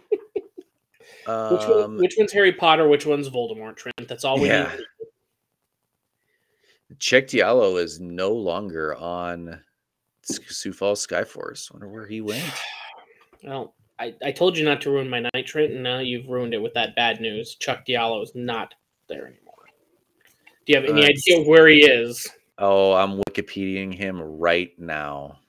which 1.50 1.62
Um, 1.62 1.80
one, 1.80 1.96
which 1.98 2.14
one's 2.16 2.32
Harry 2.32 2.52
Potter, 2.52 2.86
which 2.88 3.04
one's 3.06 3.28
Voldemort? 3.28 3.76
Trent. 3.76 4.08
That's 4.08 4.24
all 4.24 4.38
we 4.38 4.48
Yeah. 4.48 4.70
need. 4.76 4.84
Cheick 6.98 7.24
Diallo 7.24 7.82
is 7.82 7.98
no 8.00 8.32
longer 8.32 8.94
on 8.94 9.60
Sioux 10.24 10.72
Falls 10.72 11.06
Skyforce. 11.06 11.72
Wonder 11.72 11.88
where 11.88 12.06
he 12.06 12.20
went. 12.20 12.44
Well, 13.42 13.74
I, 13.98 14.14
I 14.24 14.32
told 14.32 14.56
you 14.56 14.64
not 14.64 14.80
to 14.80 14.90
ruin 14.90 15.10
my 15.10 15.20
night, 15.20 15.46
Trent, 15.46 15.72
and 15.72 15.82
now 15.82 15.98
you've 15.98 16.28
ruined 16.28 16.54
it 16.54 16.62
with 16.62 16.72
that 16.72 16.96
bad 16.96 17.20
news. 17.20 17.56
Chuck 17.56 17.84
Diallo 17.86 18.22
is 18.22 18.32
not 18.34 18.72
there 19.06 19.26
anymore. 19.26 19.66
Do 20.64 20.72
you 20.72 20.76
have 20.80 20.88
any 20.88 21.04
Uh, 21.04 21.08
idea 21.08 21.42
where 21.46 21.68
he 21.68 21.84
is? 21.84 22.26
Oh, 22.56 22.94
I'm 22.94 23.20
Wikipediaing 23.20 23.92
him 23.92 24.18
right 24.18 24.70
now. 24.78 25.40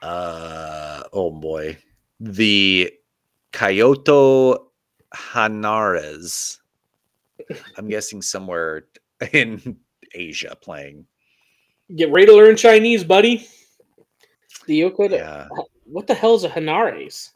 Uh 0.00 1.02
oh 1.12 1.30
boy. 1.30 1.76
The 2.18 2.90
Kyoto 3.52 4.70
Hannaryz. 5.14 6.58
I'm 7.76 7.88
guessing 7.88 8.22
somewhere 8.22 8.84
in 9.32 9.76
Asia 10.14 10.56
playing. 10.62 11.04
Get 11.96 12.12
ready 12.12 12.26
to 12.26 12.34
learn 12.34 12.56
Chinese, 12.56 13.02
buddy. 13.04 13.48
The 14.66 14.80
Yokoda. 14.80 15.16
Yeah. 15.16 15.48
What 15.84 16.06
the 16.06 16.14
hell 16.14 16.34
is 16.34 16.44
a 16.44 16.48
Hannaryz? 16.48 17.30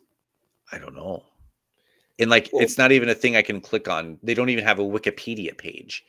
I 0.70 0.78
don't 0.78 0.94
know. 0.94 1.24
And 2.18 2.30
like, 2.30 2.50
Well- 2.52 2.62
it's 2.62 2.78
not 2.78 2.92
even 2.92 3.09
a 3.09 3.14
thing 3.14 3.36
I 3.36 3.42
can 3.42 3.61
click 3.61 3.88
on. 3.88 4.18
They 4.22 4.34
don't 4.34 4.50
even 4.50 4.64
have 4.64 4.78
a 4.78 4.84
Wikipedia 4.84 5.57
page. 5.57 6.05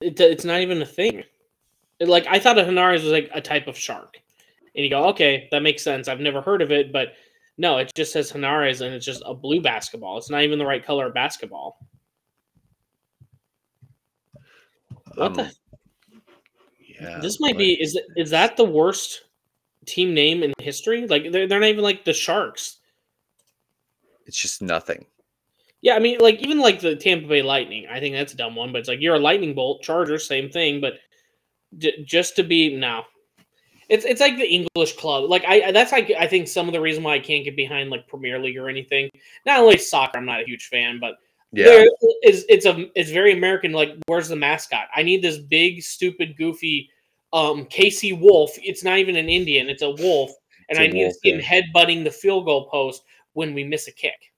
It, 0.00 0.20
uh, 0.20 0.24
it's 0.24 0.44
not 0.44 0.60
even 0.60 0.82
a 0.82 0.86
thing. 0.86 1.22
It- 2.00 2.08
like 2.08 2.26
I 2.26 2.40
thought 2.40 2.58
a 2.58 2.62
Hannaryz 2.64 3.04
was 3.04 3.12
like 3.12 3.30
a 3.32 3.40
type 3.40 3.68
of 3.68 3.78
shark, 3.78 4.20
and 4.74 4.82
you 4.84 4.90
go, 4.90 5.04
okay, 5.10 5.46
that 5.52 5.62
makes 5.62 5.82
sense. 5.84 6.08
I've 6.08 6.18
never 6.18 6.40
heard 6.40 6.60
of 6.60 6.72
it, 6.72 6.92
but 6.92 7.14
no, 7.58 7.78
it 7.78 7.92
just 7.94 8.12
says 8.12 8.32
Hannaryz, 8.32 8.80
and 8.80 8.92
it's 8.92 9.06
just 9.06 9.22
a 9.24 9.34
blue 9.34 9.60
basketball. 9.60 10.18
It's 10.18 10.30
not 10.30 10.42
even 10.42 10.58
the 10.58 10.66
right 10.66 10.84
color 10.84 11.06
of 11.06 11.14
basketball. 11.14 11.78
What 15.14 15.34
the? 15.34 15.42
Um, 15.44 15.50
Yeah. 17.00 17.18
This 17.20 17.40
might 17.40 17.54
what 17.54 17.58
be. 17.58 17.80
Is 17.82 17.96
it- 17.96 18.06
is 18.16 18.30
that 18.30 18.56
the 18.56 18.64
worst 18.64 19.22
team 19.86 20.14
name 20.14 20.42
in 20.42 20.52
history? 20.58 21.06
Like 21.06 21.32
they're 21.32 21.46
they're 21.48 21.60
not 21.60 21.68
even 21.68 21.82
like 21.82 22.04
the 22.04 22.12
Sharks. 22.12 22.78
It's 24.26 24.40
just 24.40 24.62
nothing. 24.62 25.06
Yeah, 25.80 25.94
I 25.96 25.98
mean, 25.98 26.18
like 26.20 26.38
even 26.40 26.60
like 26.60 26.80
the 26.80 26.94
Tampa 26.94 27.26
Bay 27.26 27.42
Lightning. 27.42 27.86
I 27.90 27.98
think 27.98 28.14
that's 28.14 28.34
a 28.34 28.36
dumb 28.36 28.54
one, 28.54 28.70
but 28.72 28.78
it's 28.78 28.88
like 28.88 29.00
you're 29.00 29.16
a 29.16 29.18
lightning 29.18 29.52
bolt, 29.54 29.82
Chargers, 29.82 30.26
same 30.28 30.48
thing. 30.48 30.80
But 30.80 30.94
j- 31.78 32.04
just 32.04 32.36
to 32.36 32.44
be 32.44 32.76
now, 32.76 33.06
it's 33.88 34.04
it's 34.04 34.20
like 34.20 34.36
the 34.36 34.48
English 34.48 34.92
club. 34.96 35.28
Like 35.28 35.44
I- 35.44 35.72
that's 35.72 35.90
like 35.90 36.12
I 36.16 36.28
think 36.28 36.46
some 36.46 36.68
of 36.68 36.72
the 36.72 36.80
reason 36.80 37.02
why 37.02 37.14
I 37.14 37.18
can't 37.18 37.44
get 37.44 37.56
behind 37.56 37.90
like 37.90 38.06
Premier 38.06 38.38
League 38.38 38.56
or 38.58 38.68
anything. 38.68 39.10
Not 39.44 39.58
only 39.60 39.76
soccer, 39.78 40.18
I'm 40.18 40.24
not 40.26 40.40
a 40.42 40.46
huge 40.46 40.66
fan, 40.66 41.00
but 41.00 41.16
Yeah. 41.52 41.64
there 41.66 41.86
is 42.22 42.44
it's 42.48 42.64
a 42.66 42.86
it's 42.94 43.10
very 43.10 43.32
American. 43.32 43.72
Like 43.72 43.90
where's 44.06 44.28
the 44.28 44.36
mascot? 44.36 44.88
I 44.94 45.02
need 45.02 45.22
this 45.22 45.38
big, 45.38 45.82
stupid, 45.82 46.36
goofy 46.36 46.88
um 47.32 47.66
KC 47.66 48.18
Wolf. 48.18 48.52
It's 48.62 48.82
not 48.82 48.98
even 48.98 49.16
an 49.16 49.28
Indian. 49.28 49.68
It's 49.68 49.82
a 49.82 49.90
wolf, 49.90 50.30
and 50.68 50.78
a 50.78 50.82
I 50.82 50.86
need 50.86 51.02
wolf, 51.04 51.12
to 51.14 51.18
see 51.20 51.30
him 51.32 51.40
yeah. 51.40 51.60
headbutting 51.62 52.04
the 52.04 52.10
field 52.10 52.46
goal 52.46 52.68
post 52.70 53.02
when 53.34 53.54
we 53.54 53.64
miss 53.64 53.86
a 53.88 53.92
kick. 53.92 54.32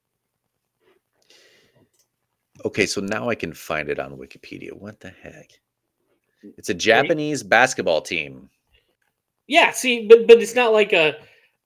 Okay, 2.63 2.85
so 2.85 3.01
now 3.01 3.29
I 3.29 3.35
can 3.35 3.53
find 3.53 3.89
it 3.89 3.99
on 3.99 4.17
Wikipedia. 4.17 4.71
What 4.73 4.99
the 4.99 5.09
heck? 5.09 5.51
It's 6.57 6.69
a 6.69 6.73
Japanese 6.73 7.43
basketball 7.43 8.01
team. 8.01 8.49
Yeah, 9.47 9.71
see, 9.71 10.07
but 10.07 10.27
but 10.27 10.41
it's 10.41 10.55
not 10.55 10.73
like 10.73 10.93
a 10.93 11.15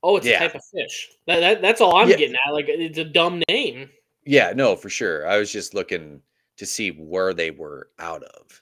oh, 0.04 0.18
it's 0.18 0.28
Yeah. 0.28 0.38
a 0.38 0.40
type 0.40 0.56
of 0.56 0.62
fish. 0.66 1.10
That, 1.28 1.40
that 1.40 1.62
that's 1.62 1.82
all 1.82 1.96
I'm 1.96 2.10
Yeah. 2.10 2.18
getting 2.18 2.36
at. 2.46 2.54
Like 2.54 2.66
it's 2.68 2.98
a 2.98 3.04
dumb 3.06 3.42
name. 3.50 3.90
Yeah, 4.26 4.54
no, 4.56 4.76
for 4.76 4.90
sure. 4.90 5.28
I 5.28 5.38
was 5.38 5.52
just 5.52 5.74
looking 5.74 6.22
to 6.58 6.66
see 6.66 6.90
where 6.92 7.34
they 7.34 7.52
were 7.52 7.90
out 8.00 8.24
of. 8.24 8.62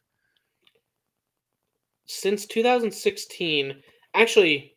Since 2.06 2.46
2016, 2.46 3.82
actually, 4.14 4.76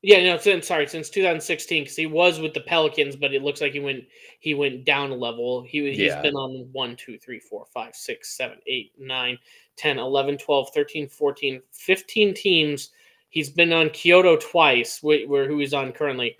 yeah, 0.00 0.22
no, 0.24 0.38
since 0.38 0.66
sorry, 0.66 0.86
since 0.88 1.10
2016, 1.10 1.82
because 1.84 1.96
he 1.96 2.06
was 2.06 2.40
with 2.40 2.54
the 2.54 2.60
Pelicans, 2.62 3.14
but 3.14 3.34
it 3.34 3.42
looks 3.42 3.60
like 3.60 3.72
he 3.72 3.80
went 3.80 4.04
he 4.40 4.54
went 4.54 4.84
down 4.84 5.10
a 5.10 5.14
level. 5.14 5.62
He 5.62 5.80
he's 5.90 5.96
Yeah. 5.98 6.22
been 6.22 6.34
on 6.34 6.68
1, 6.72 6.96
2, 6.96 7.18
3, 7.18 7.38
4, 7.38 7.66
5, 7.66 7.94
6, 7.94 8.36
7, 8.36 8.58
8, 8.66 8.92
9, 8.98 9.38
10, 9.76 9.98
11, 9.98 10.38
12, 10.38 10.70
13, 10.72 11.08
14, 11.08 11.62
15 11.72 12.34
teams. 12.34 12.90
He's 13.28 13.50
been 13.50 13.72
on 13.72 13.90
Kyoto 13.90 14.36
twice, 14.36 14.98
wh- 14.98 15.28
where 15.28 15.46
who 15.46 15.58
he's 15.58 15.74
on 15.74 15.92
currently. 15.92 16.36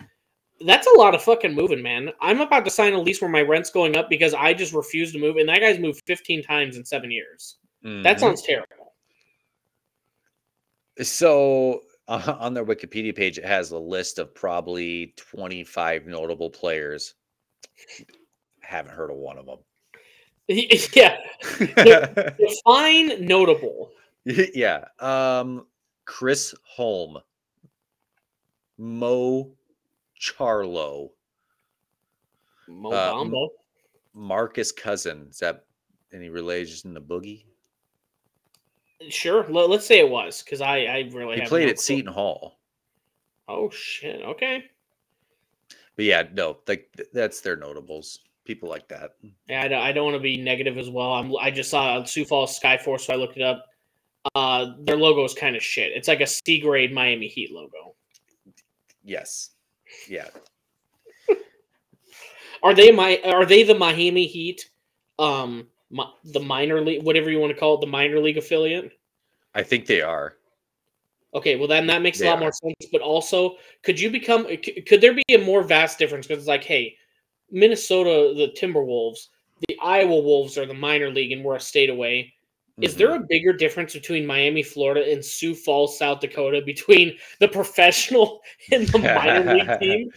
That's 0.65 0.87
a 0.87 0.97
lot 0.97 1.13
of 1.15 1.21
fucking 1.23 1.53
moving, 1.53 1.81
man. 1.81 2.11
I'm 2.21 2.41
about 2.41 2.63
to 2.65 2.71
sign 2.71 2.93
a 2.93 2.99
lease 2.99 3.21
where 3.21 3.29
my 3.29 3.41
rent's 3.41 3.69
going 3.69 3.95
up 3.97 4.09
because 4.09 4.33
I 4.33 4.53
just 4.53 4.73
refuse 4.73 5.11
to 5.13 5.19
move, 5.19 5.37
and 5.37 5.47
that 5.49 5.59
guy's 5.59 5.79
moved 5.79 6.03
15 6.05 6.43
times 6.43 6.77
in 6.77 6.85
seven 6.85 7.11
years. 7.11 7.57
That 7.81 8.17
Mhm. 8.17 8.19
sounds 8.19 8.41
terrible. 8.43 8.93
So 11.01 11.81
uh, 12.07 12.35
on 12.39 12.53
their 12.53 12.65
Wikipedia 12.65 13.15
page, 13.15 13.37
it 13.37 13.45
has 13.45 13.71
a 13.71 13.77
list 13.77 14.19
of 14.19 14.33
probably 14.35 15.13
25 15.17 16.05
notable 16.07 16.49
players. 16.49 17.15
Haven't 18.61 18.93
heard 18.93 19.09
of 19.09 19.17
one 19.17 19.37
of 19.37 19.45
them. 19.45 19.59
yeah, 20.47 21.17
define 22.37 23.25
notable. 23.25 23.91
yeah. 24.25 24.85
Um, 24.99 25.65
Chris 26.05 26.53
Holm, 26.65 27.17
Mo 28.77 29.51
Charlo, 30.23 31.09
Mo 32.67 32.91
Uh, 32.91 33.13
Bamba. 33.13 33.47
Marcus 34.13 34.71
Cousin. 34.71 35.27
Is 35.29 35.39
that 35.39 35.65
any 36.13 36.29
relation 36.29 36.93
to 36.93 37.01
Boogie? 37.01 37.45
Sure, 39.09 39.45
let, 39.49 39.69
us 39.69 39.85
say 39.85 39.99
it 39.99 40.09
was 40.09 40.43
because 40.43 40.61
I 40.61 40.77
I 40.85 41.09
really 41.11 41.35
He 41.35 41.41
have 41.41 41.49
played 41.49 41.65
no 41.65 41.69
at 41.71 41.75
clue. 41.75 41.81
Seton 41.81 42.13
Hall. 42.13 42.59
Oh 43.49 43.69
shit. 43.69 44.21
Okay. 44.23 44.63
But 45.95 46.05
yeah, 46.05 46.23
no, 46.33 46.57
like 46.67 46.89
th- 46.95 47.09
that's 47.13 47.41
their 47.41 47.57
notables. 47.57 48.19
People 48.45 48.69
like 48.69 48.87
that. 48.89 49.15
Yeah, 49.47 49.61
I 49.63 49.67
don't, 49.67 49.81
I 49.81 49.91
don't 49.91 50.05
want 50.05 50.15
to 50.15 50.21
be 50.21 50.37
negative 50.37 50.77
as 50.77 50.89
well. 50.89 51.13
I'm 51.13 51.35
I 51.37 51.51
just 51.51 51.69
saw 51.69 52.03
Sioux 52.03 52.25
Falls 52.25 52.57
Skyforce, 52.59 53.01
so 53.01 53.13
I 53.13 53.15
looked 53.17 53.35
it 53.37 53.43
up. 53.43 53.65
Uh, 54.35 54.73
their 54.79 54.95
logo 54.97 55.23
is 55.25 55.33
kind 55.33 55.55
of 55.55 55.61
shit. 55.63 55.91
It's 55.93 56.07
like 56.07 56.21
a 56.21 56.27
C 56.27 56.59
grade 56.59 56.93
Miami 56.93 57.27
Heat 57.27 57.51
logo. 57.51 57.95
Yes. 59.03 59.49
Yeah. 60.07 60.29
Are 62.63 62.73
they 62.73 62.91
my? 62.91 63.19
Are 63.25 63.45
they 63.45 63.63
the 63.63 63.75
Miami 63.75 64.25
Heat? 64.25 64.69
Um, 65.19 65.67
mi- 65.91 66.13
the 66.25 66.39
minor 66.39 66.81
league, 66.81 67.03
whatever 67.03 67.29
you 67.29 67.39
want 67.39 67.53
to 67.53 67.59
call 67.59 67.75
it, 67.75 67.81
the 67.81 67.87
minor 67.87 68.19
league 68.19 68.37
affiliate. 68.37 68.91
I 69.55 69.63
think 69.63 69.85
they 69.85 70.01
are. 70.01 70.35
Okay, 71.35 71.55
well 71.55 71.67
then 71.67 71.87
that 71.87 72.01
makes 72.01 72.21
a 72.21 72.25
lot 72.25 72.37
are. 72.37 72.41
more 72.41 72.51
sense. 72.51 72.75
But 72.91 73.01
also, 73.01 73.55
could 73.83 73.99
you 73.99 74.09
become? 74.09 74.47
Could 74.87 75.01
there 75.01 75.13
be 75.13 75.23
a 75.33 75.37
more 75.37 75.63
vast 75.63 75.97
difference? 75.97 76.27
Because 76.27 76.43
it's 76.43 76.47
like, 76.47 76.63
hey, 76.63 76.95
Minnesota, 77.51 78.33
the 78.35 78.53
Timberwolves, 78.59 79.27
the 79.67 79.77
Iowa 79.81 80.19
Wolves 80.19 80.57
are 80.57 80.65
the 80.65 80.73
minor 80.73 81.09
league, 81.09 81.31
and 81.31 81.43
we're 81.43 81.55
a 81.55 81.59
state 81.59 81.89
away. 81.89 82.33
Is 82.81 82.95
Mhm. 82.95 82.97
there 82.97 83.15
a 83.15 83.19
bigger 83.19 83.53
difference 83.53 83.93
between 83.93 84.25
Miami, 84.25 84.63
Florida, 84.63 85.11
and 85.11 85.23
Sioux 85.23 85.53
Falls, 85.53 85.97
South 85.97 86.19
Dakota, 86.21 86.61
between 86.65 87.17
the 87.39 87.47
professional 87.47 88.41
and 88.71 88.87
the 88.87 88.99
minor 88.99 89.53
league 89.55 89.79
team? 89.79 90.11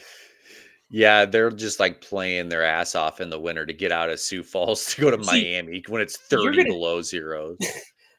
Yeah, 0.89 1.25
they're 1.27 1.51
just 1.51 1.81
like 1.81 2.01
playing 2.01 2.49
their 2.49 2.65
ass 2.65 2.95
off 2.95 3.21
in 3.21 3.29
the 3.29 3.39
winter 3.41 3.67
to 3.67 3.73
get 3.73 3.93
out 3.93 4.09
of 4.09 4.21
Sioux 4.21 4.43
Falls 4.43 4.85
to 4.95 5.01
go 5.01 5.11
to 5.15 5.23
See, 5.25 5.43
Miami 5.53 5.83
when 5.89 6.01
it's 6.01 6.17
30 6.17 6.57
gonna- 6.59 6.69
below 6.71 7.03
zero. 7.03 7.57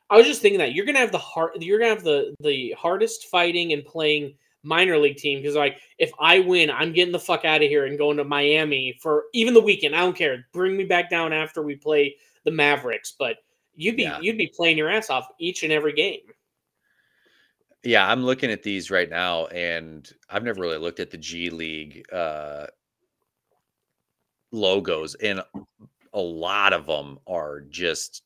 I 0.10 0.16
was 0.18 0.26
just 0.28 0.42
thinking 0.42 0.60
that 0.60 0.74
you're 0.74 0.86
gonna 0.86 1.00
have 1.00 1.12
the 1.12 1.18
hard, 1.18 1.62
you're 1.64 1.80
gonna 1.80 1.94
have 1.94 2.04
the 2.04 2.34
the 2.40 2.72
hardest 2.78 3.28
fighting 3.28 3.74
and 3.74 3.84
playing 3.84 4.36
minor 4.64 4.98
league 4.98 5.18
team 5.18 5.40
because 5.42 5.56
like 5.56 5.78
if 5.98 6.12
I 6.20 6.40
win, 6.40 6.70
I'm 6.70 6.94
getting 6.94 7.12
the 7.12 7.20
fuck 7.20 7.44
out 7.46 7.62
of 7.64 7.70
here 7.70 7.86
and 7.86 7.98
going 7.98 8.18
to 8.18 8.24
Miami 8.24 8.98
for 9.02 9.26
even 9.34 9.54
the 9.54 9.62
weekend. 9.62 9.96
I 9.96 10.00
don't 10.00 10.16
care. 10.16 10.46
Bring 10.54 10.78
me 10.78 10.84
back 10.86 11.10
down 11.10 11.34
after 11.34 11.62
we 11.64 11.76
play 11.76 12.16
the 12.46 12.52
Mavericks, 12.52 13.16
but 13.18 13.38
you'd 13.78 13.96
be 13.96 14.04
Yeah. 14.04 14.20
you'd 14.20 14.38
be 14.38 14.52
playing 14.54 14.78
your 14.78 14.90
ass 14.90 15.10
off 15.10 15.28
each 15.40 15.64
and 15.64 15.72
every 15.72 15.94
game. 15.94 16.20
Yeah, 17.84 18.06
I'm 18.12 18.24
looking 18.26 18.52
at 18.52 18.64
these 18.64 18.92
right 18.92 19.10
now, 19.10 19.46
and 19.48 20.10
I've 20.30 20.44
never 20.44 20.60
really 20.62 20.78
looked 20.80 21.00
at 21.00 21.10
the 21.12 21.18
G 21.18 21.50
League 21.50 22.04
uh, 22.12 22.66
logos, 24.52 25.16
and 25.16 25.42
a 26.14 26.20
lot 26.20 26.74
of 26.74 26.86
them 26.86 27.20
are 27.28 27.62
just 27.70 28.24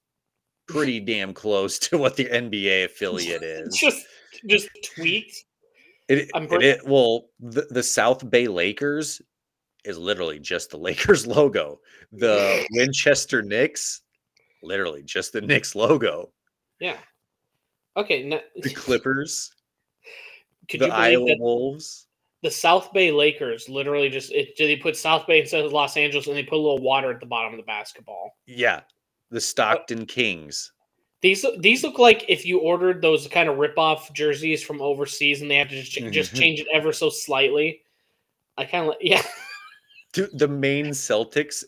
pretty 0.68 1.00
damn 1.00 1.34
close 1.34 1.78
to 1.80 1.98
what 1.98 2.16
the 2.16 2.26
NBA 2.26 2.86
affiliate 2.86 3.44
is. 3.44 3.76
just 3.78 4.06
just 4.48 4.70
tweaked. 4.96 5.44
It, 6.08 6.30
pretty- 6.50 6.66
it- 6.68 6.86
well, 6.88 7.26
the, 7.40 7.68
the 7.70 7.84
South 7.84 8.28
Bay 8.30 8.48
Lakers 8.48 9.22
is 9.86 9.98
literally 9.98 10.40
just 10.40 10.70
the 10.72 10.78
Lakers 10.78 11.26
logo. 11.38 11.80
The 12.12 12.66
Westchester 12.76 13.42
Knicks, 13.42 14.02
literally 14.64 15.04
just 15.04 15.34
the 15.34 15.42
Knicks 15.42 15.76
logo. 15.76 16.32
Yeah. 16.80 16.98
Okay. 17.98 18.24
Now, 18.24 18.40
The 18.62 18.74
Clippers, 18.74 19.52
could 20.70 20.80
the 20.82 20.86
you 20.88 20.92
Iowa 20.92 21.36
Wolves. 21.40 22.08
the 22.44 22.52
South 22.52 22.94
Bay 22.94 23.12
Lakers 23.12 23.68
literally 23.70 24.10
just 24.10 24.32
it, 24.32 24.56
they 24.58 24.76
put 24.78 24.96
South 24.96 25.28
Bay 25.28 25.42
instead 25.42 25.66
of 25.66 25.74
Los 25.74 25.98
Angeles 25.98 26.28
and 26.28 26.36
they 26.36 26.44
put 26.44 26.56
a 26.56 26.62
little 26.62 26.80
water 26.82 27.12
at 27.12 27.20
the 27.20 27.26
bottom 27.26 27.54
of 27.54 27.58
the 27.58 27.66
basketball. 27.66 28.38
Yeah, 28.46 28.82
the 29.30 29.42
Stockton 29.42 30.06
Kings. 30.06 30.72
These 31.22 31.46
these 31.60 31.84
look 31.84 32.00
like 32.00 32.26
if 32.28 32.46
you 32.46 32.60
ordered 32.60 33.02
those 33.02 33.28
kind 33.28 33.48
of 33.50 33.58
rip 33.58 33.78
off 33.78 34.12
jerseys 34.14 34.64
from 34.64 34.82
overseas 34.82 35.42
and 35.42 35.52
they 35.52 35.58
had 35.58 35.70
to 35.70 35.82
just, 35.84 36.12
just 36.12 36.34
Mhm. 36.34 36.40
change 36.40 36.60
it 36.62 36.68
ever 36.74 36.92
so 36.94 37.10
slightly. 37.10 37.84
I 38.58 38.66
kind 38.66 38.88
of 38.90 38.96
yeah. 39.02 39.22
Dude, 40.14 40.38
the 40.38 40.48
Maine 40.48 40.88
Celtics. 40.88 41.64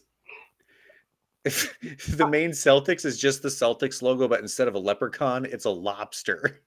the 1.44 2.28
Maine 2.30 2.52
Celtics 2.52 3.06
is 3.06 3.18
just 3.20 3.42
the 3.42 3.50
Celtics 3.50 4.02
logo, 4.02 4.28
but 4.28 4.40
instead 4.40 4.68
of 4.68 4.76
a 4.76 4.80
leprechaun, 4.80 5.46
it's 5.46 5.66
a 5.66 5.70
lobster. 5.70 6.62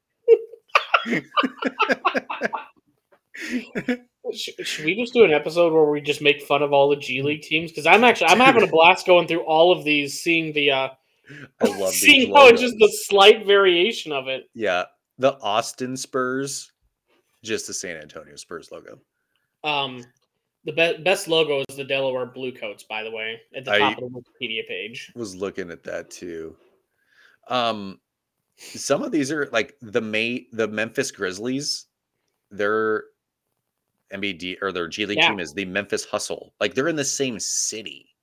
Sh- 4.32 4.50
Should 4.62 4.84
we 4.84 4.96
just 4.96 5.12
do 5.12 5.24
an 5.24 5.32
episode 5.32 5.72
where 5.72 5.84
we 5.84 6.00
just 6.00 6.20
make 6.22 6.42
fun 6.42 6.62
of 6.62 6.72
all 6.72 6.88
the 6.88 6.96
G 6.96 7.22
League 7.22 7.42
teams? 7.42 7.70
Because 7.70 7.86
I'm 7.86 8.02
actually 8.04 8.28
I'm 8.28 8.40
having 8.40 8.62
a 8.62 8.66
blast 8.66 9.06
going 9.06 9.28
through 9.28 9.44
all 9.44 9.72
of 9.72 9.84
these, 9.84 10.20
seeing 10.20 10.52
the 10.52 10.70
uh 10.72 10.88
I 11.60 11.66
love 11.66 11.90
these 11.92 12.00
seeing 12.00 12.34
how 12.34 12.48
it's 12.48 12.60
just 12.60 12.76
the 12.78 12.90
slight 13.04 13.46
variation 13.46 14.12
of 14.12 14.28
it. 14.28 14.44
Yeah. 14.54 14.84
the 15.18 15.38
Austin 15.40 15.96
Spurs, 15.96 16.72
just 17.44 17.66
the 17.66 17.74
San 17.74 17.96
Antonio 17.96 18.36
Spurs 18.36 18.70
logo. 18.72 18.98
Um, 19.64 20.04
the 20.66 20.72
be- 20.72 21.02
best 21.02 21.28
logo 21.28 21.62
is 21.68 21.76
the 21.76 21.84
Delaware 21.84 22.26
Bluecoats, 22.26 22.82
by 22.82 23.02
the 23.02 23.10
way, 23.10 23.40
at 23.54 23.64
the 23.64 23.70
I- 23.72 23.78
top 23.78 24.02
of 24.02 24.12
the 24.12 24.20
Wikipedia 24.20 24.66
page. 24.68 25.10
Was 25.14 25.34
looking 25.34 25.70
at 25.70 25.82
that 25.84 26.10
too. 26.10 26.56
Um, 27.48 28.00
some 28.56 29.02
of 29.02 29.12
these 29.12 29.30
are 29.30 29.48
like 29.52 29.76
the 29.80 30.00
May 30.00 30.46
the 30.52 30.68
Memphis 30.68 31.10
Grizzlies. 31.10 31.86
Their 32.50 33.04
MBD 34.12 34.58
or 34.62 34.70
their 34.72 34.86
G 34.88 35.04
League 35.06 35.18
Yeah. 35.18 35.30
team 35.30 35.40
is 35.40 35.52
the 35.52 35.64
Memphis 35.64 36.04
Hustle. 36.04 36.52
Like 36.60 36.74
they're 36.74 36.88
in 36.88 36.96
the 36.96 37.04
same 37.04 37.40
city. 37.40 38.14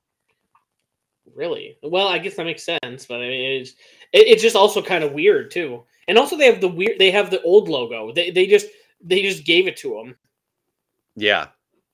Really? 1.35 1.77
Well, 1.83 2.07
I 2.07 2.17
guess 2.19 2.35
that 2.35 2.45
makes 2.45 2.63
sense, 2.63 3.05
but 3.05 3.21
it 3.21 3.33
is. 3.33 3.75
It, 4.11 4.27
it's 4.27 4.41
just 4.41 4.55
also 4.55 4.81
kind 4.81 5.03
of 5.03 5.13
weird 5.13 5.51
too. 5.51 5.83
And 6.07 6.17
also, 6.17 6.37
they 6.37 6.45
have 6.47 6.59
the 6.61 6.67
weird. 6.67 6.99
They 6.99 7.11
have 7.11 7.31
the 7.31 7.41
old 7.43 7.69
logo. 7.69 8.11
They 8.11 8.29
they 8.31 8.45
just 8.47 8.67
they 9.01 9.21
just 9.21 9.45
gave 9.45 9.67
it 9.67 9.77
to 9.77 9.93
them. 9.93 10.15
Yeah, 11.15 11.47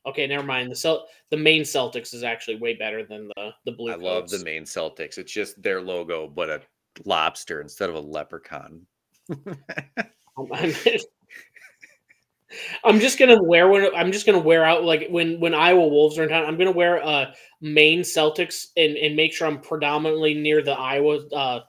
Okay, 0.06 0.28
never 0.28 0.44
mind. 0.44 0.72
The 0.72 0.76
Cel- 0.76 1.08
the 1.30 1.38
Maine 1.38 1.64
Celtics 1.64 2.14
is 2.14 2.24
actually 2.24 2.56
way 2.56 2.76
better 2.76 3.06
than 3.06 3.30
the 3.36 3.52
the 3.66 3.72
blue. 3.72 3.92
I 3.92 3.96
love 3.96 4.30
the 4.30 4.44
Maine 4.44 4.64
Celtics. 4.64 5.18
It's 5.18 5.32
just 5.32 5.62
their 5.62 5.82
logo, 5.82 6.28
but 6.28 6.50
a 6.50 6.62
lobster 7.06 7.62
instead 7.62 7.90
of 7.90 7.96
a 7.96 8.00
leprechaun. 8.00 8.86
I'm, 10.52 10.74
I'm 12.84 13.00
just 13.00 13.20
gonna 13.20 13.42
wear 13.42 13.68
one. 13.68 13.94
I'm 13.96 14.12
just 14.12 14.26
gonna 14.26 14.40
wear 14.40 14.64
out 14.64 14.84
like 14.84 15.08
when 15.10 15.40
when 15.40 15.54
Iowa 15.54 15.88
Wolves 15.88 16.18
are 16.18 16.24
in 16.24 16.30
town. 16.30 16.46
I'm 16.46 16.58
gonna 16.58 16.72
wear 16.72 16.98
a 16.98 17.34
Maine 17.62 18.02
Celtics 18.02 18.68
and 18.78 18.98
and 18.98 19.16
make 19.16 19.34
sure 19.34 19.48
I'm 19.48 19.62
predominantly 19.62 20.34
near 20.34 20.62
the 20.62 20.74
Iowa 20.74 21.28
uh, 21.30 21.60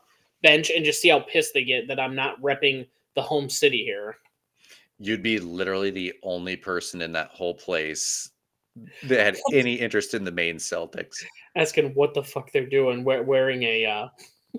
bench 0.43 0.71
and 0.71 0.85
just 0.85 1.03
see 1.03 1.09
how 1.09 1.21
pissed 1.21 1.53
they 1.53 1.65
get 1.65 1.89
that 1.89 2.01
I'm 2.01 2.15
not 2.15 2.41
repping 2.41 2.87
the 3.15 3.23
home 3.23 3.51
city 3.51 3.85
here. 3.85 4.17
You'd 5.03 5.23
be 5.23 5.39
literally 5.39 5.91
the 5.91 6.13
only 6.23 6.57
person 6.57 7.01
in 7.01 7.13
that 7.13 7.31
whole 7.31 7.55
place 7.55 8.31
that 9.05 9.19
had 9.19 9.37
any 9.53 9.75
interest 9.75 10.13
in 10.13 10.25
the 10.25 10.31
Maine 10.31 10.57
Celtics. 10.57 11.17
Asking 11.57 11.93
what 11.95 12.13
the 12.13 12.23
fuck 12.23 12.53
they're 12.53 12.69
doing, 12.69 13.03
we- 13.03 13.21
wearing 13.21 13.63
a 13.63 13.87
uh, 13.87 14.09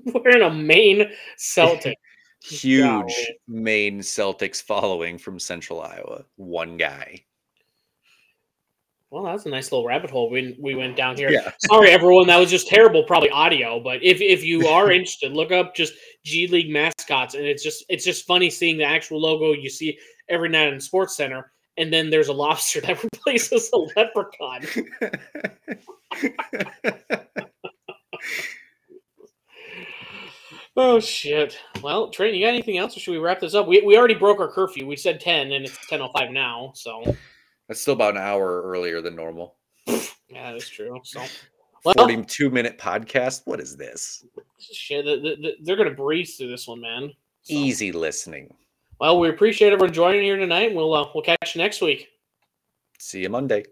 wearing 0.13 0.41
a 0.41 0.49
Maine 0.49 1.11
Celtic. 1.37 1.97
Huge 2.43 3.13
Maine 3.47 3.99
Celtics 3.99 4.63
following 4.63 5.19
from 5.19 5.37
Central 5.37 5.79
Iowa. 5.79 6.25
One 6.37 6.75
guy. 6.75 7.23
Well, 9.11 9.23
that 9.23 9.33
was 9.33 9.45
a 9.45 9.49
nice 9.49 9.71
little 9.71 9.85
rabbit 9.85 10.09
hole 10.09 10.31
we 10.31 10.57
we 10.59 10.73
went 10.73 10.95
down 10.95 11.17
here. 11.17 11.29
Yeah. 11.29 11.51
Sorry, 11.59 11.91
everyone. 11.91 12.27
That 12.27 12.37
was 12.37 12.49
just 12.49 12.67
terrible, 12.67 13.03
probably 13.03 13.29
audio. 13.29 13.79
But 13.79 14.01
if 14.01 14.21
if 14.21 14.43
you 14.43 14.67
are 14.67 14.89
interested, 14.89 15.33
look 15.33 15.51
up 15.51 15.75
just 15.75 15.93
G 16.25 16.47
League 16.47 16.71
mascots, 16.71 17.35
and 17.35 17.45
it's 17.45 17.61
just 17.61 17.85
it's 17.89 18.05
just 18.05 18.25
funny 18.25 18.49
seeing 18.49 18.77
the 18.77 18.85
actual 18.85 19.19
logo 19.19 19.51
you 19.51 19.69
see 19.69 19.99
every 20.31 20.49
night 20.49 20.73
in 20.73 20.79
Sports 20.79 21.15
Center, 21.15 21.51
and 21.77 21.93
then 21.93 22.09
there's 22.09 22.29
a 22.29 22.33
lobster 22.33 22.81
that 22.81 23.03
replaces 23.13 23.69
a 23.73 23.77
leprechaun. 23.77 24.61
Oh 30.77 31.01
shit! 31.01 31.57
Well, 31.83 32.09
Trent, 32.11 32.33
you 32.33 32.45
got 32.45 32.53
anything 32.53 32.77
else, 32.77 32.95
or 32.95 33.01
should 33.01 33.11
we 33.11 33.17
wrap 33.17 33.41
this 33.41 33.53
up? 33.53 33.67
We 33.67 33.81
we 33.81 33.97
already 33.97 34.13
broke 34.15 34.39
our 34.39 34.47
curfew. 34.47 34.87
We 34.87 34.95
said 34.95 35.19
ten, 35.19 35.51
and 35.51 35.65
it's 35.65 35.87
ten 35.87 36.01
oh 36.01 36.09
five 36.17 36.31
now. 36.31 36.71
So 36.75 37.03
That's 37.67 37.81
still 37.81 37.93
about 37.93 38.15
an 38.15 38.21
hour 38.21 38.61
earlier 38.63 39.01
than 39.01 39.15
normal. 39.15 39.55
yeah, 39.85 40.53
that's 40.53 40.69
true. 40.69 40.99
So 41.03 41.21
well, 41.83 41.93
42 41.97 42.49
minute 42.49 42.77
podcast. 42.77 43.41
What 43.45 43.59
is 43.59 43.75
this? 43.75 44.23
shit, 44.59 45.03
the, 45.03 45.17
the, 45.17 45.35
the- 45.41 45.55
they're 45.61 45.75
gonna 45.75 45.91
breeze 45.91 46.37
through 46.37 46.49
this 46.49 46.67
one, 46.67 46.79
man. 46.79 47.11
So- 47.41 47.53
Easy 47.53 47.91
listening. 47.91 48.53
Well, 49.01 49.19
we 49.19 49.29
appreciate 49.29 49.73
everyone 49.73 49.95
joining 49.95 50.21
here 50.21 50.37
tonight. 50.37 50.67
and 50.67 50.75
We'll 50.75 50.93
uh, 50.93 51.09
we'll 51.15 51.23
catch 51.23 51.55
you 51.55 51.61
next 51.61 51.81
week. 51.81 52.09
See 52.99 53.23
you 53.23 53.29
Monday. 53.29 53.65